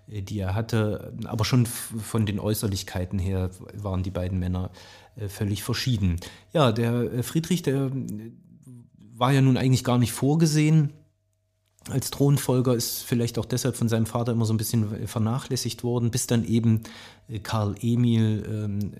äh, 0.09 0.23
die 0.23 0.39
er 0.39 0.55
hatte. 0.55 1.13
Aber 1.25 1.45
schon 1.45 1.67
von 1.67 2.27
den 2.27 2.41
Äußerlichkeiten 2.41 3.19
her 3.19 3.51
waren 3.75 4.03
die 4.03 4.11
beiden 4.11 4.39
Männer 4.39 4.71
äh, 5.17 5.29
völlig 5.29 5.63
verschieden. 5.63 6.17
Ja, 6.53 6.73
der 6.73 7.23
Friedrich, 7.23 7.63
der 7.63 7.91
war 9.15 9.33
ja 9.33 9.41
nun 9.41 9.57
eigentlich 9.57 9.85
gar 9.85 9.99
nicht 9.99 10.13
vorgesehen 10.13 10.93
als 11.91 12.13
Thronfolger 12.13 12.77
ist 12.77 13.03
vielleicht 13.03 13.41
auch 13.41 13.45
deshalb 13.45 13.75
von 13.75 13.89
seinem 13.89 14.07
Vater 14.07 14.31
immer 14.31 14.45
so 14.45 14.55
ein 14.55 14.57
bisschen 14.57 15.09
vernachlässigt 15.09 15.83
worden, 15.83 16.13
bis 16.13 16.29
dann 16.29 16.45
eben 16.45 16.83
Karl 17.43 17.75
Emil 17.81 18.45
ähm, 18.49 18.93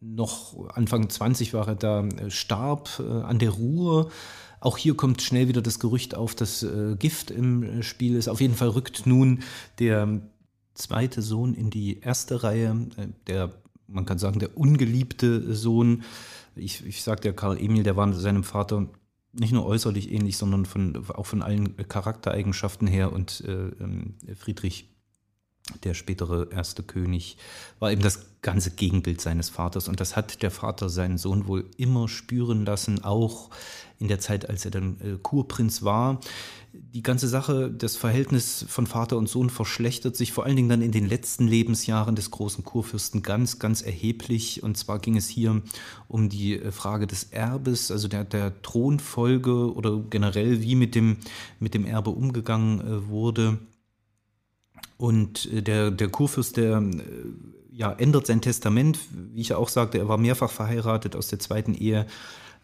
noch 0.00 0.68
Anfang 0.70 1.08
20 1.08 1.54
war 1.54 1.68
er 1.68 1.76
da, 1.76 2.04
starb 2.28 2.98
an 2.98 3.38
der 3.38 3.50
Ruhr 3.50 4.10
auch 4.60 4.76
hier 4.76 4.96
kommt 4.96 5.22
schnell 5.22 5.48
wieder 5.48 5.62
das 5.62 5.78
Gerücht 5.78 6.14
auf, 6.14 6.34
dass 6.34 6.62
äh, 6.62 6.96
Gift 6.98 7.30
im 7.30 7.62
äh, 7.62 7.82
Spiel 7.82 8.16
ist. 8.16 8.28
Auf 8.28 8.40
jeden 8.40 8.54
Fall 8.54 8.68
rückt 8.68 9.06
nun 9.06 9.40
der 9.78 10.20
zweite 10.74 11.22
Sohn 11.22 11.54
in 11.54 11.70
die 11.70 12.00
erste 12.00 12.42
Reihe, 12.42 12.88
äh, 12.96 13.08
der, 13.26 13.52
man 13.86 14.04
kann 14.04 14.18
sagen, 14.18 14.38
der 14.38 14.56
ungeliebte 14.56 15.54
Sohn. 15.54 16.02
Ich, 16.56 16.84
ich 16.84 17.02
sagte 17.02 17.28
ja, 17.28 17.34
Karl 17.34 17.58
Emil, 17.58 17.82
der 17.82 17.96
war 17.96 18.12
seinem 18.12 18.44
Vater 18.44 18.88
nicht 19.32 19.52
nur 19.52 19.66
äußerlich 19.66 20.10
ähnlich, 20.10 20.36
sondern 20.36 20.66
von, 20.66 20.96
auch 21.10 21.26
von 21.26 21.42
allen 21.42 21.76
Charaktereigenschaften 21.76 22.88
her. 22.88 23.12
Und 23.12 23.42
äh, 23.46 23.68
ähm, 23.80 24.14
Friedrich 24.36 24.88
der 25.84 25.94
spätere 25.94 26.48
erste 26.50 26.82
König, 26.82 27.36
war 27.78 27.92
eben 27.92 28.02
das 28.02 28.26
ganze 28.42 28.70
Gegenbild 28.70 29.20
seines 29.20 29.48
Vaters. 29.48 29.88
Und 29.88 30.00
das 30.00 30.16
hat 30.16 30.42
der 30.42 30.50
Vater 30.50 30.88
seinen 30.88 31.18
Sohn 31.18 31.46
wohl 31.46 31.68
immer 31.76 32.08
spüren 32.08 32.64
lassen, 32.64 33.04
auch 33.04 33.50
in 33.98 34.08
der 34.08 34.20
Zeit, 34.20 34.48
als 34.48 34.64
er 34.64 34.70
dann 34.70 35.00
äh, 35.00 35.18
Kurprinz 35.20 35.82
war. 35.82 36.20
Die 36.72 37.02
ganze 37.02 37.26
Sache, 37.26 37.70
das 37.70 37.96
Verhältnis 37.96 38.64
von 38.68 38.86
Vater 38.86 39.16
und 39.16 39.28
Sohn 39.28 39.50
verschlechtert 39.50 40.14
sich 40.16 40.32
vor 40.32 40.44
allen 40.44 40.54
Dingen 40.54 40.68
dann 40.68 40.82
in 40.82 40.92
den 40.92 41.08
letzten 41.08 41.48
Lebensjahren 41.48 42.14
des 42.14 42.30
großen 42.30 42.62
Kurfürsten 42.62 43.22
ganz, 43.22 43.58
ganz 43.58 43.82
erheblich. 43.82 44.62
Und 44.62 44.76
zwar 44.76 45.00
ging 45.00 45.16
es 45.16 45.28
hier 45.28 45.62
um 46.06 46.28
die 46.28 46.60
äh, 46.60 46.70
Frage 46.70 47.06
des 47.06 47.24
Erbes, 47.24 47.90
also 47.90 48.06
der, 48.06 48.24
der 48.24 48.62
Thronfolge 48.62 49.74
oder 49.74 49.98
generell, 49.98 50.62
wie 50.62 50.76
mit 50.76 50.94
dem, 50.94 51.16
mit 51.58 51.74
dem 51.74 51.84
Erbe 51.84 52.10
umgegangen 52.10 52.80
äh, 52.80 53.08
wurde. 53.08 53.58
Und 54.98 55.50
äh, 55.50 55.62
der, 55.62 55.90
der 55.90 56.08
Kurfürst, 56.08 56.58
der 56.58 56.78
äh, 56.78 57.02
ja, 57.72 57.92
ändert 57.92 58.26
sein 58.26 58.42
Testament, 58.42 58.98
wie 59.32 59.40
ich 59.40 59.50
ja 59.50 59.56
auch 59.56 59.68
sagte, 59.68 59.98
er 59.98 60.08
war 60.08 60.18
mehrfach 60.18 60.50
verheiratet 60.50 61.16
aus 61.16 61.28
der 61.28 61.38
zweiten 61.38 61.74
Ehe, 61.74 62.06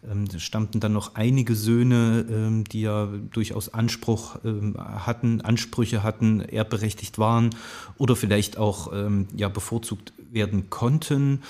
ähm, 0.09 0.27
stammten 0.37 0.79
dann 0.81 0.93
noch 0.93 1.15
einige 1.15 1.55
Söhne, 1.55 2.25
ähm, 2.29 2.63
die 2.65 2.81
ja 2.81 3.09
durchaus 3.31 3.73
Anspruch 3.73 4.37
ähm, 4.43 4.75
hatten, 4.77 5.41
Ansprüche 5.41 6.03
hatten, 6.03 6.41
erbberechtigt 6.41 7.17
waren 7.17 7.55
oder 7.97 8.15
vielleicht 8.15 8.57
auch 8.57 8.91
ähm, 8.93 9.27
ja, 9.35 9.47
bevorzugt 9.47 10.13
werden 10.31 10.69
konnten. 10.69 11.41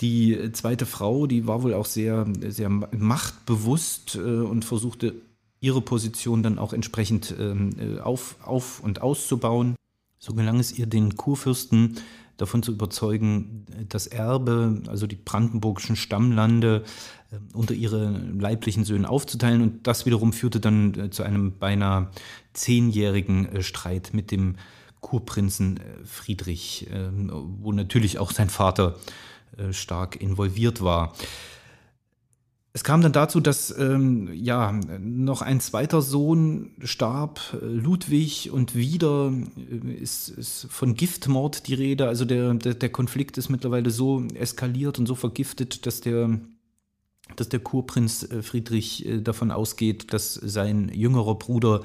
Die 0.00 0.52
zweite 0.52 0.84
Frau, 0.84 1.26
die 1.26 1.46
war 1.46 1.62
wohl 1.62 1.72
auch 1.72 1.86
sehr, 1.86 2.26
sehr 2.48 2.68
machtbewusst 2.68 4.16
äh, 4.16 4.18
und 4.18 4.64
versuchte 4.64 5.14
ihre 5.60 5.80
Position 5.80 6.42
dann 6.42 6.58
auch 6.58 6.72
entsprechend 6.72 7.34
ähm, 7.38 7.70
äh, 7.78 8.00
auf, 8.00 8.36
auf 8.42 8.80
und 8.80 9.00
auszubauen. 9.00 9.74
So 10.18 10.34
gelang 10.34 10.58
es 10.58 10.76
ihr, 10.76 10.86
den 10.86 11.16
Kurfürsten 11.16 11.96
davon 12.36 12.62
zu 12.62 12.72
überzeugen, 12.72 13.64
das 13.88 14.06
Erbe, 14.06 14.82
also 14.88 15.06
die 15.06 15.16
brandenburgischen 15.16 15.96
Stammlande, 15.96 16.84
äh, 17.30 17.36
unter 17.54 17.74
ihre 17.74 18.10
leiblichen 18.38 18.84
Söhne 18.84 19.08
aufzuteilen. 19.08 19.62
Und 19.62 19.86
das 19.86 20.06
wiederum 20.06 20.32
führte 20.32 20.60
dann 20.60 20.94
äh, 20.94 21.10
zu 21.10 21.22
einem 21.22 21.58
beinahe 21.58 22.10
zehnjährigen 22.52 23.62
Streit 23.62 24.10
mit 24.12 24.30
dem 24.30 24.56
Kurprinzen 25.00 25.78
Friedrich, 26.04 26.88
wo 26.90 27.70
natürlich 27.70 28.18
auch 28.18 28.32
sein 28.32 28.48
Vater 28.48 28.96
stark 29.70 30.20
involviert 30.20 30.82
war. 30.82 31.12
Es 32.76 32.84
kam 32.84 33.00
dann 33.00 33.12
dazu, 33.12 33.40
dass 33.40 33.74
ähm, 33.78 34.28
ja 34.34 34.78
noch 35.00 35.40
ein 35.40 35.60
zweiter 35.60 36.02
Sohn 36.02 36.72
starb, 36.84 37.40
äh, 37.54 37.64
Ludwig, 37.64 38.50
und 38.52 38.74
wieder 38.74 39.32
äh, 39.56 39.94
ist, 39.94 40.28
ist, 40.28 40.66
von 40.68 40.92
Giftmord 40.92 41.68
die 41.68 41.72
Rede. 41.72 42.06
Also 42.06 42.26
der, 42.26 42.52
der, 42.52 42.74
der, 42.74 42.90
Konflikt 42.90 43.38
ist 43.38 43.48
mittlerweile 43.48 43.88
so 43.88 44.26
eskaliert 44.34 44.98
und 44.98 45.06
so 45.06 45.14
vergiftet, 45.14 45.86
dass 45.86 46.02
der, 46.02 46.38
dass 47.36 47.48
der 47.48 47.60
Kurprinz 47.60 48.24
äh, 48.24 48.42
Friedrich 48.42 49.08
davon 49.22 49.52
ausgeht, 49.52 50.12
dass 50.12 50.34
sein 50.34 50.90
jüngerer 50.92 51.36
Bruder 51.36 51.80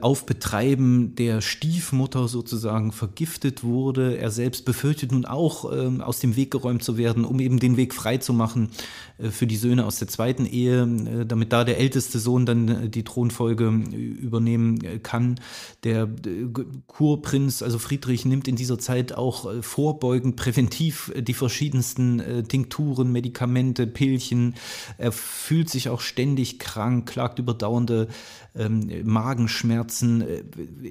auf 0.00 0.26
Betreiben 0.26 1.14
der 1.14 1.40
Stiefmutter 1.40 2.26
sozusagen 2.26 2.90
vergiftet 2.90 3.62
wurde. 3.62 4.18
Er 4.18 4.30
selbst 4.30 4.64
befürchtet 4.64 5.12
nun 5.12 5.24
auch, 5.24 5.72
ähm, 5.72 6.00
aus 6.00 6.18
dem 6.18 6.34
Weg 6.34 6.50
geräumt 6.50 6.82
zu 6.82 6.96
werden, 6.96 7.24
um 7.24 7.38
eben 7.38 7.60
den 7.60 7.76
Weg 7.76 7.94
frei 7.94 8.18
zu 8.18 8.32
machen 8.32 8.70
äh, 9.18 9.30
für 9.30 9.46
die 9.46 9.56
Söhne 9.56 9.86
aus 9.86 9.98
der 9.98 10.08
zweiten 10.08 10.46
Ehe, 10.46 10.82
äh, 10.82 11.26
damit 11.26 11.52
da 11.52 11.62
der 11.62 11.78
älteste 11.78 12.18
Sohn 12.18 12.44
dann 12.44 12.90
die 12.90 13.04
Thronfolge 13.04 13.68
übernehmen 13.68 15.02
kann. 15.02 15.38
Der 15.84 16.08
Kurprinz, 16.86 17.62
also 17.62 17.78
Friedrich, 17.78 18.24
nimmt 18.24 18.48
in 18.48 18.56
dieser 18.56 18.78
Zeit 18.78 19.12
auch 19.12 19.62
vorbeugend 19.62 20.36
präventiv 20.36 21.12
die 21.16 21.34
verschiedensten 21.34 22.22
Tinkturen, 22.48 23.12
Medikamente, 23.12 23.86
Pillchen. 23.86 24.54
Er 24.96 25.12
fühlt 25.12 25.70
sich 25.70 25.88
auch 25.88 26.00
ständig 26.00 26.58
krank, 26.58 27.08
klagt 27.08 27.38
über 27.38 27.54
dauernde 27.54 28.08
ähm, 28.56 28.90
Magenschmerzen, 29.68 30.22
äh, 30.22 30.42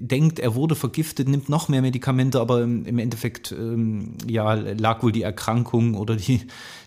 denkt, 0.01 0.39
er 0.39 0.55
wurde 0.55 0.75
vergiftet, 0.75 1.28
nimmt 1.28 1.49
noch 1.49 1.69
mehr 1.69 1.82
Medikamente, 1.82 2.39
aber 2.39 2.61
im 2.61 2.99
Endeffekt 2.99 3.51
ähm, 3.51 4.17
ja, 4.28 4.53
lag 4.53 5.03
wohl 5.03 5.11
die 5.11 5.23
Erkrankung 5.23 5.95
oder 5.95 6.15
die, 6.15 6.41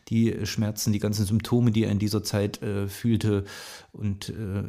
die 0.09 0.47
Schmerzen, 0.47 0.93
die 0.93 0.99
ganzen 0.99 1.27
Symptome, 1.27 1.71
die 1.71 1.85
er 1.85 1.91
in 1.91 1.99
dieser 1.99 2.23
Zeit 2.23 2.63
äh, 2.63 2.89
fühlte 2.89 3.45
und 3.93 4.31
äh, 4.31 4.63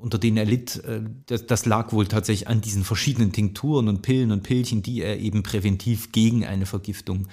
unter 0.00 0.18
denen 0.18 0.36
er 0.36 0.44
litt, 0.44 0.82
äh, 0.84 1.02
das, 1.26 1.46
das, 1.46 1.66
lag 1.66 1.92
wohl 1.92 2.06
tatsächlich 2.06 2.48
an 2.48 2.60
diesen 2.60 2.84
verschiedenen 2.84 3.32
Tinkturen 3.32 3.88
und 3.88 4.02
Pillen 4.02 4.30
und 4.30 4.42
Pillchen, 4.42 4.82
die 4.82 5.02
er 5.02 5.18
eben 5.18 5.42
präventiv 5.42 6.12
gegen 6.12 6.44
eine 6.44 6.66
Vergiftung 6.66 7.26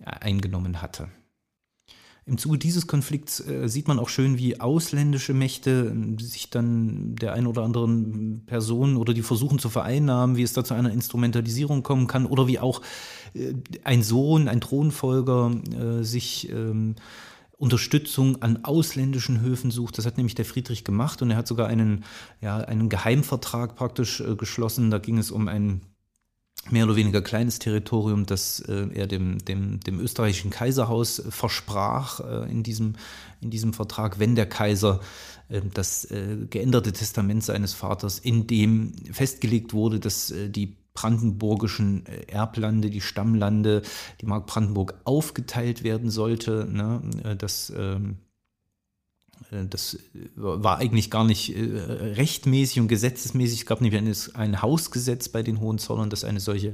äh, 0.00 0.10
eingenommen 0.10 0.82
hatte. 0.82 1.08
Im 2.24 2.38
Zuge 2.38 2.56
dieses 2.56 2.86
Konflikts 2.86 3.40
äh, 3.40 3.68
sieht 3.68 3.88
man 3.88 3.98
auch 3.98 4.08
schön, 4.08 4.38
wie 4.38 4.60
ausländische 4.60 5.34
Mächte 5.34 5.92
äh, 5.92 6.22
sich 6.22 6.50
dann 6.50 7.16
der 7.16 7.32
ein 7.32 7.48
oder 7.48 7.62
anderen 7.62 8.44
Person 8.46 8.96
oder 8.96 9.12
die 9.12 9.22
versuchen 9.22 9.58
zu 9.58 9.68
vereinnahmen, 9.68 10.36
wie 10.36 10.44
es 10.44 10.52
da 10.52 10.62
zu 10.62 10.74
einer 10.74 10.92
Instrumentalisierung 10.92 11.82
kommen 11.82 12.06
kann 12.06 12.26
oder 12.26 12.46
wie 12.46 12.60
auch 12.60 12.80
äh, 13.34 13.54
ein 13.82 14.04
Sohn, 14.04 14.46
ein 14.46 14.60
Thronfolger 14.60 15.50
äh, 15.72 16.04
sich 16.04 16.48
ähm, 16.50 16.94
Unterstützung 17.62 18.40
an 18.40 18.64
ausländischen 18.64 19.40
Höfen 19.40 19.72
sucht. 19.72 19.98
Das 19.98 20.06
hat 20.06 20.16
nämlich 20.16 20.36
der 20.36 20.44
Friedrich 20.44 20.84
gemacht 20.84 21.22
und 21.22 21.30
er 21.30 21.36
hat 21.36 21.48
sogar 21.48 21.66
einen, 21.66 22.04
ja, 22.40 22.58
einen 22.58 22.88
Geheimvertrag 22.88 23.74
praktisch 23.74 24.20
äh, 24.20 24.36
geschlossen. 24.36 24.92
Da 24.92 24.98
ging 24.98 25.18
es 25.18 25.32
um 25.32 25.48
ein 25.48 25.80
mehr 26.70 26.84
oder 26.84 26.96
weniger 26.96 27.22
kleines 27.22 27.58
Territorium, 27.58 28.26
das 28.26 28.60
äh, 28.60 28.88
er 28.94 29.06
dem, 29.06 29.44
dem, 29.44 29.80
dem 29.80 30.00
österreichischen 30.00 30.50
Kaiserhaus 30.50 31.22
versprach 31.28 32.20
äh, 32.20 32.50
in, 32.50 32.62
diesem, 32.62 32.94
in 33.40 33.50
diesem 33.50 33.72
Vertrag, 33.72 34.18
wenn 34.18 34.34
der 34.34 34.46
Kaiser 34.46 35.00
äh, 35.48 35.60
das 35.74 36.04
äh, 36.06 36.46
geänderte 36.48 36.92
Testament 36.92 37.42
seines 37.44 37.74
Vaters, 37.74 38.18
in 38.18 38.46
dem 38.46 38.92
festgelegt 39.10 39.72
wurde, 39.72 39.98
dass 39.98 40.30
äh, 40.30 40.48
die 40.48 40.76
brandenburgischen 40.94 42.06
äh, 42.06 42.32
Erblande, 42.32 42.90
die 42.90 43.00
Stammlande, 43.00 43.82
die 44.20 44.26
Mark 44.26 44.46
Brandenburg 44.46 44.94
aufgeteilt 45.04 45.82
werden 45.82 46.10
sollte, 46.10 46.68
ne, 46.70 47.02
dass 47.36 47.72
ähm, 47.76 48.10
äh, 48.10 48.31
das 49.68 49.94
äh, 49.94 49.98
war 50.34 50.78
eigentlich 50.78 51.10
gar 51.10 51.24
nicht 51.24 51.54
äh, 51.54 51.60
rechtmäßig 51.60 52.80
und 52.80 52.88
gesetzesmäßig. 52.88 53.60
Es 53.60 53.66
gab 53.66 53.80
nämlich 53.80 54.34
ein, 54.34 54.62
Hausgesetz 54.62 55.28
bei 55.28 55.42
den 55.42 55.60
Hohenzollern, 55.60 56.10
das 56.10 56.24
eine 56.24 56.40
solche 56.40 56.72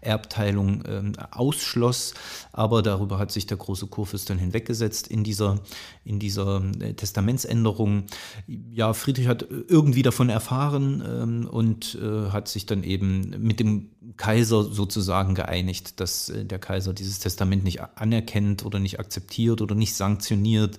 Erbteilung 0.00 0.82
ähm, 0.86 1.12
ausschloss. 1.30 2.14
Aber 2.52 2.82
darüber 2.82 3.18
hat 3.18 3.32
sich 3.32 3.46
der 3.46 3.56
große 3.56 3.86
Kurfürst 3.86 4.28
dann 4.30 4.38
hinweggesetzt 4.38 5.08
in 5.08 5.24
dieser, 5.24 5.60
in 6.04 6.18
dieser 6.18 6.62
Testamentsänderung. 6.96 8.04
Ja, 8.46 8.92
Friedrich 8.92 9.28
hat 9.28 9.46
irgendwie 9.68 10.02
davon 10.02 10.28
erfahren 10.28 11.02
ähm, 11.06 11.48
und 11.48 11.98
hat 12.30 12.48
sich 12.48 12.66
dann 12.66 12.82
eben 12.82 13.30
mit 13.38 13.60
dem 13.60 13.90
Kaiser 14.16 14.64
sozusagen 14.64 15.34
geeinigt, 15.34 16.00
dass 16.00 16.32
der 16.34 16.58
Kaiser 16.58 16.92
dieses 16.92 17.18
Testament 17.18 17.64
nicht 17.64 17.80
anerkennt 17.80 18.64
oder 18.64 18.78
nicht 18.78 19.00
akzeptiert 19.00 19.60
oder 19.60 19.74
nicht 19.74 19.94
sanktioniert 19.94 20.78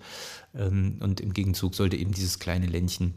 und 0.53 1.21
im 1.21 1.33
Gegenzug 1.33 1.75
sollte 1.75 1.95
eben 1.95 2.11
dieses 2.11 2.39
kleine 2.39 2.65
Ländchen 2.65 3.15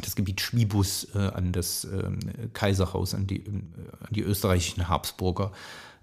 das 0.00 0.16
Gebiet 0.16 0.40
Schwibus 0.40 1.08
äh, 1.14 1.18
an 1.18 1.52
das 1.52 1.84
äh, 1.84 2.10
Kaiserhaus, 2.52 3.14
an 3.14 3.26
die, 3.26 3.40
äh, 3.40 3.48
an 3.48 4.08
die 4.10 4.22
österreichischen 4.22 4.88
Habsburger 4.88 5.52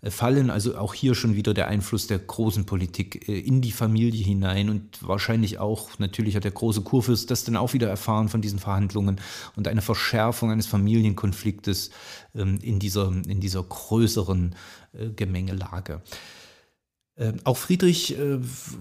äh, 0.01 0.11
fallen. 0.11 0.49
Also 0.49 0.77
auch 0.77 0.93
hier 0.93 1.15
schon 1.15 1.35
wieder 1.35 1.53
der 1.53 1.67
Einfluss 1.67 2.07
der 2.07 2.19
großen 2.19 2.65
Politik 2.65 3.27
äh, 3.27 3.39
in 3.39 3.61
die 3.61 3.71
Familie 3.71 4.23
hinein 4.23 4.69
und 4.69 5.07
wahrscheinlich 5.07 5.59
auch, 5.59 5.99
natürlich 5.99 6.35
hat 6.35 6.43
der 6.43 6.51
große 6.51 6.81
Kurfürst 6.81 7.31
das 7.31 7.43
dann 7.43 7.55
auch 7.55 7.73
wieder 7.73 7.89
erfahren 7.89 8.29
von 8.29 8.41
diesen 8.41 8.59
Verhandlungen 8.59 9.19
und 9.55 9.67
eine 9.67 9.81
Verschärfung 9.81 10.51
eines 10.51 10.67
Familienkonfliktes 10.67 11.91
ähm, 12.35 12.59
in, 12.61 12.79
dieser, 12.79 13.11
in 13.27 13.39
dieser 13.39 13.63
größeren 13.63 14.55
Gemengelage. 15.15 16.01
Äh, 17.18 17.34
auch 17.45 17.57
Friedrich, 17.57 18.18
äh, 18.20 18.38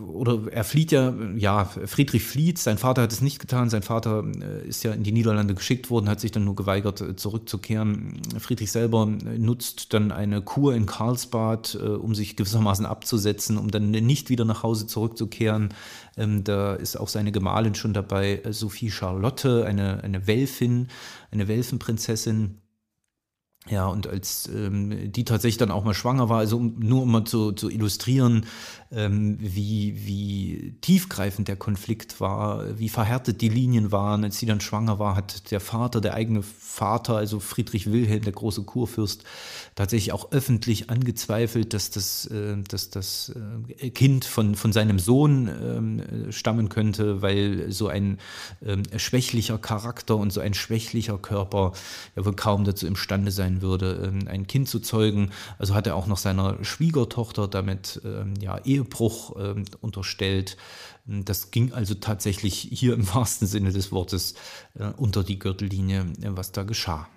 oder 0.06 0.52
er 0.52 0.64
flieht 0.64 0.92
ja, 0.92 1.14
ja, 1.36 1.64
Friedrich 1.64 2.22
flieht, 2.22 2.58
sein 2.58 2.76
Vater 2.76 3.02
hat 3.02 3.12
es 3.12 3.22
nicht 3.22 3.38
getan, 3.38 3.70
sein 3.70 3.82
Vater 3.82 4.24
äh, 4.42 4.68
ist 4.68 4.84
ja 4.84 4.92
in 4.92 5.04
die 5.04 5.12
Niederlande 5.12 5.54
geschickt 5.54 5.88
worden, 5.88 6.10
hat 6.10 6.20
sich 6.20 6.32
dann 6.32 6.44
nur 6.44 6.54
geweigert 6.54 7.02
zurückzukehren. 7.18 8.20
Friedrich 8.38 8.70
selber 8.70 9.06
nutzt 9.06 9.94
dann 9.94 10.12
eine 10.12 10.42
Kur 10.42 10.74
in 10.74 10.84
Karlsbad, 10.84 11.76
um 11.76 12.14
sich 12.14 12.36
gewissermaßen 12.36 12.84
abzusetzen, 12.84 13.56
um 13.56 13.70
dann 13.70 13.90
nicht 13.90 14.28
wieder 14.28 14.44
nach 14.44 14.62
Hause 14.62 14.86
zurückzukehren. 14.86 15.70
Ähm, 16.18 16.44
da 16.44 16.74
ist 16.74 16.96
auch 16.96 17.08
seine 17.08 17.32
Gemahlin 17.32 17.74
schon 17.74 17.94
dabei, 17.94 18.42
Sophie 18.50 18.90
Charlotte, 18.90 19.64
eine, 19.64 20.02
eine 20.04 20.26
Welfin, 20.26 20.88
eine 21.30 21.48
Welfenprinzessin 21.48 22.60
ja, 23.68 23.86
und 23.86 24.06
als 24.06 24.48
ähm, 24.54 25.12
die 25.12 25.24
tatsächlich 25.24 25.58
dann 25.58 25.70
auch 25.70 25.84
mal 25.84 25.94
schwanger 25.94 26.28
war, 26.28 26.38
also 26.38 26.56
um, 26.56 26.76
nur 26.78 27.02
um 27.02 27.10
mal 27.10 27.24
zu, 27.24 27.52
zu 27.52 27.68
illustrieren, 27.68 28.46
wie, 28.90 30.06
wie 30.06 30.76
tiefgreifend 30.80 31.48
der 31.48 31.56
Konflikt 31.56 32.20
war, 32.20 32.78
wie 32.78 32.88
verhärtet 32.88 33.40
die 33.40 33.48
Linien 33.48 33.90
waren. 33.90 34.22
Als 34.22 34.38
sie 34.38 34.46
dann 34.46 34.60
schwanger 34.60 34.98
war, 34.98 35.16
hat 35.16 35.50
der 35.50 35.60
Vater, 35.60 36.00
der 36.00 36.14
eigene 36.14 36.42
Vater, 36.42 37.16
also 37.16 37.40
Friedrich 37.40 37.90
Wilhelm, 37.90 38.22
der 38.22 38.32
große 38.32 38.62
Kurfürst, 38.62 39.24
tatsächlich 39.74 40.12
auch 40.12 40.30
öffentlich 40.32 40.90
angezweifelt, 40.90 41.74
dass 41.74 41.90
das, 41.90 42.26
äh, 42.26 42.56
dass 42.68 42.90
das 42.90 43.32
äh, 43.78 43.90
Kind 43.90 44.24
von, 44.24 44.54
von 44.54 44.72
seinem 44.72 44.98
Sohn 44.98 45.48
äh, 45.48 46.32
stammen 46.32 46.68
könnte, 46.68 47.22
weil 47.22 47.72
so 47.72 47.88
ein 47.88 48.18
ähm, 48.64 48.82
schwächlicher 48.96 49.58
Charakter 49.58 50.16
und 50.16 50.32
so 50.32 50.40
ein 50.40 50.54
schwächlicher 50.54 51.18
Körper 51.18 51.72
ja 52.14 52.24
wohl 52.24 52.34
kaum 52.34 52.64
dazu 52.64 52.86
imstande 52.86 53.30
sein 53.30 53.62
würde, 53.62 54.10
ähm, 54.12 54.28
ein 54.28 54.46
Kind 54.46 54.68
zu 54.68 54.80
zeugen. 54.80 55.30
Also 55.58 55.74
hat 55.74 55.86
er 55.86 55.96
auch 55.96 56.06
noch 56.06 56.18
seiner 56.18 56.62
Schwiegertochter 56.64 57.48
damit 57.48 58.00
ähm, 58.04 58.34
ja, 58.40 58.60
Ehebruch 58.76 59.36
äh, 59.36 59.54
unterstellt. 59.80 60.56
Das 61.06 61.50
ging 61.50 61.72
also 61.72 61.94
tatsächlich 61.94 62.68
hier 62.72 62.94
im 62.94 63.12
wahrsten 63.14 63.46
Sinne 63.46 63.72
des 63.72 63.92
Wortes 63.92 64.34
äh, 64.74 64.92
unter 64.96 65.24
die 65.24 65.38
Gürtellinie, 65.38 66.06
äh, 66.20 66.30
was 66.30 66.52
da 66.52 66.62
geschah. 66.62 67.08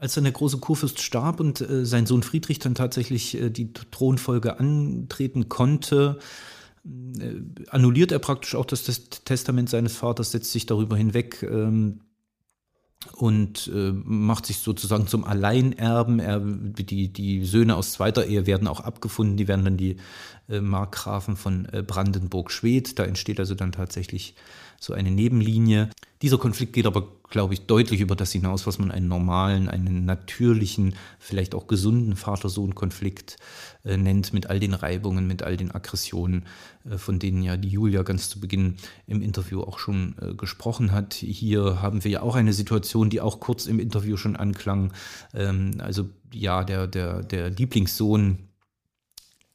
Als 0.00 0.14
dann 0.14 0.24
der 0.24 0.32
große 0.32 0.58
Kurfürst 0.58 1.00
starb 1.00 1.40
und 1.40 1.60
äh, 1.60 1.84
sein 1.84 2.06
Sohn 2.06 2.22
Friedrich 2.22 2.60
dann 2.60 2.74
tatsächlich 2.74 3.36
die 3.40 3.72
Thronfolge 3.72 4.60
antreten 4.60 5.48
konnte, 5.48 6.18
annulliert 7.70 8.12
er 8.12 8.20
praktisch 8.20 8.54
auch 8.54 8.64
das 8.64 8.84
Testament 9.24 9.68
seines 9.68 9.96
Vaters, 9.96 10.30
setzt 10.30 10.52
sich 10.52 10.64
darüber 10.64 10.96
hinweg 10.96 11.42
ähm, 11.42 12.00
und 13.12 13.70
äh, 13.72 13.92
macht 13.92 14.46
sich 14.46 14.58
sozusagen 14.58 15.06
zum 15.06 15.24
Alleinerben. 15.24 16.18
Er, 16.18 16.40
die, 16.40 17.12
die 17.12 17.44
Söhne 17.44 17.76
aus 17.76 17.92
zweiter 17.92 18.26
Ehe 18.26 18.46
werden 18.46 18.68
auch 18.68 18.80
abgefunden, 18.80 19.36
die 19.36 19.48
werden 19.48 19.64
dann 19.64 19.76
die 19.76 19.96
äh, 20.48 20.60
Markgrafen 20.60 21.36
von 21.36 21.66
äh, 21.72 21.82
Brandenburg-Schwedt. 21.82 22.98
Da 22.98 23.04
entsteht 23.04 23.38
also 23.38 23.54
dann 23.54 23.72
tatsächlich 23.72 24.34
so 24.80 24.92
eine 24.94 25.10
Nebenlinie. 25.10 25.90
Dieser 26.22 26.38
Konflikt 26.38 26.72
geht 26.72 26.86
aber, 26.86 27.08
glaube 27.30 27.54
ich, 27.54 27.66
deutlich 27.66 28.00
über 28.00 28.16
das 28.16 28.32
hinaus, 28.32 28.66
was 28.66 28.78
man 28.78 28.90
einen 28.90 29.08
normalen, 29.08 29.68
einen 29.68 30.04
natürlichen, 30.04 30.94
vielleicht 31.18 31.54
auch 31.54 31.66
gesunden 31.66 32.16
Vater-Sohn-Konflikt 32.16 33.36
äh, 33.84 33.96
nennt, 33.96 34.32
mit 34.32 34.46
all 34.46 34.60
den 34.60 34.74
Reibungen, 34.74 35.26
mit 35.26 35.42
all 35.42 35.56
den 35.56 35.70
Aggressionen, 35.70 36.46
äh, 36.88 36.96
von 36.96 37.18
denen 37.18 37.42
ja 37.42 37.56
die 37.56 37.68
Julia 37.68 38.02
ganz 38.02 38.30
zu 38.30 38.40
Beginn 38.40 38.76
im 39.06 39.20
Interview 39.20 39.60
auch 39.60 39.78
schon 39.78 40.14
äh, 40.20 40.34
gesprochen 40.34 40.92
hat. 40.92 41.14
Hier 41.14 41.82
haben 41.82 42.04
wir 42.04 42.10
ja 42.10 42.22
auch 42.22 42.34
eine 42.34 42.52
Situation, 42.52 43.10
die 43.10 43.20
auch 43.20 43.40
kurz 43.40 43.66
im 43.66 43.78
Interview 43.78 44.16
schon 44.16 44.36
anklang. 44.36 44.92
Ähm, 45.34 45.72
also 45.78 46.08
ja, 46.32 46.64
der, 46.64 46.86
der, 46.86 47.22
der 47.22 47.50
Lieblingssohn 47.50 48.47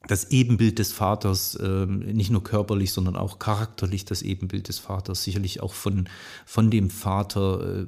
das 0.06 0.30
Ebenbild 0.30 0.78
des 0.78 0.92
Vaters, 0.92 1.54
äh, 1.56 1.86
nicht 1.86 2.30
nur 2.30 2.44
körperlich, 2.44 2.92
sondern 2.92 3.16
auch 3.16 3.38
charakterlich 3.38 4.04
das 4.04 4.22
Ebenbild 4.22 4.68
des 4.68 4.78
Vaters, 4.78 5.24
sicherlich 5.24 5.62
auch 5.62 5.74
von, 5.74 6.08
von 6.44 6.70
dem 6.70 6.90
Vater 6.90 7.82
äh, 7.82 7.86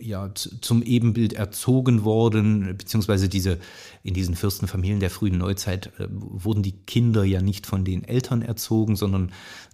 ja, 0.00 0.30
zum 0.34 0.82
Ebenbild 0.82 1.32
erzogen 1.32 2.04
worden, 2.04 2.76
beziehungsweise 2.76 3.28
diese, 3.28 3.58
in 4.02 4.14
diesen 4.14 4.36
Fürstenfamilien 4.36 5.00
der 5.00 5.10
frühen 5.10 5.38
Neuzeit 5.38 5.90
äh, 5.98 6.06
wurden 6.10 6.62
die 6.62 6.72
Kinder 6.72 7.24
ja 7.24 7.40
nicht 7.40 7.66
von 7.66 7.84
den 7.84 8.04
Eltern 8.04 8.42
erzogen, 8.42 8.96
sondern 8.96 9.32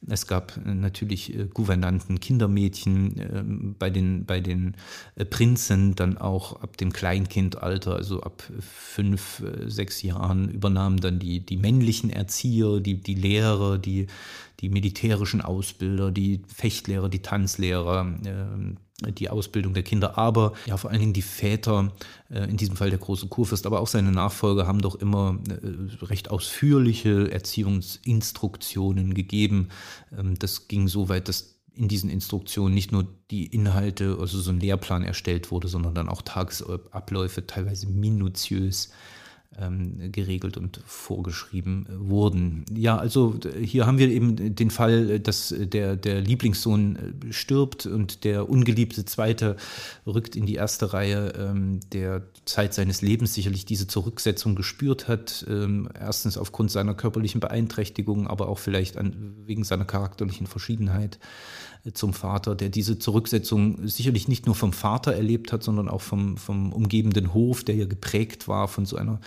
es 0.09 0.27
gab 0.27 0.57
äh, 0.57 0.75
natürlich 0.75 1.35
äh, 1.35 1.49
Gouvernanten, 1.53 2.21
Kindermädchen, 2.21 3.19
äh, 3.19 3.45
bei 3.79 3.91
den, 3.91 4.25
bei 4.25 4.41
den 4.41 4.77
äh, 5.17 5.25
Prinzen 5.25 5.95
dann 5.95 6.19
auch 6.19 6.63
ab 6.63 6.77
dem 6.77 6.93
Kleinkindalter, 6.93 7.97
also 7.97 8.21
ab 8.21 8.43
fünf, 8.61 9.41
äh, 9.41 9.69
sechs 9.69 10.03
Jahren 10.03 10.49
übernahmen 10.51 10.99
dann 10.99 11.19
die, 11.19 11.41
die 11.41 11.57
männlichen 11.57 12.11
Erzieher, 12.11 12.81
die, 12.81 12.95
die 12.95 13.15
Lehrer, 13.15 13.79
die, 13.79 14.07
die 14.61 14.69
militärischen 14.69 15.41
Ausbilder, 15.41 16.13
die 16.13 16.43
Fechtlehrer, 16.47 17.09
die 17.09 17.23
Tanzlehrer, 17.23 18.19
ähm, 18.25 18.77
die 19.11 19.31
Ausbildung 19.31 19.75
der 19.75 19.83
Kinder, 19.83 20.19
aber 20.19 20.53
ja 20.67 20.77
vor 20.77 20.91
allen 20.91 21.01
Dingen 21.01 21.13
die 21.13 21.23
Väter, 21.23 21.93
äh, 22.31 22.49
in 22.49 22.57
diesem 22.57 22.77
Fall 22.77 22.91
der 22.91 22.99
große 22.99 23.29
Kurfürst, 23.29 23.67
aber 23.67 23.81
auch 23.81 23.87
seine 23.87 24.13
Nachfolger 24.13 24.67
haben 24.67 24.81
doch 24.81 24.95
immer 24.95 25.39
äh, 25.49 26.05
recht 26.05 26.31
ausführliche 26.31 27.31
Erziehungsinstruktionen 27.31 29.15
gegeben. 29.15 29.69
Ähm, 30.17 30.39
das 30.39 30.69
ging 30.69 30.89
so 30.89 31.09
weit, 31.09 31.29
dass 31.29 31.53
in 31.75 31.89
diesen 31.89 32.11
Instruktionen 32.11 32.75
nicht 32.75 32.93
nur 32.93 33.07
die 33.31 33.47
Inhalte, 33.47 34.19
also 34.21 34.39
so 34.39 34.51
ein 34.51 34.61
Lehrplan 34.61 35.05
erstellt 35.05 35.51
wurde, 35.51 35.69
sondern 35.69 35.95
dann 35.95 36.09
auch 36.09 36.23
Tagesabläufe 36.23 37.47
teilweise 37.47 37.87
minutiös 37.87 38.91
geregelt 40.11 40.57
und 40.57 40.81
vorgeschrieben 40.87 41.87
wurden. 41.91 42.65
Ja, 42.75 42.97
also 42.97 43.39
hier 43.61 43.87
haben 43.87 43.99
wir 43.99 44.09
eben 44.09 44.55
den 44.55 44.71
Fall, 44.71 45.21
dass 45.21 45.55
der, 45.57 45.97
der 45.97 46.21
Lieblingssohn 46.23 46.97
äh, 46.97 47.33
stirbt 47.33 47.87
und 47.87 48.25
der 48.25 48.49
ungeliebte 48.49 49.05
Zweite 49.05 49.57
rückt 50.07 50.37
in 50.37 50.47
die 50.47 50.55
erste 50.55 50.95
Reihe, 50.95 51.35
ähm, 51.39 51.81
der 51.93 52.23
Zeit 52.47 52.73
seines 52.75 53.03
Lebens 53.03 53.35
sicherlich 53.35 53.67
diese 53.67 53.87
Zurücksetzung 53.87 54.55
gespürt 54.55 55.07
hat. 55.07 55.45
Ähm, 55.49 55.89
erstens 55.99 56.39
aufgrund 56.39 56.71
seiner 56.71 56.95
körperlichen 56.95 57.41
Beeinträchtigung, 57.41 58.27
aber 58.27 58.49
auch 58.49 58.59
vielleicht 58.59 58.97
an, 58.97 59.35
wegen 59.45 59.65
seiner 59.65 59.85
charakterlichen 59.85 60.47
Verschiedenheit 60.47 61.19
zum 61.93 62.13
Vater, 62.13 62.55
der 62.55 62.69
diese 62.69 62.99
Zurücksetzung 62.99 63.89
sicherlich 63.89 64.29
nicht 64.29 64.47
nur 64.47 64.55
vom 64.55 64.73
Vater 64.73 65.15
erlebt 65.15 65.53
hat, 65.53 65.65
sondern 65.65 65.89
auch 65.89 66.01
vom, 66.01 66.37
vom 66.37 66.73
umgebenden 66.73 67.35
Hof, 67.35 67.65
der 67.65 67.75
ja 67.75 67.87
geprägt 67.87 68.47
war 68.47 68.69
von 68.69 68.87
so 68.87 68.97
einer 68.97 69.21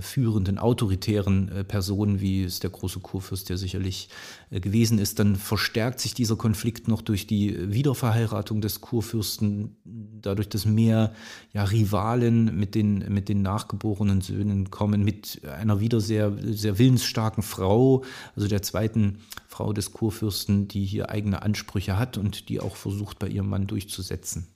führenden, 0.00 0.58
autoritären 0.58 1.48
äh, 1.48 1.64
Personen, 1.64 2.20
wie 2.20 2.44
es 2.44 2.60
der 2.60 2.70
große 2.70 3.00
Kurfürst 3.00 3.48
ja 3.50 3.56
sicherlich 3.56 4.08
äh, 4.50 4.60
gewesen 4.60 4.98
ist, 4.98 5.18
dann 5.18 5.36
verstärkt 5.36 6.00
sich 6.00 6.14
dieser 6.14 6.36
Konflikt 6.36 6.88
noch 6.88 7.02
durch 7.02 7.26
die 7.26 7.72
Wiederverheiratung 7.72 8.60
des 8.60 8.80
Kurfürsten, 8.80 9.76
dadurch, 9.84 10.48
dass 10.48 10.64
mehr 10.64 11.12
ja, 11.52 11.64
Rivalen 11.64 12.56
mit 12.58 12.74
den, 12.74 13.12
mit 13.12 13.28
den 13.28 13.42
nachgeborenen 13.42 14.20
Söhnen 14.20 14.70
kommen, 14.70 15.04
mit 15.04 15.42
einer 15.44 15.80
wieder 15.80 16.00
sehr, 16.00 16.32
sehr 16.40 16.78
willensstarken 16.78 17.42
Frau, 17.42 18.04
also 18.36 18.48
der 18.48 18.62
zweiten 18.62 19.18
Frau 19.46 19.72
des 19.72 19.92
Kurfürsten, 19.92 20.68
die 20.68 20.84
hier 20.84 21.10
eigene 21.10 21.42
Ansprüche 21.42 21.98
hat 21.98 22.18
und 22.18 22.48
die 22.48 22.60
auch 22.60 22.76
versucht, 22.76 23.18
bei 23.18 23.28
ihrem 23.28 23.48
Mann 23.48 23.66
durchzusetzen. 23.66 24.48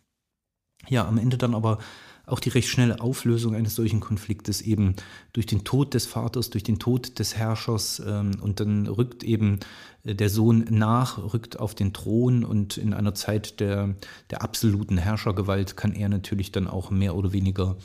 Ja, 0.86 1.06
am 1.06 1.18
Ende 1.18 1.38
dann 1.38 1.54
aber 1.54 1.78
auch 2.28 2.40
die 2.40 2.50
recht 2.50 2.68
schnelle 2.68 3.00
Auflösung 3.00 3.54
eines 3.54 3.74
solchen 3.74 4.00
Konfliktes 4.00 4.60
eben 4.60 4.94
durch 5.32 5.46
den 5.46 5.64
Tod 5.64 5.94
des 5.94 6.06
Vaters, 6.06 6.50
durch 6.50 6.64
den 6.64 6.78
Tod 6.78 7.18
des 7.18 7.36
Herrschers 7.36 8.02
ähm, 8.06 8.32
und 8.40 8.60
dann 8.60 8.86
rückt 8.86 9.24
eben 9.24 9.60
äh, 10.04 10.14
der 10.14 10.28
Sohn 10.28 10.66
nach, 10.70 11.18
rückt 11.18 11.58
auf 11.58 11.74
den 11.74 11.92
Thron 11.92 12.44
und 12.44 12.76
in 12.76 12.94
einer 12.94 13.14
Zeit 13.14 13.60
der, 13.60 13.94
der 14.30 14.42
absoluten 14.42 14.98
Herrschergewalt 14.98 15.76
kann 15.76 15.92
er 15.92 16.08
natürlich 16.08 16.52
dann 16.52 16.68
auch 16.68 16.90
mehr 16.90 17.14
oder 17.14 17.32
weniger 17.32 17.76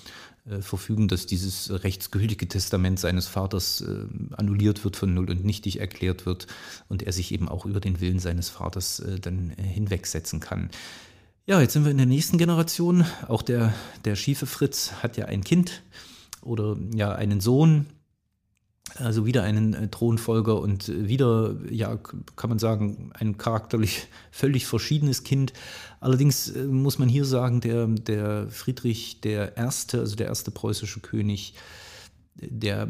äh, 0.50 0.62
verfügen, 0.62 1.08
dass 1.08 1.26
dieses 1.26 1.84
rechtsgültige 1.84 2.48
Testament 2.48 3.00
seines 3.00 3.28
Vaters 3.28 3.82
äh, 3.82 4.06
annulliert 4.36 4.84
wird, 4.84 4.98
von 4.98 5.14
null 5.14 5.30
und 5.30 5.44
nichtig 5.46 5.80
erklärt 5.80 6.26
wird 6.26 6.48
und 6.90 7.04
er 7.04 7.14
sich 7.14 7.32
eben 7.32 7.48
auch 7.48 7.66
über 7.66 7.80
den 7.80 8.02
Willen 8.02 8.20
seines 8.20 8.50
Vaters 8.50 9.02
dann 9.22 9.50
hinwegsetzen 9.58 10.40
kann. 10.40 10.70
Ja, 11.46 11.60
jetzt 11.60 11.74
sind 11.74 11.84
wir 11.84 11.92
in 11.92 11.98
der 11.98 12.06
nächsten 12.06 12.38
Generation. 12.38 13.06
Auch 13.28 13.42
der, 13.42 13.74
der 14.06 14.16
schiefe 14.16 14.46
Fritz 14.46 14.94
hat 15.04 15.18
ja 15.18 15.26
ein 15.26 15.44
Kind 15.44 15.84
oder 16.42 16.78
ja 16.96 17.14
einen 17.14 17.42
Sohn, 17.42 17.88
also 18.96 19.26
wieder 19.26 19.44
einen 19.44 19.74
äh, 19.74 19.90
Thronfolger 19.90 20.62
und 20.62 20.88
wieder, 20.88 21.58
ja, 21.70 21.98
kann 22.38 22.50
man 22.50 22.60
sagen, 22.60 23.12
ein 23.16 23.38
charakterlich 23.38 24.08
völlig 24.32 24.66
verschiedenes 24.66 25.26
Kind. 25.26 25.52
Allerdings 26.00 26.48
äh, 26.50 26.64
muss 26.64 26.98
man 26.98 27.10
hier 27.10 27.26
sagen, 27.26 27.60
der, 27.60 27.88
der 27.88 28.48
Friedrich 28.48 29.20
der 29.20 29.58
Erste, 29.58 30.00
also 30.00 30.16
der 30.16 30.28
erste 30.28 30.50
preußische 30.50 31.02
König, 31.02 31.56
der 32.36 32.88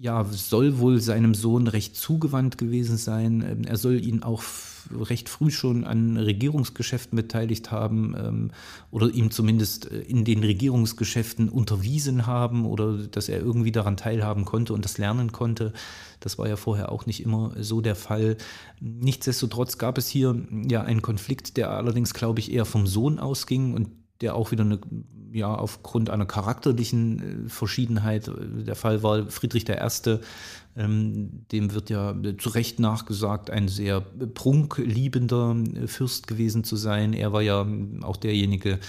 ja, 0.00 0.24
soll 0.24 0.78
wohl 0.78 1.02
seinem 1.02 1.34
Sohn 1.34 1.66
recht 1.66 1.96
zugewandt 1.96 2.56
gewesen 2.56 2.96
sein. 2.96 3.44
Ähm, 3.46 3.64
er 3.64 3.76
soll 3.76 4.02
ihn 4.02 4.22
auch 4.22 4.42
recht 4.90 5.28
früh 5.28 5.50
schon 5.50 5.84
an 5.84 6.16
Regierungsgeschäften 6.16 7.16
beteiligt 7.16 7.70
haben 7.70 8.14
ähm, 8.18 8.50
oder 8.90 9.10
ihm 9.10 9.30
zumindest 9.30 9.90
äh, 9.90 10.00
in 10.00 10.24
den 10.24 10.42
Regierungsgeschäften 10.42 11.48
unterwiesen 11.48 12.26
haben 12.26 12.66
oder 12.66 12.98
dass 12.98 13.28
er 13.28 13.40
irgendwie 13.40 13.72
daran 13.72 13.96
teilhaben 13.96 14.44
konnte 14.44 14.72
und 14.72 14.84
das 14.84 14.98
lernen 14.98 15.32
konnte. 15.32 15.72
Das 16.20 16.38
war 16.38 16.48
ja 16.48 16.56
vorher 16.56 16.90
auch 16.90 17.06
nicht 17.06 17.22
immer 17.22 17.52
so 17.60 17.80
der 17.80 17.96
Fall. 17.96 18.36
Nichtsdestotrotz 18.80 19.78
gab 19.78 19.98
es 19.98 20.08
hier 20.08 20.40
ja 20.66 20.82
einen 20.82 21.02
Konflikt, 21.02 21.56
der 21.56 21.70
allerdings, 21.70 22.14
glaube 22.14 22.40
ich, 22.40 22.52
eher 22.52 22.64
vom 22.64 22.86
Sohn 22.86 23.18
ausging 23.18 23.74
und 23.74 23.88
der 24.20 24.34
auch 24.36 24.52
wieder 24.52 24.64
eine, 24.64 24.78
ja, 25.32 25.54
aufgrund 25.54 26.10
einer 26.10 26.26
charakterlichen 26.26 27.46
äh, 27.46 27.48
Verschiedenheit 27.48 28.28
äh, 28.28 28.64
der 28.64 28.76
Fall 28.76 29.02
war. 29.02 29.26
Friedrich 29.26 29.68
I. 29.68 30.18
Ähm, 30.76 31.46
dem 31.52 31.72
wird 31.72 31.88
ja 31.88 32.16
zu 32.38 32.48
Recht 32.48 32.80
nachgesagt, 32.80 33.48
ein 33.48 33.68
sehr 33.68 34.00
prunkliebender 34.00 35.56
äh, 35.74 35.86
Fürst 35.86 36.26
gewesen 36.26 36.64
zu 36.64 36.74
sein. 36.74 37.12
Er 37.12 37.32
war 37.32 37.42
ja 37.42 37.64
auch 38.02 38.16
derjenige, 38.16 38.80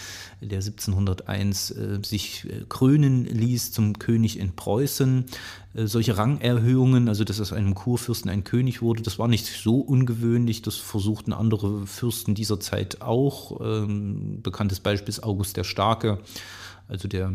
der 0.41 0.59
1701 0.59 1.71
äh, 1.71 1.99
sich 2.03 2.45
äh, 2.45 2.65
krönen 2.67 3.25
ließ 3.25 3.71
zum 3.71 3.99
König 3.99 4.39
in 4.39 4.55
Preußen. 4.55 5.25
Äh, 5.75 5.85
solche 5.85 6.17
Rangerhöhungen, 6.17 7.07
also 7.07 7.23
dass 7.23 7.39
aus 7.39 7.53
einem 7.53 7.75
Kurfürsten 7.75 8.31
ein 8.31 8.43
König 8.43 8.81
wurde, 8.81 9.03
das 9.03 9.19
war 9.19 9.27
nicht 9.27 9.45
so 9.45 9.79
ungewöhnlich. 9.79 10.63
Das 10.63 10.75
versuchten 10.75 11.33
andere 11.33 11.85
Fürsten 11.85 12.33
dieser 12.33 12.59
Zeit 12.59 13.01
auch. 13.01 13.61
Ähm, 13.61 14.41
bekanntes 14.41 14.79
Beispiel 14.79 15.09
ist 15.09 15.23
August 15.23 15.55
der 15.55 15.63
Starke, 15.63 16.19
also 16.87 17.07
der 17.07 17.33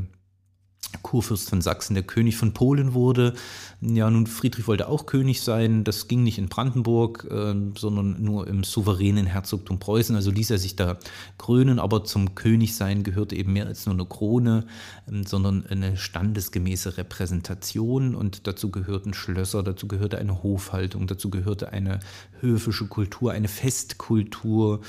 Kurfürst 1.03 1.49
von 1.49 1.61
Sachsen, 1.61 1.95
der 1.95 2.03
König 2.03 2.37
von 2.37 2.53
Polen 2.53 2.95
wurde. 2.95 3.35
Ja, 3.81 4.11
nun, 4.11 4.27
Friedrich 4.27 4.69
wollte 4.69 4.89
auch 4.89 5.07
König 5.07 5.41
sein. 5.41 5.85
Das 5.85 6.09
ging 6.09 6.23
nicht 6.23 6.39
in 6.39 6.49
Brandenburg, 6.49 7.27
äh, 7.31 7.55
sondern 7.77 8.23
nur 8.23 8.47
im 8.47 8.65
souveränen 8.65 9.27
Herzogtum 9.27 9.79
Preußen. 9.79 10.15
Also 10.17 10.31
ließ 10.31 10.51
er 10.51 10.59
sich 10.59 10.77
da 10.77 10.99
krönen, 11.39 11.79
aber 11.79 12.05
zum 12.05 12.35
Königsein 12.35 13.03
gehörte 13.03 13.37
eben 13.37 13.53
mehr 13.53 13.67
als 13.67 13.87
nur 13.87 13.95
eine 13.95 14.05
Krone, 14.05 14.67
äh, 15.07 15.23
sondern 15.27 15.65
eine 15.67 15.97
standesgemäße 15.97 16.99
Repräsentation. 16.99 18.15
Und 18.15 18.47
dazu 18.47 18.71
gehörten 18.71 19.15
Schlösser, 19.15 19.63
dazu 19.63 19.89
gehörte 19.89 20.19
eine 20.19 20.43
Hofhaltung, 20.43 21.07
dazu 21.07 21.31
gehörte 21.31 21.73
eine 21.73 22.01
höfische 22.41 22.87
Kultur, 22.87 23.33
eine 23.33 23.49
Festkultur, 23.49 24.81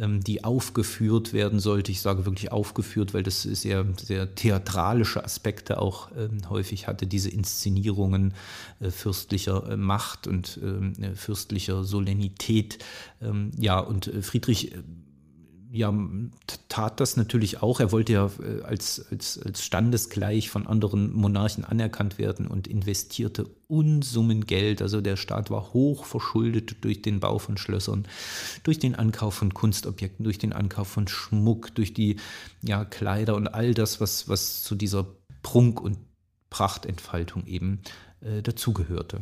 ähm, 0.00 0.22
die 0.22 0.44
aufgeführt 0.44 1.32
werden 1.32 1.60
sollte. 1.60 1.92
Ich 1.92 2.00
sage 2.00 2.26
wirklich 2.26 2.52
aufgeführt, 2.52 3.14
weil 3.14 3.22
das 3.22 3.42
sehr, 3.42 3.86
sehr 3.96 4.34
theatralische 4.34 5.24
Aspekte 5.24 5.80
auch 5.80 6.10
ähm, 6.16 6.48
häufig 6.48 6.86
hatte, 6.86 7.06
diese 7.06 7.30
Inszenierungen 7.30 8.34
äh, 8.80 8.90
fürstlicher 8.90 9.70
äh, 9.70 9.76
Macht 9.76 10.26
und 10.26 10.58
ähm, 10.62 10.92
äh, 11.00 11.14
fürstlicher 11.14 11.84
Solennität. 11.84 12.78
Ja, 13.58 13.80
und 13.80 14.10
Friedrich 14.22 14.72
ja, 15.70 15.92
tat 16.68 17.00
das 17.00 17.16
natürlich 17.16 17.62
auch. 17.62 17.80
Er 17.80 17.92
wollte 17.92 18.12
ja 18.12 18.30
äh, 18.42 18.62
als, 18.62 19.06
als, 19.10 19.38
als 19.38 19.64
standesgleich 19.64 20.48
von 20.48 20.66
anderen 20.66 21.12
Monarchen 21.12 21.64
anerkannt 21.64 22.18
werden 22.18 22.46
und 22.46 22.66
investierte 22.66 23.46
Unsummen 23.66 24.46
Geld. 24.46 24.80
Also 24.80 25.00
der 25.00 25.16
Staat 25.16 25.50
war 25.50 25.72
hoch 25.72 26.04
verschuldet 26.04 26.76
durch 26.84 27.02
den 27.02 27.20
Bau 27.20 27.38
von 27.38 27.58
Schlössern, 27.58 28.06
durch 28.62 28.78
den 28.78 28.94
Ankauf 28.94 29.34
von 29.34 29.52
Kunstobjekten, 29.52 30.24
durch 30.24 30.38
den 30.38 30.52
Ankauf 30.52 30.88
von 30.88 31.06
Schmuck, 31.06 31.74
durch 31.74 31.92
die 31.92 32.16
ja, 32.62 32.84
Kleider 32.84 33.34
und 33.34 33.48
all 33.48 33.74
das, 33.74 34.00
was, 34.00 34.28
was 34.28 34.62
zu 34.62 34.74
dieser 34.74 35.06
Prunk- 35.42 35.80
und 35.80 35.98
Prachtentfaltung 36.50 37.46
eben 37.46 37.80
äh, 38.20 38.42
dazugehörte. 38.42 39.20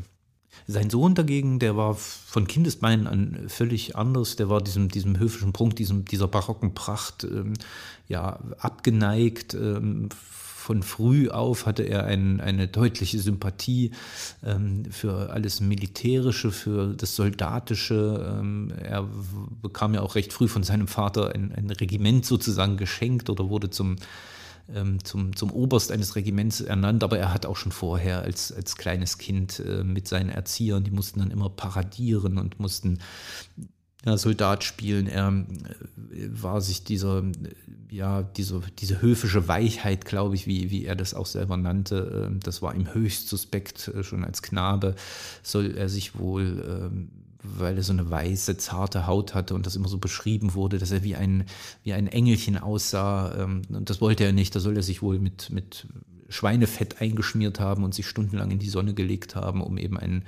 Sein 0.67 0.91
Sohn 0.91 1.15
dagegen, 1.15 1.59
der 1.59 1.77
war 1.77 1.95
von 1.95 2.47
Kindesbeinen 2.47 3.07
an 3.07 3.49
völlig 3.49 3.97
anders. 3.97 4.37
Der 4.37 4.49
war 4.49 4.61
diesem, 4.61 4.89
diesem 4.89 5.19
höfischen 5.19 5.53
Prunk, 5.53 5.77
diesem, 5.77 6.05
dieser 6.05 6.29
barocken 6.29 6.75
Pracht 6.75 7.25
ähm, 7.25 7.55
ja, 8.09 8.41
abgeneigt. 8.59 9.55
Ähm, 9.55 10.09
von 10.67 10.83
früh 10.83 11.29
auf 11.29 11.65
hatte 11.65 11.85
er 11.85 12.07
ein, 12.07 12.41
eine 12.41 12.67
deutliche 12.67 13.21
Sympathie 13.21 13.93
ähm, 14.45 14.85
für 14.91 15.31
alles 15.31 15.61
Militärische, 15.61 16.51
für 16.51 16.93
das 16.95 17.15
Soldatische. 17.15 18.37
Ähm, 18.41 18.73
er 18.83 19.09
bekam 19.63 19.95
ja 19.95 20.01
auch 20.01 20.17
recht 20.17 20.33
früh 20.33 20.49
von 20.49 20.65
seinem 20.65 20.89
Vater 20.89 21.33
ein, 21.33 21.53
ein 21.53 21.71
Regiment 21.71 22.27
sozusagen 22.27 22.77
geschenkt 22.79 23.31
oder 23.31 23.49
wurde 23.49 23.71
zum 23.71 23.95
zum, 25.05 25.37
zum 25.37 25.53
Oberst 25.53 25.93
eines 25.93 26.17
Regiments 26.17 26.61
ernannt, 26.61 27.05
aber 27.05 27.19
er 27.19 27.33
hat 27.33 27.47
auch 27.47 27.57
schon 27.57 27.73
vorher 27.73 28.23
als, 28.23 28.53
als 28.53 28.77
kleines 28.77 29.19
Kind 29.19 29.61
äh, 29.61 29.85
mit 29.85 30.09
seinen 30.09 30.31
Erziehern, 30.31 30.83
die 30.83 30.91
mussten 30.91 31.21
dann 31.21 31.31
immer 31.31 31.51
paradieren 31.51 32.39
und 32.39 32.59
mussten 32.59 32.99
ja, 34.05 34.17
Soldat 34.17 34.65
spielen. 34.65 35.07
Er 35.07 35.29
äh, 35.29 36.29
war 36.31 36.61
sich 36.61 36.83
dieser, 36.83 37.23
ja, 37.91 38.23
diese, 38.23 38.61
diese 38.79 39.01
höfische 39.01 39.47
Weichheit, 39.47 40.05
glaube 40.05 40.35
ich, 40.35 40.47
wie, 40.47 40.71
wie 40.71 40.85
er 40.85 40.97
das 40.97 41.15
auch 41.15 41.27
selber 41.27 41.57
nannte, 41.57 42.31
äh, 42.33 42.39
das 42.41 42.61
war 42.61 42.75
ihm 42.75 42.93
höchst 42.93 43.29
suspekt, 43.29 43.93
schon 44.03 44.25
als 44.25 44.43
Knabe 44.43 44.97
soll 45.43 45.77
er 45.77 45.89
sich 45.89 46.19
wohl 46.19 46.91
ähm, 46.93 47.11
weil 47.59 47.77
er 47.77 47.83
so 47.83 47.93
eine 47.93 48.11
weiße, 48.11 48.57
zarte 48.57 49.07
Haut 49.07 49.35
hatte 49.35 49.55
und 49.55 49.67
das 49.67 49.77
immer 49.77 49.89
so 49.89 49.99
beschrieben 49.99 50.55
wurde, 50.55 50.79
dass 50.79 50.91
er 50.91 51.03
wie 51.03 51.17
ein, 51.17 51.45
wie 51.83 51.93
ein 51.93 52.07
Engelchen 52.07 52.59
aussah. 52.59 53.35
Ähm, 53.39 53.63
und 53.69 53.91
das 53.91 54.01
wollte 54.01 54.25
er 54.25 54.33
nicht. 54.33 54.55
Da 54.55 54.61
soll 54.61 54.77
er 54.77 54.83
sich 54.83 55.03
wohl 55.03 55.19
mit, 55.19 55.51
mit 55.51 55.87
Schweinefett 56.29 57.01
eingeschmiert 57.01 57.61
haben 57.61 57.85
und 57.85 57.95
sich 57.95 58.07
stundenlang 58.07 58.51
in 58.51 58.59
die 58.59 58.69
Sonne 58.69 58.95
gelegt 58.95 59.37
haben, 59.37 59.63
um 59.63 59.79
eben 59.79 59.99
ein, 59.99 60.25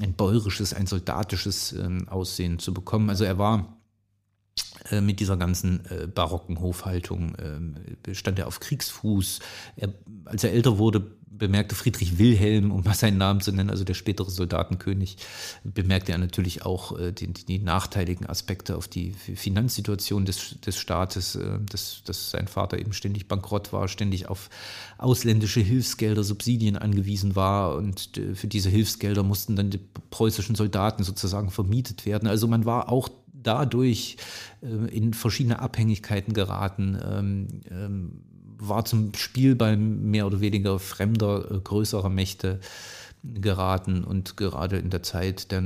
ein 0.00 0.12
bäuerisches, 0.14 0.74
ein 0.74 0.86
soldatisches 0.86 1.72
ähm, 1.72 2.08
Aussehen 2.08 2.58
zu 2.58 2.74
bekommen. 2.74 3.10
Also 3.10 3.24
er 3.24 3.38
war 3.38 3.79
mit 5.00 5.20
dieser 5.20 5.36
ganzen 5.36 5.84
äh, 5.86 6.06
barocken 6.06 6.60
Hofhaltung 6.60 7.34
äh, 7.36 8.14
stand 8.14 8.38
er 8.38 8.46
auf 8.46 8.60
Kriegsfuß. 8.60 9.40
Er, 9.76 9.92
als 10.24 10.42
er 10.42 10.52
älter 10.52 10.78
wurde, 10.78 11.06
bemerkte 11.40 11.74
Friedrich 11.74 12.18
Wilhelm, 12.18 12.70
um 12.70 12.84
mal 12.84 12.94
seinen 12.94 13.18
Namen 13.18 13.40
zu 13.40 13.50
nennen, 13.50 13.70
also 13.70 13.82
der 13.82 13.94
spätere 13.94 14.30
Soldatenkönig, 14.30 15.16
bemerkte 15.64 16.12
er 16.12 16.18
natürlich 16.18 16.64
auch 16.64 16.96
äh, 16.96 17.12
die, 17.12 17.32
die, 17.32 17.58
nachteiligen 17.58 18.26
Aspekte 18.26 18.76
auf 18.76 18.86
die 18.86 19.12
Finanzsituation 19.12 20.24
des, 20.24 20.60
des 20.60 20.76
Staates, 20.76 21.34
äh, 21.34 21.58
dass, 21.68 22.02
dass 22.04 22.30
sein 22.30 22.46
Vater 22.46 22.78
eben 22.78 22.92
ständig 22.92 23.26
bankrott 23.26 23.72
war, 23.72 23.88
ständig 23.88 24.28
auf 24.28 24.50
ausländische 24.98 25.60
Hilfsgelder, 25.60 26.22
Subsidien 26.22 26.76
angewiesen 26.76 27.34
war 27.34 27.74
und 27.74 28.16
äh, 28.18 28.34
für 28.34 28.46
diese 28.46 28.68
Hilfsgelder 28.68 29.22
mussten 29.22 29.56
dann 29.56 29.70
die 29.70 29.80
preußischen 30.10 30.54
Soldaten 30.54 31.02
sozusagen 31.02 31.50
vermietet 31.50 32.06
werden. 32.06 32.28
Also 32.28 32.46
man 32.46 32.66
war 32.66 32.90
auch 32.90 33.08
dadurch 33.42 34.16
äh, 34.62 34.66
in 34.94 35.14
verschiedene 35.14 35.60
Abhängigkeiten 35.60 36.32
geraten. 36.32 36.98
Ähm, 37.04 37.48
ähm, 37.70 38.20
war 38.62 38.84
zum 38.84 39.14
Spielball 39.14 39.76
mehr 39.76 40.26
oder 40.26 40.40
weniger 40.40 40.78
fremder, 40.78 41.50
äh, 41.50 41.58
größerer 41.60 42.10
Mächte 42.10 42.60
geraten 43.22 44.04
und 44.04 44.36
gerade 44.36 44.78
in 44.78 44.88
der 44.88 45.02
Zeit 45.02 45.50
der 45.50 45.62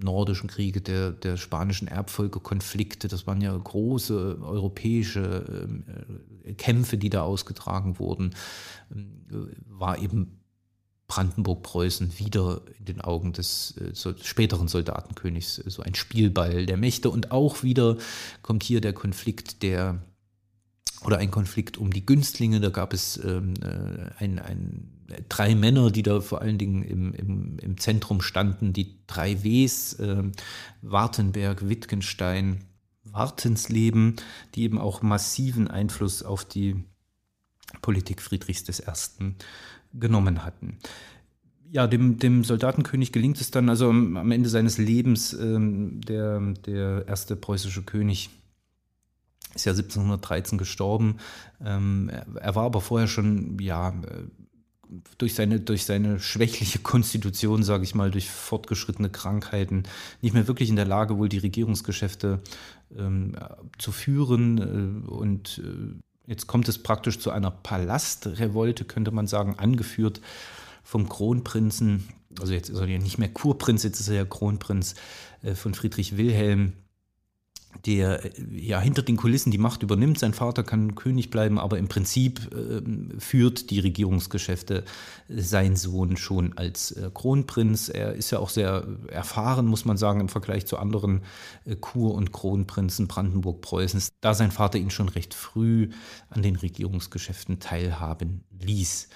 nordischen 0.00 0.48
Kriege, 0.48 0.80
der, 0.80 1.10
der 1.10 1.36
spanischen 1.36 1.88
Erbfolgekonflikte, 1.88 3.08
das 3.08 3.26
waren 3.26 3.40
ja 3.40 3.56
große 3.56 4.38
europäische 4.40 5.68
äh, 6.44 6.52
Kämpfe, 6.54 6.96
die 6.96 7.10
da 7.10 7.22
ausgetragen 7.22 7.98
wurden, 7.98 8.34
war 9.68 9.98
eben 9.98 10.43
Brandenburg-Preußen 11.14 12.18
wieder 12.18 12.62
in 12.78 12.86
den 12.86 13.00
Augen 13.00 13.32
des 13.32 13.76
äh, 13.76 13.90
so, 13.92 14.14
späteren 14.20 14.66
Soldatenkönigs 14.66 15.56
so 15.56 15.82
ein 15.82 15.94
Spielball 15.94 16.66
der 16.66 16.76
Mächte 16.76 17.08
und 17.08 17.30
auch 17.30 17.62
wieder 17.62 17.98
kommt 18.42 18.64
hier 18.64 18.80
der 18.80 18.92
Konflikt 18.92 19.62
der 19.62 20.02
oder 21.04 21.18
ein 21.18 21.30
Konflikt 21.30 21.76
um 21.76 21.92
die 21.92 22.04
Günstlinge. 22.04 22.60
Da 22.60 22.70
gab 22.70 22.92
es 22.92 23.22
ähm, 23.22 23.54
äh, 23.62 24.10
ein, 24.18 24.38
ein, 24.38 24.90
drei 25.28 25.54
Männer, 25.54 25.90
die 25.90 26.02
da 26.02 26.20
vor 26.20 26.40
allen 26.40 26.58
Dingen 26.58 26.82
im, 26.82 27.12
im, 27.12 27.58
im 27.58 27.78
Zentrum 27.78 28.20
standen, 28.20 28.72
die 28.72 28.96
drei 29.06 29.44
Ws, 29.44 29.94
äh, 29.94 30.22
Wartenberg, 30.82 31.68
Wittgenstein, 31.68 32.64
Wartensleben, 33.04 34.16
die 34.54 34.62
eben 34.62 34.78
auch 34.78 35.02
massiven 35.02 35.68
Einfluss 35.68 36.22
auf 36.22 36.44
die 36.44 36.82
Politik 37.82 38.22
Friedrichs 38.22 38.64
I. 38.80 39.34
genommen 39.94 40.44
hatten. 40.44 40.78
Ja, 41.70 41.86
dem, 41.86 42.18
dem 42.18 42.44
Soldatenkönig 42.44 43.10
gelingt 43.10 43.40
es 43.40 43.50
dann 43.50 43.68
also 43.68 43.90
am 43.90 44.30
Ende 44.30 44.48
seines 44.48 44.78
Lebens, 44.78 45.32
ähm, 45.32 46.00
der, 46.02 46.40
der 46.66 47.06
erste 47.08 47.34
preußische 47.34 47.82
König, 47.82 48.30
ist 49.54 49.66
ja 49.66 49.72
1713 49.72 50.58
gestorben. 50.58 51.16
Ähm, 51.64 52.10
er 52.40 52.54
war 52.54 52.64
aber 52.64 52.80
vorher 52.80 53.08
schon, 53.08 53.58
ja, 53.58 53.90
äh, 53.90 53.92
durch 55.18 55.34
seine, 55.34 55.60
durch 55.60 55.84
seine 55.84 56.20
schwächliche 56.20 56.78
Konstitution, 56.78 57.62
sage 57.62 57.84
ich 57.84 57.94
mal, 57.94 58.10
durch 58.10 58.30
fortgeschrittene 58.30 59.10
Krankheiten, 59.10 59.84
nicht 60.20 60.34
mehr 60.34 60.46
wirklich 60.46 60.68
in 60.68 60.76
der 60.76 60.86
Lage, 60.86 61.18
wohl 61.18 61.28
die 61.28 61.38
Regierungsgeschäfte 61.38 62.40
ähm, 62.96 63.34
zu 63.78 63.92
führen. 63.92 64.58
Äh, 64.58 65.10
und 65.10 65.58
äh, 65.64 66.00
jetzt 66.26 66.46
kommt 66.46 66.68
es 66.68 66.82
praktisch 66.82 67.18
zu 67.18 67.30
einer 67.30 67.50
Palastrevolte, 67.50 68.84
könnte 68.84 69.10
man 69.10 69.26
sagen, 69.26 69.58
angeführt 69.58 70.20
vom 70.82 71.08
Kronprinzen. 71.08 72.08
Also 72.40 72.52
jetzt 72.52 72.68
ist 72.68 72.78
er 72.78 72.86
ja 72.86 72.98
nicht 72.98 73.18
mehr 73.18 73.32
Kurprinz, 73.32 73.82
jetzt 73.82 74.00
ist 74.00 74.08
er 74.08 74.16
ja 74.16 74.24
Kronprinz 74.24 74.94
äh, 75.42 75.54
von 75.54 75.74
Friedrich 75.74 76.16
Wilhelm 76.16 76.74
der 77.86 78.20
ja 78.50 78.80
hinter 78.80 79.02
den 79.02 79.16
Kulissen 79.16 79.50
die 79.50 79.58
Macht 79.58 79.82
übernimmt. 79.82 80.18
Sein 80.18 80.34
Vater 80.34 80.62
kann 80.62 80.94
König 80.94 81.30
bleiben, 81.30 81.58
aber 81.58 81.78
im 81.78 81.88
Prinzip 81.88 82.50
äh, 82.54 82.82
führt 83.20 83.70
die 83.70 83.80
Regierungsgeschäfte 83.80 84.84
sein 85.28 85.76
Sohn 85.76 86.16
schon 86.16 86.56
als 86.56 86.92
äh, 86.92 87.10
Kronprinz. 87.12 87.88
Er 87.88 88.14
ist 88.14 88.30
ja 88.30 88.38
auch 88.38 88.50
sehr 88.50 88.86
erfahren, 89.08 89.66
muss 89.66 89.84
man 89.84 89.96
sagen, 89.96 90.20
im 90.20 90.28
Vergleich 90.28 90.66
zu 90.66 90.78
anderen 90.78 91.22
äh, 91.64 91.76
Kur- 91.76 92.14
und 92.14 92.32
Kronprinzen 92.32 93.08
Brandenburg-Preußens, 93.08 94.12
da 94.20 94.34
sein 94.34 94.50
Vater 94.50 94.78
ihn 94.78 94.90
schon 94.90 95.08
recht 95.08 95.34
früh 95.34 95.90
an 96.30 96.42
den 96.42 96.56
Regierungsgeschäften 96.56 97.60
teilhaben 97.60 98.44
ließ. 98.60 99.08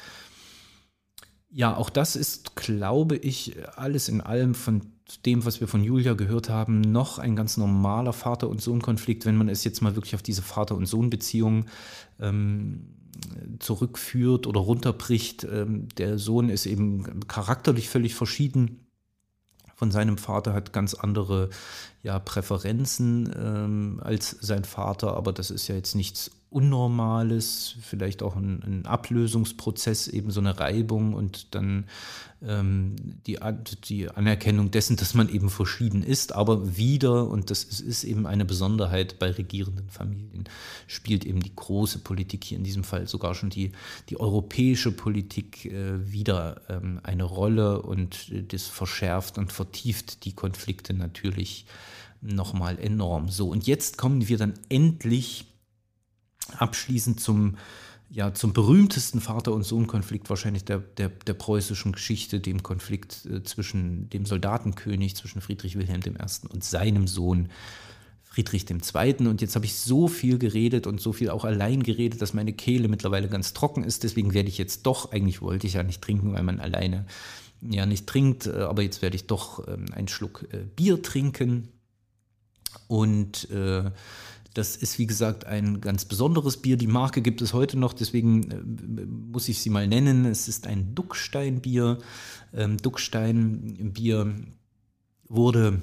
Ja, 1.50 1.76
auch 1.76 1.90
das 1.90 2.14
ist, 2.14 2.56
glaube 2.56 3.16
ich, 3.16 3.56
alles 3.76 4.08
in 4.08 4.20
allem 4.20 4.54
von 4.54 4.82
dem, 5.24 5.44
was 5.46 5.60
wir 5.60 5.68
von 5.68 5.82
Julia 5.82 6.12
gehört 6.12 6.50
haben, 6.50 6.82
noch 6.82 7.18
ein 7.18 7.34
ganz 7.34 7.56
normaler 7.56 8.12
Vater- 8.12 8.48
und 8.48 8.60
Sohn-Konflikt, 8.60 9.24
wenn 9.24 9.36
man 9.36 9.48
es 9.48 9.64
jetzt 9.64 9.80
mal 9.80 9.96
wirklich 9.96 10.14
auf 10.14 10.22
diese 10.22 10.42
Vater- 10.42 10.76
und 10.76 10.86
Sohn-Beziehung 10.86 11.64
ähm, 12.20 12.94
zurückführt 13.58 14.46
oder 14.46 14.60
runterbricht. 14.60 15.44
Ähm, 15.44 15.88
der 15.96 16.18
Sohn 16.18 16.50
ist 16.50 16.66
eben 16.66 17.26
charakterlich 17.26 17.88
völlig 17.88 18.14
verschieden 18.14 18.86
von 19.74 19.90
seinem 19.90 20.18
Vater, 20.18 20.52
hat 20.52 20.72
ganz 20.72 20.94
andere 20.94 21.50
ja, 22.02 22.18
Präferenzen 22.18 23.32
ähm, 23.38 24.00
als 24.02 24.30
sein 24.40 24.64
Vater, 24.64 25.16
aber 25.16 25.32
das 25.32 25.50
ist 25.50 25.68
ja 25.68 25.76
jetzt 25.76 25.94
nichts 25.94 26.32
Unnormales, 26.50 27.76
vielleicht 27.82 28.22
auch 28.22 28.34
ein, 28.34 28.62
ein 28.64 28.86
Ablösungsprozess, 28.86 30.08
eben 30.08 30.30
so 30.30 30.40
eine 30.40 30.58
Reibung 30.58 31.12
und 31.12 31.54
dann 31.54 31.84
ähm, 32.40 32.96
die, 33.26 33.38
die 33.84 34.08
Anerkennung 34.08 34.70
dessen, 34.70 34.96
dass 34.96 35.12
man 35.12 35.28
eben 35.28 35.50
verschieden 35.50 36.02
ist, 36.02 36.32
aber 36.32 36.76
wieder, 36.76 37.28
und 37.28 37.50
das 37.50 37.64
ist, 37.64 37.80
ist 37.80 38.04
eben 38.04 38.26
eine 38.26 38.46
Besonderheit 38.46 39.18
bei 39.18 39.30
regierenden 39.30 39.90
Familien, 39.90 40.44
spielt 40.86 41.26
eben 41.26 41.40
die 41.40 41.54
große 41.54 41.98
Politik 41.98 42.44
hier 42.44 42.56
in 42.56 42.64
diesem 42.64 42.84
Fall 42.84 43.06
sogar 43.08 43.34
schon 43.34 43.50
die, 43.50 43.72
die 44.08 44.18
europäische 44.18 44.92
Politik 44.92 45.66
äh, 45.66 46.10
wieder 46.10 46.62
ähm, 46.70 47.00
eine 47.02 47.24
Rolle 47.24 47.82
und 47.82 48.32
das 48.52 48.66
verschärft 48.68 49.36
und 49.36 49.52
vertieft 49.52 50.24
die 50.24 50.32
Konflikte 50.32 50.94
natürlich 50.94 51.66
nochmal 52.20 52.78
enorm. 52.78 53.28
So, 53.28 53.48
und 53.48 53.66
jetzt 53.66 53.98
kommen 53.98 54.28
wir 54.28 54.38
dann 54.38 54.54
endlich 54.68 55.47
abschließend 56.56 57.20
zum 57.20 57.56
ja, 58.10 58.32
zum 58.32 58.52
berühmtesten 58.52 59.20
Vater- 59.20 59.52
und 59.52 59.64
Sohn-Konflikt 59.64 60.30
wahrscheinlich 60.30 60.64
der, 60.64 60.78
der, 60.78 61.10
der 61.10 61.34
preußischen 61.34 61.92
Geschichte, 61.92 62.40
dem 62.40 62.62
Konflikt 62.62 63.26
äh, 63.26 63.42
zwischen 63.42 64.08
dem 64.08 64.24
Soldatenkönig, 64.24 65.14
zwischen 65.14 65.42
Friedrich 65.42 65.76
Wilhelm 65.76 66.00
I. 66.06 66.48
und 66.48 66.64
seinem 66.64 67.06
Sohn 67.06 67.50
Friedrich 68.22 68.66
II. 68.70 69.26
Und 69.26 69.40
jetzt 69.40 69.56
habe 69.56 69.66
ich 69.66 69.74
so 69.74 70.08
viel 70.08 70.38
geredet 70.38 70.86
und 70.86 71.00
so 71.00 71.12
viel 71.12 71.28
auch 71.28 71.44
allein 71.44 71.82
geredet, 71.82 72.22
dass 72.22 72.32
meine 72.32 72.52
Kehle 72.52 72.88
mittlerweile 72.88 73.28
ganz 73.28 73.52
trocken 73.52 73.84
ist. 73.84 74.04
Deswegen 74.04 74.32
werde 74.32 74.48
ich 74.48 74.58
jetzt 74.58 74.86
doch, 74.86 75.12
eigentlich 75.12 75.42
wollte 75.42 75.66
ich 75.66 75.74
ja 75.74 75.82
nicht 75.82 76.00
trinken, 76.00 76.32
weil 76.32 76.42
man 76.42 76.60
alleine 76.60 77.04
ja 77.60 77.84
nicht 77.84 78.06
trinkt, 78.06 78.46
äh, 78.46 78.60
aber 78.60 78.82
jetzt 78.82 79.02
werde 79.02 79.16
ich 79.16 79.26
doch 79.26 79.66
ähm, 79.68 79.86
einen 79.92 80.08
Schluck 80.08 80.46
äh, 80.52 80.58
Bier 80.76 81.02
trinken. 81.02 81.68
Und 82.86 83.50
äh, 83.50 83.90
das 84.58 84.74
ist, 84.74 84.98
wie 84.98 85.06
gesagt, 85.06 85.46
ein 85.46 85.80
ganz 85.80 86.04
besonderes 86.04 86.56
Bier. 86.56 86.76
Die 86.76 86.88
Marke 86.88 87.22
gibt 87.22 87.40
es 87.42 87.52
heute 87.52 87.78
noch, 87.78 87.92
deswegen 87.92 88.50
äh, 88.50 89.06
muss 89.06 89.48
ich 89.48 89.60
sie 89.60 89.70
mal 89.70 89.86
nennen. 89.86 90.24
Es 90.24 90.48
ist 90.48 90.66
ein 90.66 90.96
Duckstein-Bier. 90.96 91.98
Ähm, 92.52 92.76
Duckstein-Bier 92.78 94.34
wurde 95.28 95.80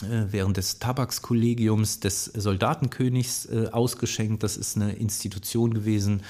äh, 0.00 0.24
während 0.30 0.56
des 0.56 0.78
Tabakskollegiums 0.78 2.00
des 2.00 2.24
Soldatenkönigs 2.24 3.44
äh, 3.46 3.68
ausgeschenkt. 3.70 4.42
Das 4.42 4.56
ist 4.56 4.76
eine 4.76 4.94
Institution 4.94 5.74
gewesen, 5.74 6.22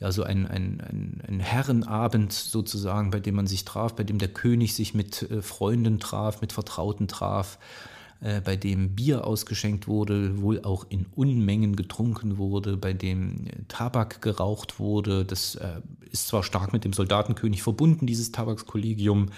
ja, 0.00 0.12
so 0.12 0.22
ein, 0.22 0.46
ein, 0.46 0.80
ein, 0.80 1.22
ein, 1.28 1.40
Herrenabend 1.40 2.32
sozusagen, 2.32 3.10
bei 3.10 3.20
dem 3.20 3.34
man 3.34 3.46
sich 3.46 3.66
traf, 3.66 3.94
bei 3.94 4.04
dem 4.04 4.18
der 4.18 4.28
König 4.28 4.74
sich 4.74 4.94
mit 4.94 5.30
äh, 5.30 5.42
Freunden 5.42 6.00
traf, 6.00 6.40
mit 6.40 6.54
Vertrauten 6.54 7.08
traf 7.08 7.58
äh, 8.22 8.42
bei 8.42 8.56
dem 8.56 8.94
Bier 8.94 9.26
ausgeschenkt 9.26 9.88
wurde, 9.88 10.42
wohl 10.42 10.62
auch 10.62 10.84
in 10.90 11.06
Unmengen 11.14 11.74
getrunken 11.74 12.36
wurde, 12.36 12.76
bei 12.76 12.92
dem 12.92 13.46
äh, 13.46 13.50
Tabak 13.68 14.20
geraucht 14.20 14.78
wurde. 14.78 15.24
Das 15.24 15.54
äh, 15.54 15.80
ist 16.10 16.28
zwar 16.28 16.42
stark 16.42 16.74
mit 16.74 16.84
dem 16.84 16.92
Soldatenkönig 16.92 17.62
verbunden, 17.62 18.06
dieses 18.06 18.30
Tabakskollegium 18.30 19.30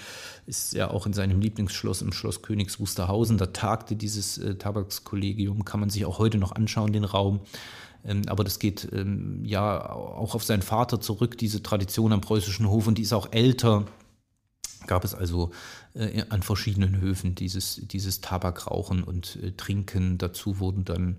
ist 0.47 0.75
ja 0.75 0.91
auch 0.91 1.07
in 1.07 1.13
seinem 1.13 1.41
Lieblingsschloss 1.41 2.03
im 2.03 2.13
Schloss 2.13 2.43
Königs 2.43 2.81
Wusterhausen. 2.81 3.39
Da 3.39 3.47
tagte 3.47 3.95
dieses 3.95 4.39
äh, 4.39 4.57
Tabakskollegium, 4.57 5.65
kann 5.65 5.79
man 5.79 5.91
sich 5.91 6.05
auch 6.05 6.19
heute 6.19 6.39
noch 6.39 6.51
anschauen, 6.53 6.93
den 6.93 7.05
Raum. 7.05 7.41
Ähm, 8.05 8.23
aber 8.27 8.43
das 8.43 8.59
geht 8.59 8.89
ähm, 8.93 9.45
ja 9.45 9.93
auch 9.93 10.35
auf 10.35 10.43
seinen 10.43 10.63
Vater 10.63 11.01
zurück, 11.01 11.39
diese 11.39 11.63
Tradition 11.63 12.13
am 12.13 12.21
preußischen 12.21 12.69
Hof, 12.69 12.89
und 12.89 12.99
die 12.99 13.03
ist 13.03 13.13
auch 13.13 13.29
älter 13.31 13.87
gab 14.87 15.05
es 15.05 15.15
also 15.15 15.51
äh, 15.95 16.25
an 16.29 16.43
verschiedenen 16.43 17.01
Höfen 17.01 17.35
dieses, 17.35 17.81
dieses 17.85 18.21
Tabakrauchen 18.21 19.03
und 19.03 19.39
äh, 19.43 19.53
Trinken. 19.53 20.19
Dazu 20.19 20.59
wurden 20.59 20.85
dann 20.85 21.17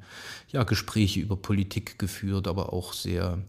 ja, 0.52 0.64
Gespräche 0.64 1.20
über 1.20 1.36
Politik 1.36 2.00
geführt, 2.00 2.48
aber 2.48 2.74
auch 2.74 2.94
sehr 2.94 3.40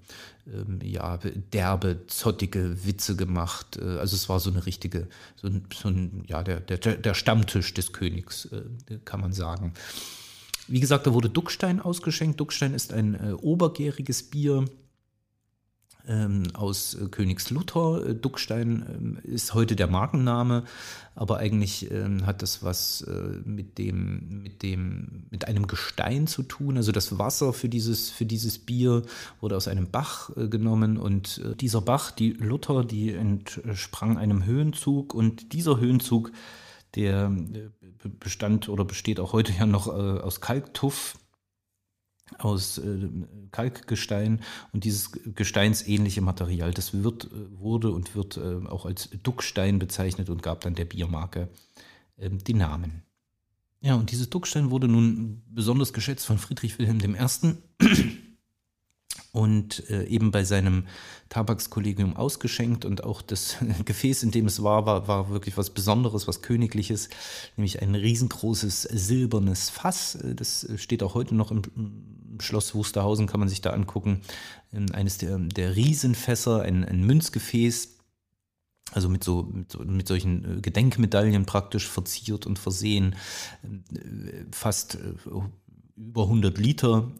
ähm, 0.46 0.80
ja, 0.82 1.18
derbe, 1.52 2.06
zottige 2.06 2.84
Witze 2.84 3.16
gemacht. 3.16 3.78
Äh, 3.78 3.98
also 3.98 4.16
es 4.16 4.28
war 4.28 4.40
so 4.40 4.50
eine 4.50 4.66
richtige, 4.66 5.08
so 5.36 5.48
ein, 5.48 5.64
so 5.74 5.88
ein 5.88 6.24
ja, 6.26 6.42
der, 6.42 6.60
der, 6.60 6.96
der 6.96 7.14
Stammtisch 7.14 7.72
des 7.72 7.92
Königs, 7.92 8.46
äh, 8.46 8.98
kann 9.04 9.20
man 9.20 9.32
sagen. 9.32 9.72
Wie 10.66 10.80
gesagt, 10.80 11.06
da 11.06 11.12
wurde 11.12 11.28
Duckstein 11.28 11.80
ausgeschenkt. 11.80 12.40
Duckstein 12.40 12.74
ist 12.74 12.92
ein 12.92 13.14
äh, 13.14 13.32
obergäriges 13.32 14.24
Bier 14.24 14.64
ähm, 16.08 16.44
aus 16.54 16.94
äh, 16.94 17.08
Königslutter. 17.08 18.06
Äh, 18.06 18.14
Duckstein 18.14 18.84
ähm, 18.88 19.18
ist 19.22 19.54
heute 19.54 19.76
der 19.76 19.86
Markenname, 19.86 20.64
aber 21.14 21.38
eigentlich 21.38 21.90
ähm, 21.90 22.26
hat 22.26 22.42
das 22.42 22.62
was 22.62 23.02
äh, 23.02 23.40
mit 23.44 23.78
dem, 23.78 24.42
mit 24.42 24.62
dem, 24.62 25.24
mit 25.30 25.48
einem 25.48 25.66
Gestein 25.66 26.26
zu 26.26 26.42
tun. 26.42 26.76
Also 26.76 26.92
das 26.92 27.18
Wasser 27.18 27.52
für 27.52 27.68
dieses, 27.68 28.10
für 28.10 28.26
dieses 28.26 28.58
Bier 28.58 29.02
wurde 29.40 29.56
aus 29.56 29.68
einem 29.68 29.90
Bach 29.90 30.30
äh, 30.36 30.48
genommen 30.48 30.96
und 30.96 31.38
äh, 31.38 31.56
dieser 31.56 31.80
Bach, 31.80 32.10
die 32.10 32.32
Lutter, 32.32 32.84
die 32.84 33.12
entsprang 33.12 34.18
einem 34.18 34.44
Höhenzug 34.44 35.14
und 35.14 35.52
dieser 35.52 35.80
Höhenzug, 35.80 36.32
der 36.94 37.32
äh, 37.32 38.08
bestand 38.20 38.68
oder 38.68 38.84
besteht 38.84 39.18
auch 39.18 39.32
heute 39.32 39.52
ja 39.52 39.64
noch 39.64 39.86
aus 39.86 40.42
Kalktuff 40.42 41.16
aus 42.38 42.78
äh, 42.78 43.08
Kalkgestein 43.50 44.40
und 44.72 44.84
dieses 44.84 45.12
gesteinsähnliche 45.34 46.20
Material, 46.20 46.72
das 46.72 47.02
wird, 47.02 47.26
äh, 47.26 47.58
wurde 47.58 47.90
und 47.90 48.14
wird 48.14 48.36
äh, 48.36 48.66
auch 48.66 48.86
als 48.86 49.10
Duckstein 49.22 49.78
bezeichnet 49.78 50.30
und 50.30 50.42
gab 50.42 50.62
dann 50.62 50.74
der 50.74 50.86
Biermarke 50.86 51.48
äh, 52.16 52.30
den 52.30 52.58
Namen. 52.58 53.02
Ja, 53.80 53.96
und 53.96 54.10
dieses 54.10 54.30
Duckstein 54.30 54.70
wurde 54.70 54.88
nun 54.88 55.42
besonders 55.46 55.92
geschätzt 55.92 56.24
von 56.24 56.38
Friedrich 56.38 56.78
Wilhelm 56.78 57.14
I 57.14 57.56
und 59.34 59.90
äh, 59.90 60.04
eben 60.04 60.30
bei 60.30 60.44
seinem 60.44 60.86
Tabakskollegium 61.28 62.16
ausgeschenkt 62.16 62.84
und 62.84 63.02
auch 63.02 63.20
das 63.20 63.56
Gefäß, 63.84 64.22
in 64.22 64.30
dem 64.30 64.46
es 64.46 64.62
war, 64.62 64.86
war, 64.86 65.08
war 65.08 65.28
wirklich 65.28 65.56
was 65.56 65.70
Besonderes, 65.70 66.28
was 66.28 66.40
Königliches, 66.40 67.08
nämlich 67.56 67.82
ein 67.82 67.96
riesengroßes 67.96 68.82
silbernes 68.82 69.70
Fass. 69.70 70.14
Äh, 70.14 70.36
das 70.36 70.68
steht 70.76 71.02
auch 71.02 71.14
heute 71.14 71.34
noch 71.34 71.50
im, 71.50 71.62
Schloss 72.40 72.74
Wusterhausen, 72.74 73.26
kann 73.26 73.40
man 73.40 73.48
sich 73.48 73.60
da 73.60 73.70
angucken. 73.70 74.20
Ähm, 74.72 74.86
eines 74.92 75.18
der, 75.18 75.36
der 75.38 75.74
Riesenfässer, 75.74 76.62
ein, 76.62 76.84
ein 76.84 77.04
Münzgefäß, 77.04 77.96
also 78.92 79.08
mit 79.08 79.24
so, 79.24 79.42
mit, 79.42 79.72
so, 79.72 79.80
mit 79.80 80.06
solchen 80.06 80.58
äh, 80.58 80.60
Gedenkmedaillen 80.60 81.44
praktisch 81.44 81.88
verziert 81.88 82.46
und 82.46 82.60
versehen, 82.60 83.16
äh, 83.64 84.44
fast 84.52 84.96
über 85.96 86.24
100 86.24 86.58
Liter 86.58 87.10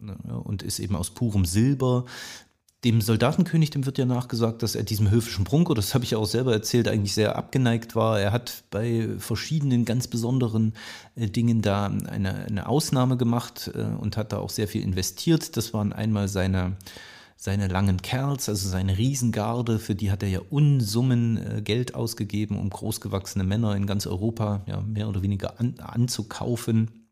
und 0.44 0.62
ist 0.62 0.78
eben 0.78 0.96
aus 0.96 1.10
purem 1.10 1.44
Silber. 1.44 2.04
Dem 2.84 3.00
Soldatenkönig, 3.00 3.70
dem 3.70 3.86
wird 3.86 3.96
ja 3.96 4.04
nachgesagt, 4.04 4.62
dass 4.62 4.74
er 4.74 4.82
diesem 4.82 5.10
höfischen 5.10 5.44
Prunko, 5.44 5.72
das 5.72 5.94
habe 5.94 6.04
ich 6.04 6.10
ja 6.10 6.18
auch 6.18 6.26
selber 6.26 6.52
erzählt, 6.52 6.86
eigentlich 6.86 7.14
sehr 7.14 7.36
abgeneigt 7.36 7.96
war. 7.96 8.20
Er 8.20 8.30
hat 8.30 8.64
bei 8.70 9.08
verschiedenen 9.18 9.86
ganz 9.86 10.06
besonderen 10.06 10.74
äh, 11.14 11.28
Dingen 11.28 11.62
da 11.62 11.86
eine, 11.86 12.44
eine 12.44 12.68
Ausnahme 12.68 13.16
gemacht 13.16 13.70
äh, 13.74 13.84
und 13.84 14.18
hat 14.18 14.32
da 14.32 14.38
auch 14.38 14.50
sehr 14.50 14.68
viel 14.68 14.82
investiert. 14.82 15.56
Das 15.56 15.72
waren 15.72 15.94
einmal 15.94 16.28
seine, 16.28 16.76
seine 17.38 17.68
langen 17.68 18.02
Kerls, 18.02 18.50
also 18.50 18.68
seine 18.68 18.98
Riesengarde, 18.98 19.78
für 19.78 19.94
die 19.94 20.10
hat 20.10 20.22
er 20.22 20.28
ja 20.28 20.40
Unsummen 20.50 21.38
äh, 21.38 21.62
Geld 21.62 21.94
ausgegeben, 21.94 22.58
um 22.58 22.68
großgewachsene 22.68 23.44
Männer 23.44 23.74
in 23.76 23.86
ganz 23.86 24.06
Europa 24.06 24.62
ja, 24.66 24.82
mehr 24.82 25.08
oder 25.08 25.22
weniger 25.22 25.58
an, 25.58 25.76
anzukaufen 25.78 27.03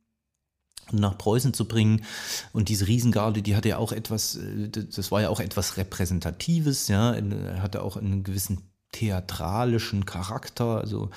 nach 0.90 1.16
Preußen 1.16 1.54
zu 1.54 1.66
bringen. 1.66 2.04
Und 2.52 2.68
diese 2.68 2.86
Riesengarde, 2.86 3.42
die 3.42 3.56
hatte 3.56 3.68
ja 3.68 3.78
auch 3.78 3.92
etwas, 3.92 4.36
äh, 4.36 4.68
das 4.68 5.10
war 5.10 5.22
ja 5.22 5.28
auch 5.28 5.40
etwas 5.40 5.76
Repräsentatives, 5.76 6.88
ja, 6.88 7.12
er 7.12 7.62
hatte 7.62 7.82
auch 7.82 7.96
einen 7.96 8.24
gewissen 8.24 8.72
theatralischen 8.92 10.04
Charakter, 10.04 10.78
also 10.78 11.10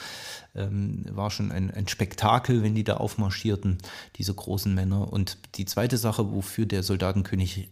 ähm, 0.55 1.05
war 1.09 1.29
schon 1.29 1.51
ein, 1.51 1.69
ein 1.71 1.87
Spektakel, 1.87 2.63
wenn 2.63 2.73
die 2.73 2.85
da 2.85 2.97
aufmarschierten, 2.97 3.77
diese 4.15 4.33
großen 4.33 4.73
Männer. 4.73 5.11
Und 5.11 5.37
die 5.55 5.65
zweite 5.65 5.97
Sache, 5.97 6.31
wofür 6.31 6.65
der 6.65 6.83
Soldatenkönig 6.83 7.69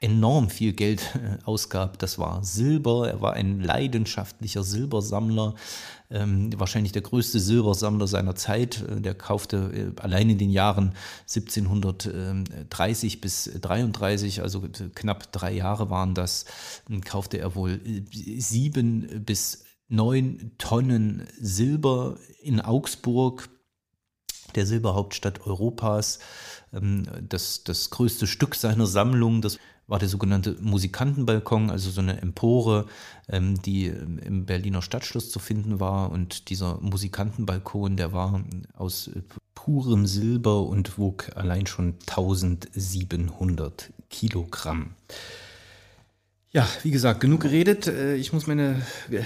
enorm 0.00 0.48
viel 0.48 0.72
Geld 0.72 1.02
äh, 1.16 1.38
ausgab. 1.44 1.98
Das 1.98 2.18
war 2.18 2.44
Silber. 2.44 3.08
Er 3.08 3.20
war 3.20 3.32
ein 3.32 3.60
leidenschaftlicher 3.60 4.62
Silbersammler, 4.62 5.54
ähm, 6.10 6.50
wahrscheinlich 6.56 6.92
der 6.92 7.02
größte 7.02 7.40
Silbersammler 7.40 8.06
seiner 8.06 8.36
Zeit. 8.36 8.82
Äh, 8.82 9.00
der 9.00 9.14
kaufte 9.14 9.92
äh, 9.96 10.00
allein 10.00 10.30
in 10.30 10.38
den 10.38 10.50
Jahren 10.50 10.94
1730 11.22 13.20
bis 13.20 13.50
33, 13.60 14.42
also 14.42 14.62
knapp 14.94 15.32
drei 15.32 15.52
Jahre 15.52 15.90
waren 15.90 16.14
das, 16.14 16.44
kaufte 17.04 17.38
er 17.38 17.56
wohl 17.56 17.80
sieben 18.10 19.24
bis 19.24 19.64
neun 19.88 20.52
Tonnen 20.58 21.26
Silber 21.40 22.18
in 22.42 22.60
Augsburg, 22.60 23.48
der 24.54 24.66
Silberhauptstadt 24.66 25.46
Europas. 25.46 26.20
Ähm, 26.72 27.04
das, 27.28 27.64
das 27.64 27.90
größte 27.90 28.26
Stück 28.26 28.54
seiner 28.54 28.86
Sammlung, 28.86 29.42
das 29.42 29.58
war 29.86 29.98
der 29.98 30.08
sogenannte 30.08 30.56
Musikantenbalkon, 30.60 31.70
also 31.70 31.90
so 31.90 32.00
eine 32.00 32.20
Empore, 32.20 32.86
ähm, 33.28 33.60
die 33.62 33.86
ähm, 33.86 34.18
im 34.18 34.46
Berliner 34.46 34.82
Stadtschloss 34.82 35.30
zu 35.30 35.38
finden 35.38 35.80
war. 35.80 36.10
Und 36.10 36.50
dieser 36.50 36.78
Musikantenbalkon, 36.80 37.96
der 37.96 38.12
war 38.12 38.44
aus 38.76 39.10
purem 39.54 40.06
Silber 40.06 40.62
und 40.62 40.98
wog 40.98 41.30
allein 41.36 41.66
schon 41.66 41.94
1700 42.06 43.92
Kilogramm. 44.10 44.94
Ja, 46.50 46.66
wie 46.82 46.90
gesagt, 46.90 47.20
genug 47.20 47.40
geredet. 47.40 47.86
Äh, 47.86 48.16
ich 48.16 48.32
muss 48.32 48.46
meine 48.46 48.80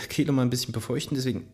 Kehle 0.08 0.32
mal 0.32 0.42
ein 0.42 0.50
bisschen 0.50 0.72
befeuchten, 0.72 1.16
deswegen 1.16 1.44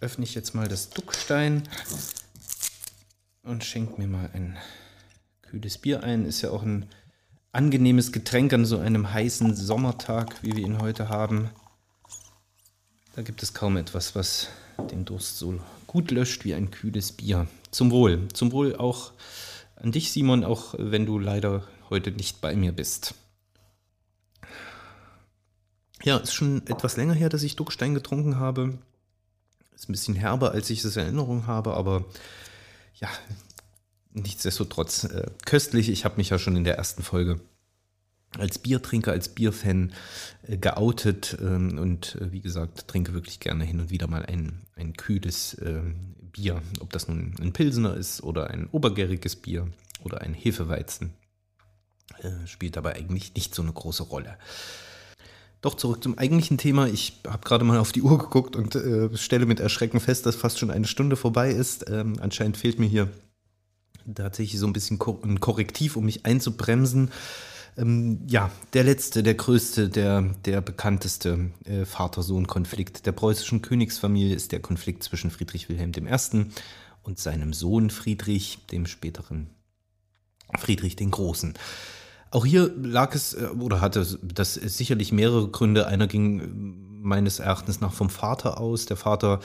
öffne 0.00 0.24
ich 0.24 0.34
jetzt 0.34 0.54
mal 0.54 0.68
das 0.68 0.90
Duckstein 0.90 1.62
und 3.42 3.64
schenke 3.64 4.00
mir 4.00 4.06
mal 4.06 4.30
ein 4.32 4.56
kühles 5.42 5.78
Bier 5.78 6.02
ein. 6.02 6.24
Ist 6.24 6.42
ja 6.42 6.50
auch 6.50 6.62
ein 6.62 6.86
angenehmes 7.52 8.12
Getränk 8.12 8.52
an 8.52 8.64
so 8.64 8.78
einem 8.78 9.12
heißen 9.12 9.54
Sommertag, 9.54 10.42
wie 10.42 10.56
wir 10.56 10.64
ihn 10.64 10.80
heute 10.80 11.08
haben. 11.08 11.50
Da 13.14 13.22
gibt 13.22 13.42
es 13.42 13.52
kaum 13.52 13.76
etwas, 13.76 14.14
was 14.14 14.48
den 14.90 15.04
Durst 15.04 15.38
so 15.38 15.60
gut 15.86 16.10
löscht 16.10 16.44
wie 16.44 16.54
ein 16.54 16.70
kühles 16.70 17.12
Bier. 17.12 17.46
Zum 17.70 17.90
Wohl. 17.90 18.28
Zum 18.32 18.52
Wohl 18.52 18.76
auch 18.76 19.12
an 19.76 19.92
dich, 19.92 20.12
Simon, 20.12 20.44
auch 20.44 20.74
wenn 20.78 21.04
du 21.04 21.18
leider 21.18 21.66
heute 21.90 22.10
nicht 22.12 22.40
bei 22.40 22.54
mir 22.56 22.72
bist. 22.72 23.14
Ja, 26.04 26.16
ist 26.16 26.32
schon 26.32 26.66
etwas 26.66 26.96
länger 26.96 27.14
her, 27.14 27.28
dass 27.28 27.42
ich 27.42 27.56
Duckstein 27.56 27.94
getrunken 27.94 28.36
habe. 28.36 28.78
Ist 29.74 29.88
ein 29.88 29.92
bisschen 29.92 30.14
herber, 30.14 30.52
als 30.52 30.70
ich 30.70 30.82
es 30.84 30.96
in 30.96 31.02
Erinnerung 31.02 31.46
habe, 31.46 31.74
aber 31.74 32.04
ja, 32.94 33.08
nichtsdestotrotz 34.12 35.04
äh, 35.04 35.30
köstlich. 35.44 35.88
Ich 35.88 36.04
habe 36.04 36.16
mich 36.16 36.30
ja 36.30 36.38
schon 36.38 36.56
in 36.56 36.64
der 36.64 36.76
ersten 36.76 37.02
Folge 37.02 37.40
als 38.38 38.58
Biertrinker, 38.58 39.12
als 39.12 39.28
Bierfan 39.28 39.92
äh, 40.46 40.56
geoutet 40.56 41.36
ähm, 41.40 41.78
und 41.78 42.16
äh, 42.16 42.32
wie 42.32 42.40
gesagt, 42.40 42.88
trinke 42.88 43.12
wirklich 43.12 43.40
gerne 43.40 43.64
hin 43.64 43.80
und 43.80 43.90
wieder 43.90 44.06
mal 44.06 44.24
ein, 44.24 44.62
ein 44.74 44.94
kühles 44.94 45.54
äh, 45.54 45.82
Bier. 46.32 46.62
Ob 46.80 46.90
das 46.92 47.08
nun 47.08 47.34
ein 47.40 47.52
Pilsener 47.52 47.94
ist 47.94 48.22
oder 48.22 48.48
ein 48.48 48.68
obergäriges 48.68 49.36
Bier 49.36 49.68
oder 50.02 50.22
ein 50.22 50.34
Hefeweizen, 50.34 51.12
äh, 52.20 52.46
spielt 52.46 52.76
dabei 52.76 52.94
eigentlich 52.96 53.34
nicht 53.34 53.54
so 53.54 53.62
eine 53.62 53.72
große 53.72 54.04
Rolle. 54.04 54.38
Doch 55.62 55.76
zurück 55.76 56.02
zum 56.02 56.18
eigentlichen 56.18 56.58
Thema. 56.58 56.88
Ich 56.88 57.20
habe 57.26 57.44
gerade 57.44 57.64
mal 57.64 57.78
auf 57.78 57.92
die 57.92 58.02
Uhr 58.02 58.18
geguckt 58.18 58.56
und 58.56 58.74
äh, 58.74 59.16
stelle 59.16 59.46
mit 59.46 59.60
Erschrecken 59.60 60.00
fest, 60.00 60.26
dass 60.26 60.34
fast 60.34 60.58
schon 60.58 60.72
eine 60.72 60.88
Stunde 60.88 61.14
vorbei 61.14 61.52
ist. 61.52 61.88
Ähm, 61.88 62.16
anscheinend 62.20 62.56
fehlt 62.56 62.80
mir 62.80 62.88
hier 62.88 63.08
tatsächlich 64.12 64.58
so 64.58 64.66
ein 64.66 64.72
bisschen 64.72 64.98
ein 65.22 65.38
Korrektiv, 65.38 65.96
um 65.96 66.04
mich 66.04 66.26
einzubremsen. 66.26 67.12
Ähm, 67.78 68.22
ja, 68.26 68.50
der 68.72 68.82
letzte, 68.82 69.22
der 69.22 69.34
größte, 69.34 69.88
der, 69.88 70.22
der 70.44 70.60
bekannteste 70.60 71.52
äh, 71.64 71.84
Vater-Sohn-Konflikt 71.84 73.06
der 73.06 73.12
preußischen 73.12 73.62
Königsfamilie 73.62 74.34
ist 74.34 74.50
der 74.50 74.60
Konflikt 74.60 75.04
zwischen 75.04 75.30
Friedrich 75.30 75.68
Wilhelm 75.68 75.92
I. 75.96 76.46
und 77.04 77.20
seinem 77.20 77.52
Sohn 77.52 77.90
Friedrich, 77.90 78.58
dem 78.72 78.86
späteren 78.86 79.48
Friedrich 80.58 80.96
den 80.96 81.12
Großen. 81.12 81.54
Auch 82.32 82.46
hier 82.46 82.72
lag 82.82 83.14
es 83.14 83.34
äh, 83.34 83.46
oder 83.58 83.80
hatte 83.80 84.18
das 84.22 84.54
sicherlich 84.54 85.12
mehrere 85.12 85.48
Gründe. 85.48 85.86
Einer 85.86 86.06
ging 86.06 86.40
äh, 86.40 86.46
meines 87.06 87.38
Erachtens 87.38 87.80
nach 87.80 87.92
vom 87.92 88.10
Vater 88.10 88.58
aus. 88.58 88.86
Der 88.86 88.96
Vater 88.96 89.40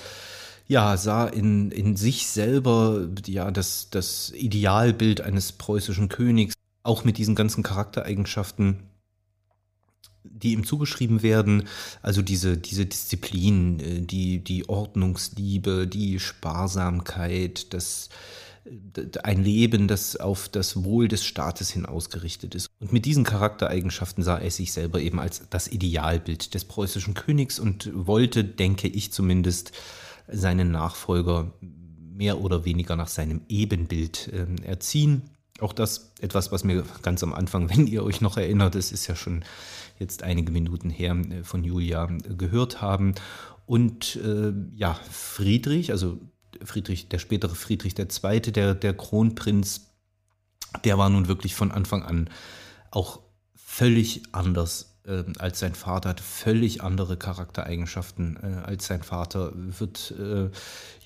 ja, 0.67 0.97
sah 0.97 1.27
in, 1.27 1.71
in 1.71 1.95
sich 1.97 2.27
selber 2.27 3.07
ja 3.25 3.51
das, 3.51 3.89
das 3.89 4.31
Idealbild 4.31 5.21
eines 5.21 5.51
preußischen 5.51 6.09
Königs 6.09 6.53
auch 6.83 7.03
mit 7.03 7.17
diesen 7.17 7.35
ganzen 7.35 7.61
Charaktereigenschaften, 7.61 8.83
die 10.23 10.53
ihm 10.53 10.65
zugeschrieben 10.65 11.21
werden, 11.21 11.67
also 12.01 12.21
diese, 12.21 12.57
diese 12.57 12.85
Disziplin, 12.85 13.79
äh, 13.81 13.99
die, 13.99 14.41
die 14.41 14.69
Ordnungsliebe, 14.69 15.87
die 15.87 16.21
Sparsamkeit, 16.21 17.73
das, 17.73 18.07
ein 19.23 19.43
Leben, 19.43 19.87
das 19.87 20.15
auf 20.15 20.49
das 20.49 20.83
Wohl 20.83 21.07
des 21.07 21.23
Staates 21.23 21.69
hin 21.69 21.85
ausgerichtet 21.85 22.55
ist. 22.55 22.69
Und 22.79 22.93
mit 22.93 23.05
diesen 23.05 23.23
Charaktereigenschaften 23.23 24.23
sah 24.23 24.37
er 24.37 24.51
sich 24.51 24.71
selber 24.71 24.99
eben 24.99 25.19
als 25.19 25.43
das 25.49 25.67
Idealbild 25.67 26.53
des 26.53 26.65
preußischen 26.65 27.13
Königs 27.13 27.59
und 27.59 27.91
wollte, 27.93 28.43
denke 28.43 28.87
ich 28.87 29.11
zumindest, 29.11 29.71
seinen 30.27 30.71
Nachfolger 30.71 31.53
mehr 32.17 32.41
oder 32.41 32.65
weniger 32.65 32.95
nach 32.95 33.07
seinem 33.07 33.41
Ebenbild 33.47 34.29
äh, 34.33 34.47
erziehen. 34.65 35.23
Auch 35.59 35.73
das 35.73 36.13
etwas, 36.19 36.51
was 36.51 36.63
mir 36.63 36.83
ganz 37.01 37.23
am 37.23 37.33
Anfang, 37.33 37.69
wenn 37.69 37.87
ihr 37.87 38.03
euch 38.03 38.21
noch 38.21 38.37
erinnert, 38.37 38.75
es 38.75 38.91
ist 38.91 39.07
ja 39.07 39.15
schon 39.15 39.43
jetzt 39.99 40.23
einige 40.23 40.51
Minuten 40.51 40.89
her, 40.89 41.15
äh, 41.15 41.43
von 41.43 41.63
Julia 41.63 42.07
gehört 42.37 42.81
haben. 42.81 43.15
Und 43.65 44.15
äh, 44.17 44.53
ja, 44.75 44.99
Friedrich, 45.11 45.91
also 45.91 46.19
Friedrich, 46.63 47.09
der 47.09 47.19
spätere 47.19 47.55
Friedrich 47.55 47.97
II., 47.97 48.41
der, 48.41 48.75
der 48.75 48.93
Kronprinz, 48.93 49.87
der 50.83 50.97
war 50.97 51.09
nun 51.09 51.27
wirklich 51.27 51.55
von 51.55 51.71
Anfang 51.71 52.03
an 52.03 52.29
auch 52.91 53.19
völlig 53.55 54.23
anders 54.31 54.96
äh, 55.07 55.23
als 55.39 55.59
sein 55.59 55.73
Vater, 55.73 56.09
hat 56.09 56.19
völlig 56.19 56.83
andere 56.83 57.17
Charaktereigenschaften 57.17 58.37
äh, 58.41 58.67
als 58.67 58.87
sein 58.87 59.03
Vater, 59.03 59.53
wird 59.55 60.13
äh, 60.19 60.49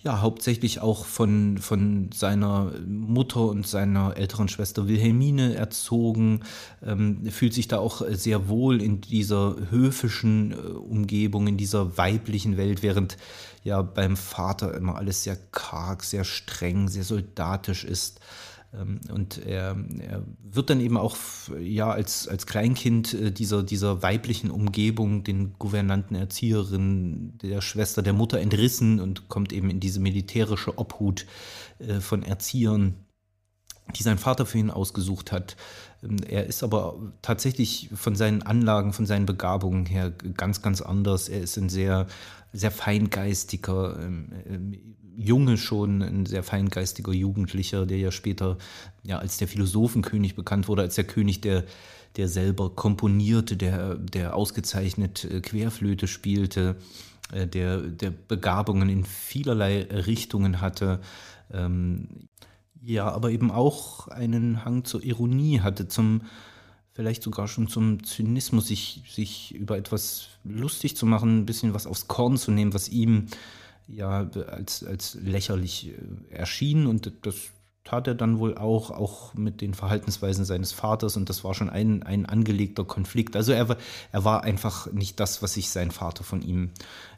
ja 0.04 0.22
hauptsächlich 0.22 0.80
auch 0.82 1.06
von, 1.06 1.60
von 1.60 2.10
seiner 2.14 2.72
Mutter 2.86 3.42
und 3.42 3.68
seiner 3.68 4.18
älteren 4.18 4.50
Schwester 4.50 4.88
Wilhelmine 4.88 5.56
erzogen, 5.56 6.42
ähm, 6.84 7.26
fühlt 7.30 7.54
sich 7.54 7.68
da 7.68 7.78
auch 7.78 8.02
sehr 8.10 8.50
wohl 8.50 8.82
in 8.82 9.02
dieser 9.02 9.56
höfischen 9.70 10.52
äh, 10.52 10.56
Umgebung, 10.56 11.48
in 11.48 11.58
dieser 11.58 11.98
weiblichen 11.98 12.58
Welt, 12.58 12.82
während 12.82 13.18
ja 13.64 13.82
beim 13.84 14.18
Vater 14.18 14.74
immer 14.74 14.96
alles 14.96 15.24
sehr 15.24 15.38
karg, 15.52 16.04
sehr 16.04 16.24
streng, 16.24 16.88
sehr 16.88 17.04
soldatisch 17.04 17.84
ist. 17.84 18.20
Ähm, 18.74 19.00
und 19.12 19.38
er, 19.46 19.76
er, 20.00 20.24
wird 20.44 20.70
dann 20.70 20.80
eben 20.80 20.98
auch 20.98 21.18
ja 21.60 21.92
als, 21.92 22.28
als 22.28 22.46
Kleinkind 22.46 23.14
äh, 23.14 23.32
dieser, 23.32 23.64
dieser 23.64 24.02
weiblichen 24.02 24.52
Umgebung, 24.52 25.24
den 25.24 25.54
Gouvernanten, 25.60 26.16
Erzieherinnen, 26.16 27.38
der 27.40 27.62
Schwester, 27.62 28.02
der 28.02 28.14
Mutter 28.14 28.40
entrissen 28.40 29.00
und 29.00 29.30
kommt 29.30 29.54
eben 29.54 29.70
in 29.70 29.80
diese 29.80 30.00
militärische 30.00 30.78
Obhut 30.78 31.26
äh, 31.80 32.00
von 32.00 32.24
Erziehern, 32.24 32.96
die 33.96 34.04
sein 34.04 34.18
Vater 34.18 34.46
für 34.46 34.58
ihn 34.58 34.72
ausgesucht 34.72 35.32
hat. 35.32 35.58
Ähm, 36.04 36.18
er 36.28 36.46
ist 36.46 36.64
aber 36.64 37.14
tatsächlich 37.22 37.90
von 37.94 38.16
seinen 38.16 38.42
Anlagen, 38.42 38.94
von 38.94 39.06
seinen 39.06 39.26
Begabungen 39.26 39.86
her 39.86 40.12
ganz, 40.12 40.62
ganz 40.62 40.82
anders. 40.82 41.28
Er 41.28 41.42
ist 41.42 41.58
ein 41.58 41.70
sehr, 41.70 42.08
sehr 42.54 42.72
feingeistiger, 42.72 43.98
ähm, 44.00 44.96
Junge 45.16 45.58
schon, 45.58 46.02
ein 46.02 46.26
sehr 46.26 46.44
feingeistiger 46.44 47.12
Jugendlicher, 47.12 47.86
der 47.86 47.98
ja 47.98 48.12
später 48.12 48.58
ja 49.04 49.20
als 49.20 49.38
der 49.38 49.48
Philosophenkönig 49.48 50.36
bekannt 50.36 50.68
wurde, 50.68 50.84
als 50.84 50.96
der 50.96 51.04
König, 51.04 51.42
der, 51.42 51.66
der 52.16 52.28
selber 52.28 52.70
komponierte, 52.70 53.58
der, 53.58 53.96
der 53.96 54.36
ausgezeichnet 54.36 55.26
äh, 55.26 55.42
Querflöte 55.42 56.08
spielte, 56.08 56.76
äh, 57.32 57.48
der, 57.48 57.80
der 57.82 58.12
Begabungen 58.12 58.90
in 58.90 59.06
vielerlei 59.06 59.84
Richtungen 59.84 60.62
hatte. 60.62 61.00
Ähm, 61.54 62.28
ja, 62.82 63.10
aber 63.10 63.32
eben 63.32 63.52
auch 63.52 64.08
einen 64.08 64.66
Hang 64.66 64.86
zur 64.86 65.04
Ironie 65.04 65.60
hatte, 65.60 65.88
zum 65.88 66.22
vielleicht 66.94 67.24
sogar 67.24 67.48
schon 67.48 67.68
zum 67.68 68.04
Zynismus, 68.04 68.68
sich, 68.68 69.04
sich 69.10 69.56
über 69.56 69.78
etwas 69.78 70.28
lustig 70.44 70.98
zu 70.98 71.06
machen, 71.06 71.40
ein 71.40 71.46
bisschen 71.46 71.74
was 71.74 71.88
aufs 71.88 72.08
Korn 72.08 72.38
zu 72.38 72.52
nehmen, 72.52 72.74
was 72.74 72.90
ihm 72.90 73.28
ja 73.88 74.30
als, 74.48 74.84
als 74.84 75.16
lächerlich 75.16 75.90
äh, 75.90 76.34
erschien 76.34 76.88
und 76.88 77.12
das 77.24 77.52
tat 77.84 78.08
er 78.08 78.16
dann 78.16 78.38
wohl 78.38 78.58
auch, 78.58 78.92
auch 78.92 79.34
mit 79.34 79.60
den 79.60 79.74
Verhaltensweisen 79.74 80.46
seines 80.46 80.72
Vaters 80.72 81.18
und 81.18 81.30
das 81.30 81.44
war 81.44 81.54
schon 81.54 81.70
ein, 81.70 82.04
ein 82.04 82.26
angelegter 82.28 82.86
Konflikt. 82.86 83.36
Also 83.36 83.54
er, 83.54 83.76
er 84.12 84.24
war 84.24 84.44
einfach 84.44 84.92
nicht 84.92 85.20
das, 85.20 85.42
was 85.42 85.54
sich 85.54 85.72
sein 85.72 85.90
Vater 85.90 86.24
von 86.24 86.44
ihm 86.44 86.70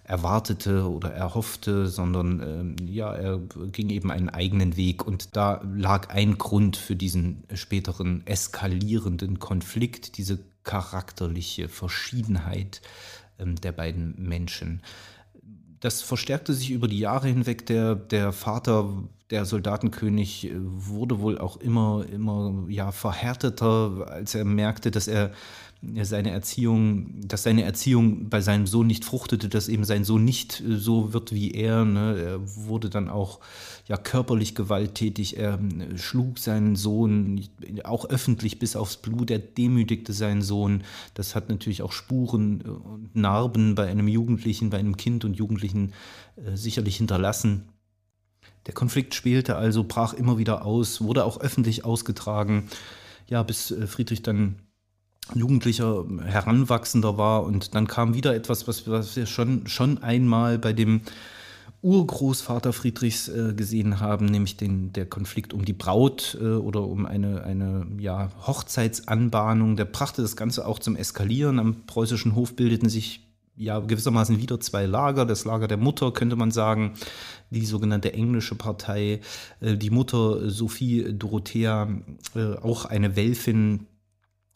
erwartete 0.06 0.90
oder 0.90 1.12
erhoffte, 1.14 1.88
sondern 1.88 2.78
äh, 2.80 2.84
ja, 2.92 3.14
er 3.14 3.40
ging 3.72 3.90
eben 3.90 4.10
einen 4.12 4.30
eigenen 4.30 4.78
Weg 4.78 5.06
und 5.06 5.36
da 5.36 5.62
lag 5.76 6.10
ein 6.10 6.38
Grund 6.38 6.78
für 6.78 6.96
diesen 6.96 7.44
späteren 7.54 8.26
eskalierenden 8.26 9.40
Konflikt, 9.40 10.18
diese 10.18 10.40
charakterliche 10.64 11.68
Verschiedenheit 11.68 12.82
äh, 13.38 13.46
der 13.46 13.74
beiden 13.74 14.16
Menschen. 14.18 14.82
Das 15.84 16.02
verstärkte 16.02 16.54
sich 16.54 16.72
über 16.72 16.88
die 16.88 17.00
Jahre 17.00 17.28
hinweg. 17.28 17.66
Der, 17.66 17.96
der 17.96 18.32
Vater, 18.32 18.90
der 19.32 19.44
Soldatenkönig, 19.44 20.50
wurde 20.56 21.20
wohl 21.20 21.38
auch 21.38 21.58
immer, 21.58 22.06
immer 22.10 22.64
ja, 22.70 22.94
verhärteter, 22.94 24.08
als 24.10 24.34
er 24.34 24.46
merkte, 24.46 24.92
dass 24.92 25.10
er 25.10 25.34
seine 26.04 26.32
Erziehung, 26.32 27.28
dass 27.28 27.44
seine 27.44 27.64
Erziehung 27.64 28.30
bei 28.30 28.40
seinem 28.40 28.66
Sohn 28.66 28.88
nicht 28.88 29.04
fruchtete, 29.04 29.50
dass 29.50 29.68
eben 29.68 29.84
sein 29.84 30.06
Sohn 30.06 30.24
nicht 30.24 30.62
äh, 30.62 30.78
so 30.78 31.12
wird 31.12 31.34
wie 31.34 31.52
er. 31.52 31.84
Ne? 31.84 32.18
Er 32.18 32.40
wurde 32.66 32.90
dann 32.90 33.10
auch 33.10 33.42
ja 33.88 33.98
körperlich 33.98 34.56
gewalttätig. 34.56 35.38
Er 35.38 35.60
äh, 35.60 35.98
schlug 35.98 36.40
seinen 36.40 36.76
Sohn 36.76 37.44
auch 37.84 38.06
öffentlich 38.10 38.60
bis 38.60 38.76
aufs 38.76 38.98
Blut. 38.98 39.30
Er 39.30 39.40
demütigte 39.40 40.14
seinen 40.14 40.42
Sohn. 40.42 40.84
Das 41.14 41.36
hat 41.36 41.50
natürlich 41.50 41.82
auch 41.82 41.92
Spuren 41.92 42.62
äh, 42.62 42.70
und 42.70 43.16
Narben 43.16 43.76
bei 43.76 43.88
einem 43.88 44.08
Jugendlichen, 44.08 44.70
bei 44.70 44.80
einem 44.80 44.98
Kind 44.98 45.26
und 45.26 45.36
Jugendlichen 45.36 45.94
äh, 46.38 46.56
sicherlich 46.56 46.98
hinterlassen. 46.98 47.70
Der 48.66 48.74
Konflikt 48.74 49.14
spielte 49.14 49.58
also, 49.58 49.84
brach 49.84 50.14
immer 50.14 50.38
wieder 50.38 50.66
aus, 50.66 51.02
wurde 51.02 51.26
auch 51.26 51.42
öffentlich 51.42 51.84
ausgetragen. 51.84 52.70
Ja, 53.28 53.44
bis 53.44 53.74
Friedrich 53.88 54.22
dann 54.22 54.56
Jugendlicher, 55.34 56.06
Heranwachsender 56.24 57.18
war. 57.18 57.44
Und 57.44 57.76
dann 57.76 57.88
kam 57.88 58.14
wieder 58.14 58.36
etwas, 58.36 58.68
was, 58.68 58.88
was 58.88 59.16
wir 59.18 59.26
schon, 59.26 59.68
schon 59.68 60.02
einmal 60.02 60.60
bei 60.60 60.72
dem 60.72 61.02
Urgroßvater 61.84 62.72
Friedrichs 62.72 63.28
äh, 63.28 63.54
gesehen 63.54 64.00
haben, 64.00 64.26
nämlich 64.26 64.56
den, 64.56 64.94
der 64.94 65.06
Konflikt 65.06 65.54
um 65.54 65.66
die 65.66 65.74
Braut 65.74 66.38
äh, 66.42 66.46
oder 66.46 66.84
um 66.84 67.06
eine, 67.06 67.44
eine 67.44 67.86
ja, 68.00 68.30
Hochzeitsanbahnung. 68.48 69.76
Der 69.76 69.86
brachte 69.86 70.22
das 70.22 70.38
Ganze 70.38 70.66
auch 70.66 70.80
zum 70.80 70.96
Eskalieren. 70.96 71.60
Am 71.60 71.86
preußischen 71.86 72.36
Hof 72.36 72.56
bildeten 72.56 72.88
sich 72.88 73.28
ja 73.58 73.80
gewissermaßen 73.80 74.40
wieder 74.40 74.62
zwei 74.62 74.86
Lager. 74.86 75.26
Das 75.26 75.44
Lager 75.44 75.68
der 75.68 75.78
Mutter, 75.78 76.12
könnte 76.12 76.38
man 76.38 76.52
sagen, 76.52 76.94
die 77.50 77.66
sogenannte 77.66 78.14
englische 78.14 78.56
Partei. 78.56 79.20
Äh, 79.60 79.76
die 79.76 79.90
Mutter 79.90 80.50
Sophie 80.50 81.14
Dorothea, 81.14 81.90
äh, 82.34 82.56
auch 82.56 82.86
eine 82.86 83.18
Welfin, 83.18 83.88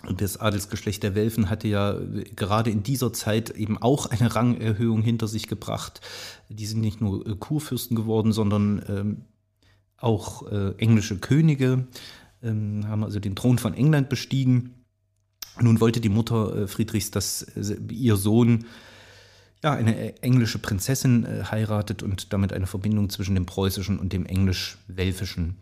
das 0.04 0.38
Adelsgeschlecht 0.38 1.02
der 1.02 1.16
Welfen 1.16 1.50
hatte 1.50 1.68
ja 1.68 1.98
gerade 2.36 2.70
in 2.70 2.84
dieser 2.84 3.14
Zeit 3.14 3.50
eben 3.50 3.78
auch 3.80 4.06
eine 4.06 4.36
Rangerhöhung 4.36 5.02
hinter 5.02 5.28
sich 5.28 5.48
gebracht. 5.48 6.02
Die 6.50 6.68
sind 6.68 6.82
nicht 6.82 7.02
nur 7.02 7.24
Kurfürsten 7.40 7.96
geworden, 7.96 8.32
sondern 8.32 8.84
ähm, 8.88 9.22
auch 9.98 10.50
äh, 10.52 10.76
englische 10.78 11.18
Könige, 11.18 11.88
ähm, 12.44 12.88
haben 12.88 13.04
also 13.04 13.20
den 13.20 13.36
Thron 13.36 13.58
von 13.58 13.74
England 13.74 14.10
bestiegen. 14.10 14.76
Nun 15.60 15.80
wollte 15.80 16.00
die 16.00 16.10
Mutter 16.10 16.56
äh, 16.56 16.68
Friedrichs, 16.68 17.10
dass 17.10 17.42
äh, 17.42 17.78
ihr 17.90 18.16
Sohn 18.16 18.66
ja, 19.64 19.74
eine 19.74 20.22
englische 20.22 20.60
Prinzessin 20.60 21.26
äh, 21.26 21.44
heiratet 21.46 22.04
und 22.04 22.32
damit 22.34 22.54
eine 22.54 22.68
Verbindung 22.68 23.10
zwischen 23.10 23.34
dem 23.34 23.48
preußischen 23.48 23.98
und 23.98 24.14
dem 24.14 24.28
englisch-welfischen 24.28 25.58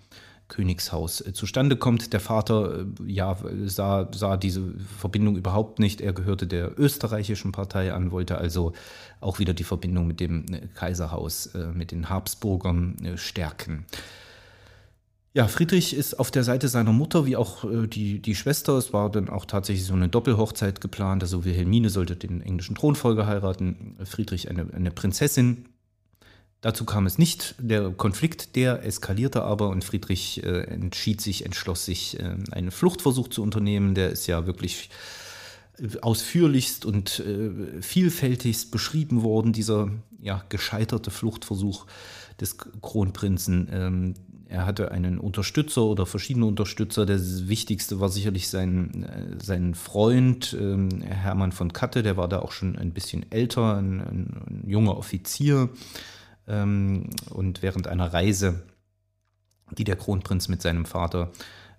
Königshaus 0.48 1.22
äh, 1.22 1.34
zustande 1.34 1.76
kommt. 1.76 2.14
Der 2.14 2.20
Vater 2.20 2.82
äh, 2.82 2.86
ja, 3.08 3.38
sah, 3.66 4.08
sah 4.14 4.38
diese 4.38 4.62
Verbindung 4.98 5.38
überhaupt 5.38 5.80
nicht. 5.80 6.02
Er 6.02 6.14
gehörte 6.14 6.46
der 6.48 6.80
österreichischen 6.80 7.52
Partei 7.52 7.93
an, 7.93 8.12
wollte 8.12 8.38
also 8.38 8.74
auch 9.22 9.39
wieder 9.39 9.54
die 9.54 9.64
Verbindung 9.64 10.08
mit 10.08 10.20
dem 10.20 10.46
äh, 10.54 10.68
Kaiserhaus, 10.76 11.50
mit 11.74 11.91
den 11.91 12.10
Habsburgern 12.10 13.14
stärken. 13.16 13.86
Ja, 15.34 15.48
Friedrich 15.48 15.96
ist 15.96 16.18
auf 16.20 16.32
der 16.32 16.43
Seite 16.43 16.68
seiner 16.68 16.93
Mutter, 16.93 17.26
wie 17.26 17.36
auch 17.36 17.66
die, 17.88 18.22
die 18.22 18.36
Schwester. 18.36 18.78
Es 18.78 18.93
war 18.93 19.10
dann 19.12 19.30
auch 19.30 19.46
tatsächlich 19.46 19.86
so 19.86 19.93
eine 19.93 20.08
Doppelhochzeit 20.08 20.80
geplant. 20.80 21.24
Also 21.24 21.43
Wilhelmine 21.43 21.89
sollte 21.89 22.16
den 22.16 22.41
englischen 22.41 22.76
Thronfolger 22.76 23.28
heiraten, 23.28 23.98
Friedrich 24.04 24.50
eine, 24.50 24.68
eine 24.74 24.91
Prinzessin. 24.91 25.66
Dazu 26.66 26.84
kam 26.84 27.05
es 27.05 27.20
nicht. 27.20 27.53
Der 27.59 27.91
Konflikt, 27.91 28.55
der 28.55 28.84
eskalierte 28.84 29.43
aber 29.43 29.70
und 29.70 29.84
Friedrich 29.84 30.43
äh, 30.43 30.61
entschied 30.61 31.22
sich, 31.22 31.45
entschloss 31.45 31.86
sich, 31.86 32.20
äh, 32.20 32.38
einen 32.49 32.72
Fluchtversuch 32.72 33.28
zu 33.28 33.43
unternehmen. 33.43 33.93
Der 33.93 34.09
ist 34.09 34.26
ja 34.26 34.47
wirklich 34.47 34.89
äh, 35.78 35.99
ausführlichst 36.01 36.84
und 36.84 37.20
äh, 37.20 37.84
vielfältigst 37.84 38.72
beschrieben 38.72 39.22
worden, 39.22 39.53
dieser 39.53 39.91
ja, 40.20 40.43
gescheiterte 40.49 41.11
Fluchtversuch 41.11 41.86
des 42.41 42.57
Kronprinzen. 42.57 43.70
Ähm, 43.72 44.13
er 44.49 44.66
hatte 44.66 44.89
einen 44.89 45.20
Unterstützer 45.20 45.84
oder 45.84 46.07
verschiedene 46.07 46.47
Unterstützer. 46.47 47.05
Der 47.05 47.20
wichtigste 47.47 47.99
war 47.99 48.09
sicherlich 48.09 48.49
sein, 48.49 49.03
äh, 49.03 49.43
sein 49.43 49.76
Freund 49.76 50.57
ähm, 50.59 50.89
Hermann 51.03 51.51
von 51.51 51.74
Katte, 51.74 52.01
der 52.01 52.18
war 52.18 52.28
da 52.28 52.39
auch 52.39 52.51
schon 52.51 52.76
ein 52.76 52.91
bisschen 52.91 53.32
älter, 53.32 53.78
ein, 53.78 54.01
ein, 54.01 54.43
ein 54.47 54.63
junger 54.68 54.97
Offizier. 54.97 55.70
Ähm, 56.48 57.10
und 57.30 57.62
während 57.62 57.88
einer 57.88 58.14
Reise, 58.14 58.64
die 59.78 59.84
der 59.84 59.96
Kronprinz 59.96 60.48
mit 60.48 60.62
seinem 60.62 60.86
Vater 60.86 61.32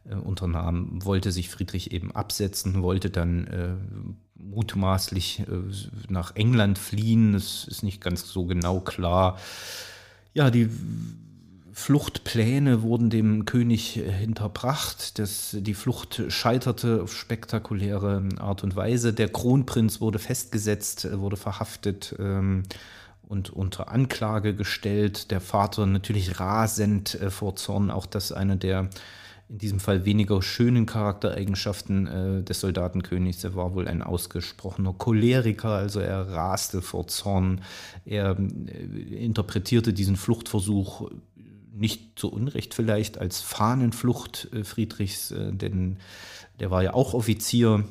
äh, 0.08 0.14
unternahm, 0.14 1.04
wollte 1.04 1.32
sich 1.32 1.48
Friedrich 1.48 1.92
eben 1.92 2.12
absetzen, 2.12 2.82
wollte 2.82 3.10
dann 3.10 3.46
äh, 3.46 3.74
mutmaßlich 4.34 5.40
äh, 5.40 5.44
nach 6.08 6.34
England 6.36 6.78
fliehen. 6.78 7.34
Es 7.34 7.66
ist 7.66 7.82
nicht 7.82 8.00
ganz 8.00 8.28
so 8.28 8.44
genau 8.44 8.80
klar. 8.80 9.38
Ja, 10.34 10.50
die 10.50 10.68
Fluchtpläne 11.72 12.80
wurden 12.82 13.10
dem 13.10 13.44
König 13.44 13.92
hinterbracht. 13.92 15.18
Das, 15.18 15.54
die 15.60 15.74
Flucht 15.74 16.22
scheiterte 16.28 17.02
auf 17.02 17.14
spektakuläre 17.14 18.26
Art 18.38 18.64
und 18.64 18.76
Weise. 18.76 19.12
Der 19.12 19.28
Kronprinz 19.28 20.00
wurde 20.00 20.18
festgesetzt, 20.18 21.06
wurde 21.18 21.36
verhaftet. 21.36 22.14
Ähm, 22.18 22.62
und 23.28 23.50
unter 23.50 23.90
Anklage 23.90 24.54
gestellt. 24.54 25.30
Der 25.30 25.40
Vater 25.40 25.86
natürlich 25.86 26.40
rasend 26.40 27.14
äh, 27.20 27.30
vor 27.30 27.56
Zorn. 27.56 27.90
Auch 27.90 28.06
das 28.06 28.32
eine 28.32 28.56
der 28.56 28.88
in 29.48 29.58
diesem 29.58 29.78
Fall 29.78 30.04
weniger 30.04 30.42
schönen 30.42 30.86
Charaktereigenschaften 30.86 32.06
äh, 32.06 32.42
des 32.42 32.60
Soldatenkönigs. 32.60 33.44
Er 33.44 33.54
war 33.54 33.74
wohl 33.74 33.86
ein 33.86 34.02
ausgesprochener 34.02 34.92
Choleriker, 34.92 35.68
also 35.68 36.00
er 36.00 36.28
raste 36.28 36.82
vor 36.82 37.06
Zorn. 37.06 37.60
Er 38.04 38.36
äh, 38.38 39.24
interpretierte 39.24 39.92
diesen 39.92 40.16
Fluchtversuch 40.16 41.10
nicht 41.72 42.18
zu 42.18 42.32
Unrecht 42.32 42.74
vielleicht 42.74 43.18
als 43.18 43.40
Fahnenflucht 43.40 44.48
äh, 44.52 44.64
Friedrichs, 44.64 45.30
äh, 45.30 45.52
denn 45.52 45.98
der 46.58 46.70
war 46.70 46.82
ja 46.82 46.94
auch 46.94 47.14
Offizier 47.14 47.84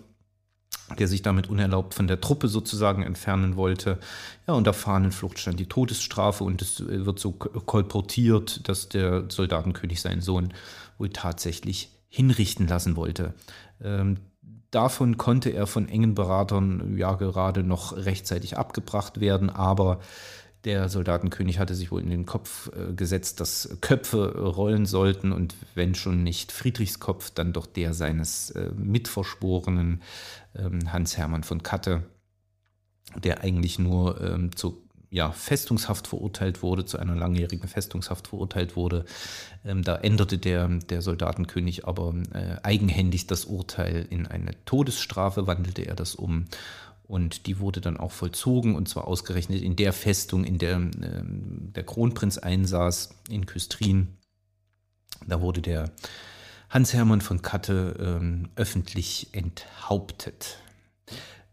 der 1.00 1.08
sich 1.08 1.22
damit 1.22 1.50
unerlaubt 1.50 1.94
von 1.94 2.08
der 2.08 2.22
Truppe 2.22 2.48
sozusagen 2.48 3.04
entfernen 3.04 3.56
wollte. 3.56 4.00
Ja, 4.48 4.54
und 4.54 4.66
der 4.66 4.74
Fahnenflucht 4.74 5.40
stand 5.40 5.60
die 5.60 5.68
Todesstrafe 5.68 6.44
und 6.44 6.62
es 6.62 6.86
wird 6.88 7.20
so 7.20 7.32
kolportiert, 7.32 8.68
dass 8.70 8.90
der 8.90 9.26
Soldatenkönig 9.30 10.02
seinen 10.02 10.22
Sohn 10.22 10.54
wohl 10.98 11.10
tatsächlich 11.10 11.90
hinrichten 12.08 12.68
lassen 12.68 12.96
wollte. 12.96 13.34
Ähm, 13.82 14.18
davon 14.72 15.18
konnte 15.18 15.50
er 15.50 15.68
von 15.68 15.90
engen 15.90 16.16
Beratern 16.16 16.98
ja 16.98 17.14
gerade 17.14 17.64
noch 17.64 17.96
rechtzeitig 17.96 18.58
abgebracht 18.58 19.20
werden, 19.20 19.50
aber 19.50 20.00
der 20.66 20.90
Soldatenkönig 20.90 21.60
hatte 21.60 21.76
sich 21.76 21.92
wohl 21.92 22.02
in 22.02 22.10
den 22.10 22.26
Kopf 22.26 22.72
äh, 22.76 22.94
gesetzt, 22.94 23.40
dass 23.40 23.78
Köpfe 23.82 24.38
rollen 24.38 24.86
sollten 24.86 25.32
und 25.32 25.56
wenn 25.76 25.96
schon 25.96 26.24
nicht 26.24 26.52
Friedrichs 26.52 27.00
Kopf, 27.00 27.30
dann 27.30 27.54
doch 27.54 27.68
der 27.68 27.94
seines 27.94 28.52
äh, 28.52 28.72
Mitverschworenen 28.76 30.02
ähm, 30.56 30.92
Hans-Hermann 30.92 31.44
von 31.44 31.64
Katte, 31.64 32.04
der 33.16 33.42
eigentlich 33.42 33.80
nur 33.80 34.20
ähm, 34.22 34.56
zu 34.56 34.82
ja, 35.12 35.32
Festungshaft 35.32 36.08
verurteilt 36.08 36.62
wurde, 36.62 36.84
zu 36.84 36.98
einer 36.98 37.16
langjährigen 37.16 37.70
Festungshaft 37.70 38.28
verurteilt 38.28 38.76
wurde. 38.76 39.06
Ähm, 39.64 39.82
da 39.82 39.96
änderte 39.96 40.38
der, 40.38 40.68
der 40.68 41.02
Soldatenkönig 41.02 41.88
aber 41.88 42.14
äh, 42.34 42.58
eigenhändig 42.64 43.26
das 43.26 43.46
Urteil 43.46 44.06
in 44.10 44.28
eine 44.28 44.52
Todesstrafe, 44.66 45.48
wandelte 45.48 45.84
er 45.84 45.96
das 45.96 46.16
um 46.16 46.46
und 47.08 47.48
die 47.48 47.60
wurde 47.60 47.82
dann 47.82 47.98
auch 47.98 48.12
vollzogen 48.12 48.76
und 48.76 48.90
zwar 48.90 49.08
ausgerechnet 49.08 49.62
in 49.62 49.76
der 49.76 49.94
Festung, 49.94 50.44
in 50.44 50.58
der 50.58 50.78
äh, 50.78 51.24
der 51.24 51.84
Kronprinz 51.84 52.38
einsaß, 52.38 53.10
in 53.30 53.46
Küstrin. 53.46 54.18
Da 55.28 55.42
wurde 55.42 55.62
der 55.62 55.92
Hans-Hermann 56.70 57.22
von 57.22 57.42
Katte 57.42 58.20
äh, 58.22 58.60
öffentlich 58.60 59.30
enthauptet. 59.34 60.58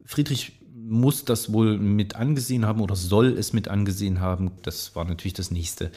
Friedrich 0.04 0.52
muss 0.74 1.24
das 1.24 1.52
wohl 1.52 1.78
mit 1.78 2.16
angesehen 2.16 2.66
haben 2.66 2.80
oder 2.80 2.96
soll 2.96 3.38
es 3.38 3.52
mit 3.52 3.68
angesehen 3.68 4.20
haben. 4.20 4.52
Das 4.62 4.96
war 4.96 5.04
natürlich 5.04 5.34
das 5.34 5.50
nächste 5.50 5.92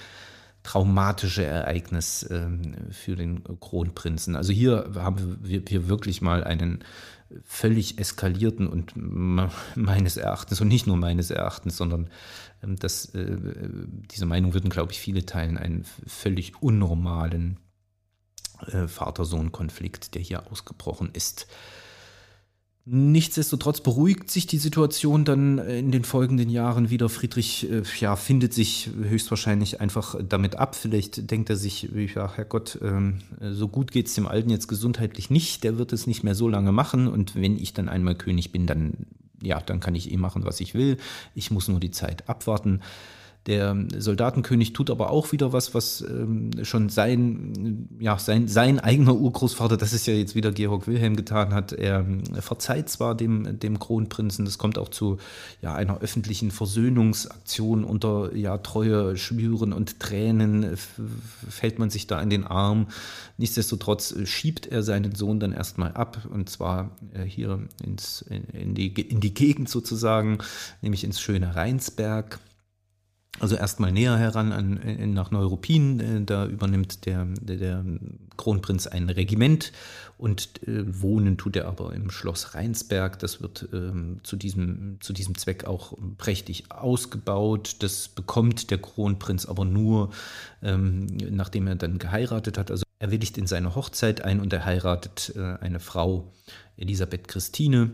traumatische 0.64 1.43
Ereignis 1.43 2.24
äh, 2.24 2.47
für 2.91 3.16
den 3.16 3.43
Kronprinzen. 3.60 4.36
Also 4.36 4.51
hier 4.51 4.91
haben 4.95 5.38
wir, 5.43 5.68
wir 5.68 5.88
wirklich 5.88 6.22
mal 6.22 6.43
einen 6.43 6.84
völlig 7.44 8.00
eskalierten 8.00 8.68
und 8.68 8.94
meines 8.96 10.18
Erachtens 10.18 10.62
und 10.62 10.68
nicht 10.68 10.88
nur 10.88 10.98
meines 10.98 11.32
Erachtens, 11.32 11.78
sondern 11.78 12.10
ähm, 12.64 12.76
das, 12.76 13.14
äh, 13.16 13.38
diese 14.12 14.26
Meinung 14.26 14.54
würden, 14.54 14.70
glaube 14.70 14.92
ich, 14.92 15.00
viele 15.00 15.26
teilen, 15.26 15.58
einen 15.58 15.86
völlig 16.06 16.62
unnormalen 16.62 17.60
äh, 18.68 18.88
Vater-Sohn-Konflikt, 18.88 20.16
der 20.16 20.22
hier 20.22 20.52
ausgebrochen 20.52 21.10
ist. 21.14 21.48
Nichtsdestotrotz 22.88 23.82
beruhigt 23.82 24.30
sich 24.30 24.46
die 24.46 24.60
Situation 24.60 25.26
dann 25.26 25.58
in 25.58 25.92
den 25.92 26.04
folgenden 26.04 26.52
Jahren 26.52 26.92
wieder. 26.92 27.10
Friedrich 27.10 27.68
äh, 27.68 27.82
ja, 28.00 28.16
findet 28.16 28.54
sich 28.54 28.92
höchstwahrscheinlich 29.02 29.82
einfach 29.82 30.16
damit 30.22 30.58
ab. 30.58 30.76
Vielleicht 30.76 31.32
denkt 31.32 31.50
er 31.50 31.56
sich, 31.56 31.90
ja, 32.14 32.32
Herrgott, 32.36 32.78
ähm, 32.84 33.22
so 33.42 33.70
gut 33.70 33.92
geht 33.92 34.06
es 34.06 34.14
dem 34.14 34.28
Alten 34.28 34.52
jetzt 34.52 34.68
gesundheitlich 34.68 35.32
nicht. 35.32 35.64
Der 35.64 35.80
wird 35.80 35.94
es 35.94 36.06
nicht 36.06 36.24
mehr 36.24 36.36
so 36.36 36.48
lange 36.48 36.72
machen. 36.72 37.08
Und 37.08 37.34
wenn 37.34 37.58
ich 37.58 37.74
dann 37.74 37.90
einmal 37.90 38.14
König 38.14 38.52
bin, 38.52 38.68
dann, 38.68 39.08
ja, 39.42 39.60
dann 39.62 39.80
kann 39.80 39.96
ich 39.96 40.12
eh 40.12 40.18
machen, 40.18 40.46
was 40.46 40.60
ich 40.60 40.76
will. 40.76 40.98
Ich 41.34 41.50
muss 41.50 41.68
nur 41.68 41.80
die 41.80 41.92
Zeit 41.92 42.30
abwarten. 42.30 42.82
Der 43.48 43.78
Soldatenkönig 43.96 44.74
tut 44.74 44.89
aber 44.89 45.12
auch 45.12 45.32
wieder 45.32 45.54
was, 45.54 45.76
was 45.76 46.02
ähm, 46.02 46.50
schon 46.64 46.89
sein, 46.89 47.88
ja, 48.00 48.18
sein, 48.18 48.48
sein 48.48 48.80
eigener 48.80 49.16
Urgroßvater, 49.16 49.78
das 49.78 49.93
ist 49.93 50.08
ja 50.08 50.16
jetzt 50.16 50.34
wieder 50.34 50.52
Georg 50.52 50.88
Wilhelm 50.88 51.16
getan 51.16 51.54
hat. 51.54 51.72
Er 51.72 52.00
äh, 52.00 52.41
verzeiht 52.41 52.89
zwar 52.89 53.14
dem, 53.14 53.60
dem 53.60 53.78
Kronprinzen, 53.78 54.46
das 54.46 54.58
kommt 54.58 54.80
auch 54.80 54.89
zu 54.89 55.18
ja, 55.62 55.76
einer 55.76 56.00
öffentlichen 56.00 56.50
Versöhnungsaktion 56.50 57.84
unter 57.84 58.36
ja, 58.36 58.58
Treue, 58.58 59.16
Schwüren 59.16 59.74
und 59.74 60.00
Tränen, 60.00 60.76
fällt 61.48 61.78
man 61.78 61.91
sich 61.91 62.08
da 62.08 62.20
in 62.22 62.32
den 62.32 62.46
Arm. 62.46 62.88
Nichtsdestotrotz 63.38 64.16
schiebt 64.24 64.66
er 64.66 64.82
seinen 64.82 65.14
Sohn 65.14 65.39
dann 65.39 65.52
erstmal 65.52 65.91
ab 65.91 66.28
und 66.34 66.50
zwar 66.50 66.98
äh, 67.14 67.24
hier 67.24 67.60
ins, 67.84 68.24
in, 68.24 68.46
in, 68.46 68.74
die, 68.74 68.88
in 68.88 69.20
die 69.20 69.36
Gegend 69.36 69.70
sozusagen, 69.70 70.39
nämlich 70.82 71.04
ins 71.04 71.22
schöne 71.22 71.56
Rheinsberg. 71.56 72.39
Also 73.40 73.56
erstmal 73.58 73.92
näher 73.92 74.18
heran 74.18 74.54
an, 74.54 74.78
in, 74.78 75.14
nach 75.14 75.30
Neuruppin, 75.30 76.00
äh, 76.00 76.22
da 76.24 76.46
übernimmt 76.46 77.06
der, 77.06 77.26
der, 77.42 77.58
der, 77.58 77.86
Kronprinz 78.38 78.88
ein 78.88 79.10
Regiment 79.10 79.72
und 80.18 80.62
äh, 80.68 81.02
wohnen 81.02 81.38
tut 81.38 81.56
er 81.56 81.68
aber 81.68 81.94
im 81.94 82.12
Schloss 82.12 82.54
Rheinsberg. 82.54 83.20
Das 83.20 83.42
wird 83.42 83.68
ähm, 83.74 84.20
zu, 84.24 84.36
diesem, 84.36 84.98
zu 85.02 85.14
diesem 85.14 85.38
Zweck 85.38 85.66
auch 85.66 85.98
prächtig 86.18 86.72
ausgebaut. 86.72 87.78
Das 87.80 88.08
bekommt 88.08 88.72
der 88.72 88.78
Kronprinz 88.78 89.46
aber 89.46 89.66
nur, 89.66 90.12
ähm, 90.62 91.08
nachdem 91.30 91.68
er 91.68 91.76
dann 91.76 91.98
geheiratet 91.98 92.58
hat. 92.58 92.72
Also 92.72 92.84
Er 93.00 93.12
willigt 93.12 93.38
in 93.38 93.48
seine 93.48 93.76
Hochzeit 93.76 94.22
ein 94.22 94.40
und 94.40 94.54
er 94.54 94.66
heiratet 94.66 95.34
äh, 95.36 95.58
eine 95.60 95.80
Frau, 95.80 96.34
Elisabeth 96.78 97.28
Christine, 97.28 97.92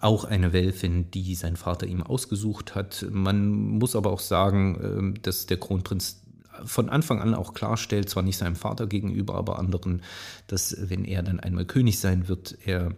auch 0.00 0.24
eine 0.24 0.52
Welfin, 0.52 1.10
die 1.10 1.34
sein 1.34 1.56
Vater 1.56 1.86
ihm 1.86 2.02
ausgesucht 2.02 2.74
hat. 2.74 3.06
Man 3.10 3.48
muss 3.48 3.96
aber 3.96 4.10
auch 4.10 4.20
sagen, 4.20 5.14
äh, 5.16 5.20
dass 5.20 5.46
der 5.46 5.58
Kronprinz 5.58 6.22
von 6.64 6.88
Anfang 6.88 7.20
an 7.20 7.34
auch 7.34 7.54
klarstellt, 7.54 8.08
zwar 8.08 8.22
nicht 8.22 8.38
seinem 8.38 8.56
Vater 8.56 8.86
gegenüber, 8.86 9.34
aber 9.34 9.58
anderen, 9.58 10.02
dass 10.46 10.76
wenn 10.88 11.04
er 11.04 11.22
dann 11.22 11.40
einmal 11.40 11.66
König 11.66 11.98
sein 11.98 12.28
wird, 12.28 12.56
er 12.64 12.94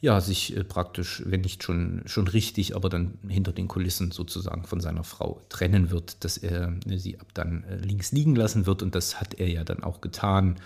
ja, 0.00 0.20
sich 0.20 0.56
äh, 0.56 0.64
praktisch, 0.64 1.22
wenn 1.26 1.40
nicht 1.40 1.64
schon, 1.64 2.02
schon 2.06 2.28
richtig, 2.28 2.76
aber 2.76 2.88
dann 2.88 3.18
hinter 3.26 3.52
den 3.52 3.66
Kulissen 3.66 4.12
sozusagen 4.12 4.64
von 4.64 4.80
seiner 4.80 5.02
Frau 5.02 5.42
trennen 5.48 5.90
wird, 5.90 6.24
dass 6.24 6.38
er 6.38 6.72
äh, 6.86 6.98
sie 6.98 7.18
ab 7.18 7.28
dann 7.34 7.64
äh, 7.64 7.76
links 7.76 8.12
liegen 8.12 8.36
lassen 8.36 8.66
wird 8.66 8.82
und 8.82 8.94
das 8.94 9.20
hat 9.20 9.34
er 9.34 9.48
ja 9.48 9.64
dann 9.64 9.82
auch 9.82 10.00
getan. 10.00 10.56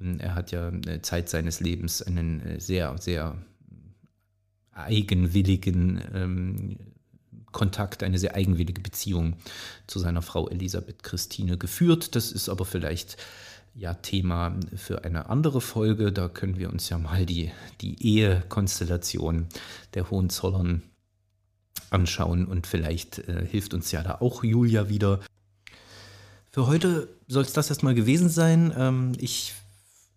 Ähm, 0.00 0.20
er 0.20 0.34
hat 0.34 0.50
ja 0.50 0.70
Zeit 1.00 1.30
seines 1.30 1.60
Lebens 1.60 2.02
einen 2.02 2.60
sehr, 2.60 2.98
sehr 2.98 3.38
eigenwilligen 4.74 6.02
ähm, 6.12 6.76
Kontakt, 7.52 8.02
eine 8.02 8.18
sehr 8.18 8.34
eigenwillige 8.34 8.80
Beziehung 8.80 9.36
zu 9.86 9.98
seiner 9.98 10.22
Frau 10.22 10.48
Elisabeth 10.48 11.02
Christine 11.02 11.56
geführt. 11.56 12.14
Das 12.16 12.32
ist 12.32 12.48
aber 12.48 12.64
vielleicht 12.64 13.16
ja 13.74 13.94
Thema 13.94 14.56
für 14.76 15.04
eine 15.04 15.30
andere 15.30 15.60
Folge. 15.60 16.12
Da 16.12 16.28
können 16.28 16.58
wir 16.58 16.70
uns 16.70 16.88
ja 16.88 16.98
mal 16.98 17.26
die, 17.26 17.50
die 17.80 18.02
Ehekonstellation 18.02 19.46
der 19.94 20.10
Hohenzollern 20.10 20.82
anschauen 21.90 22.46
und 22.46 22.66
vielleicht 22.66 23.20
äh, 23.20 23.46
hilft 23.46 23.72
uns 23.72 23.90
ja 23.92 24.02
da 24.02 24.16
auch 24.20 24.44
Julia 24.44 24.88
wieder. 24.88 25.20
Für 26.50 26.66
heute 26.66 27.08
soll 27.26 27.42
es 27.42 27.52
das 27.52 27.70
erstmal 27.70 27.94
gewesen 27.94 28.28
sein. 28.28 28.72
Ähm, 28.76 29.12
ich 29.18 29.54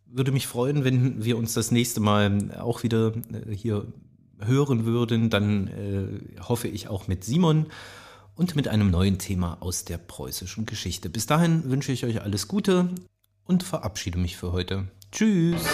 würde 0.05 0.31
mich 0.31 0.47
freuen, 0.47 0.83
wenn 0.83 1.23
wir 1.23 1.37
uns 1.37 1.53
das 1.53 1.71
nächste 1.71 1.99
Mal 1.99 2.55
auch 2.59 2.83
wieder 2.83 3.13
äh, 3.31 3.53
hier 3.53 3.85
hören 4.39 4.85
würden. 4.85 5.29
Dann 5.29 5.67
äh, 5.67 6.39
hoffe 6.41 6.67
ich 6.67 6.87
auch 6.87 7.07
mit 7.07 7.23
Simon 7.23 7.67
und 8.35 8.55
mit 8.55 8.67
einem 8.67 8.91
neuen 8.91 9.17
Thema 9.17 9.57
aus 9.61 9.85
der 9.85 9.97
preußischen 9.97 10.65
Geschichte. 10.65 11.09
Bis 11.09 11.25
dahin 11.25 11.69
wünsche 11.69 11.91
ich 11.91 12.05
euch 12.05 12.21
alles 12.21 12.47
Gute 12.47 12.89
und 13.45 13.63
verabschiede 13.63 14.19
mich 14.19 14.37
für 14.37 14.51
heute. 14.51 14.87
Tschüss! 15.11 15.65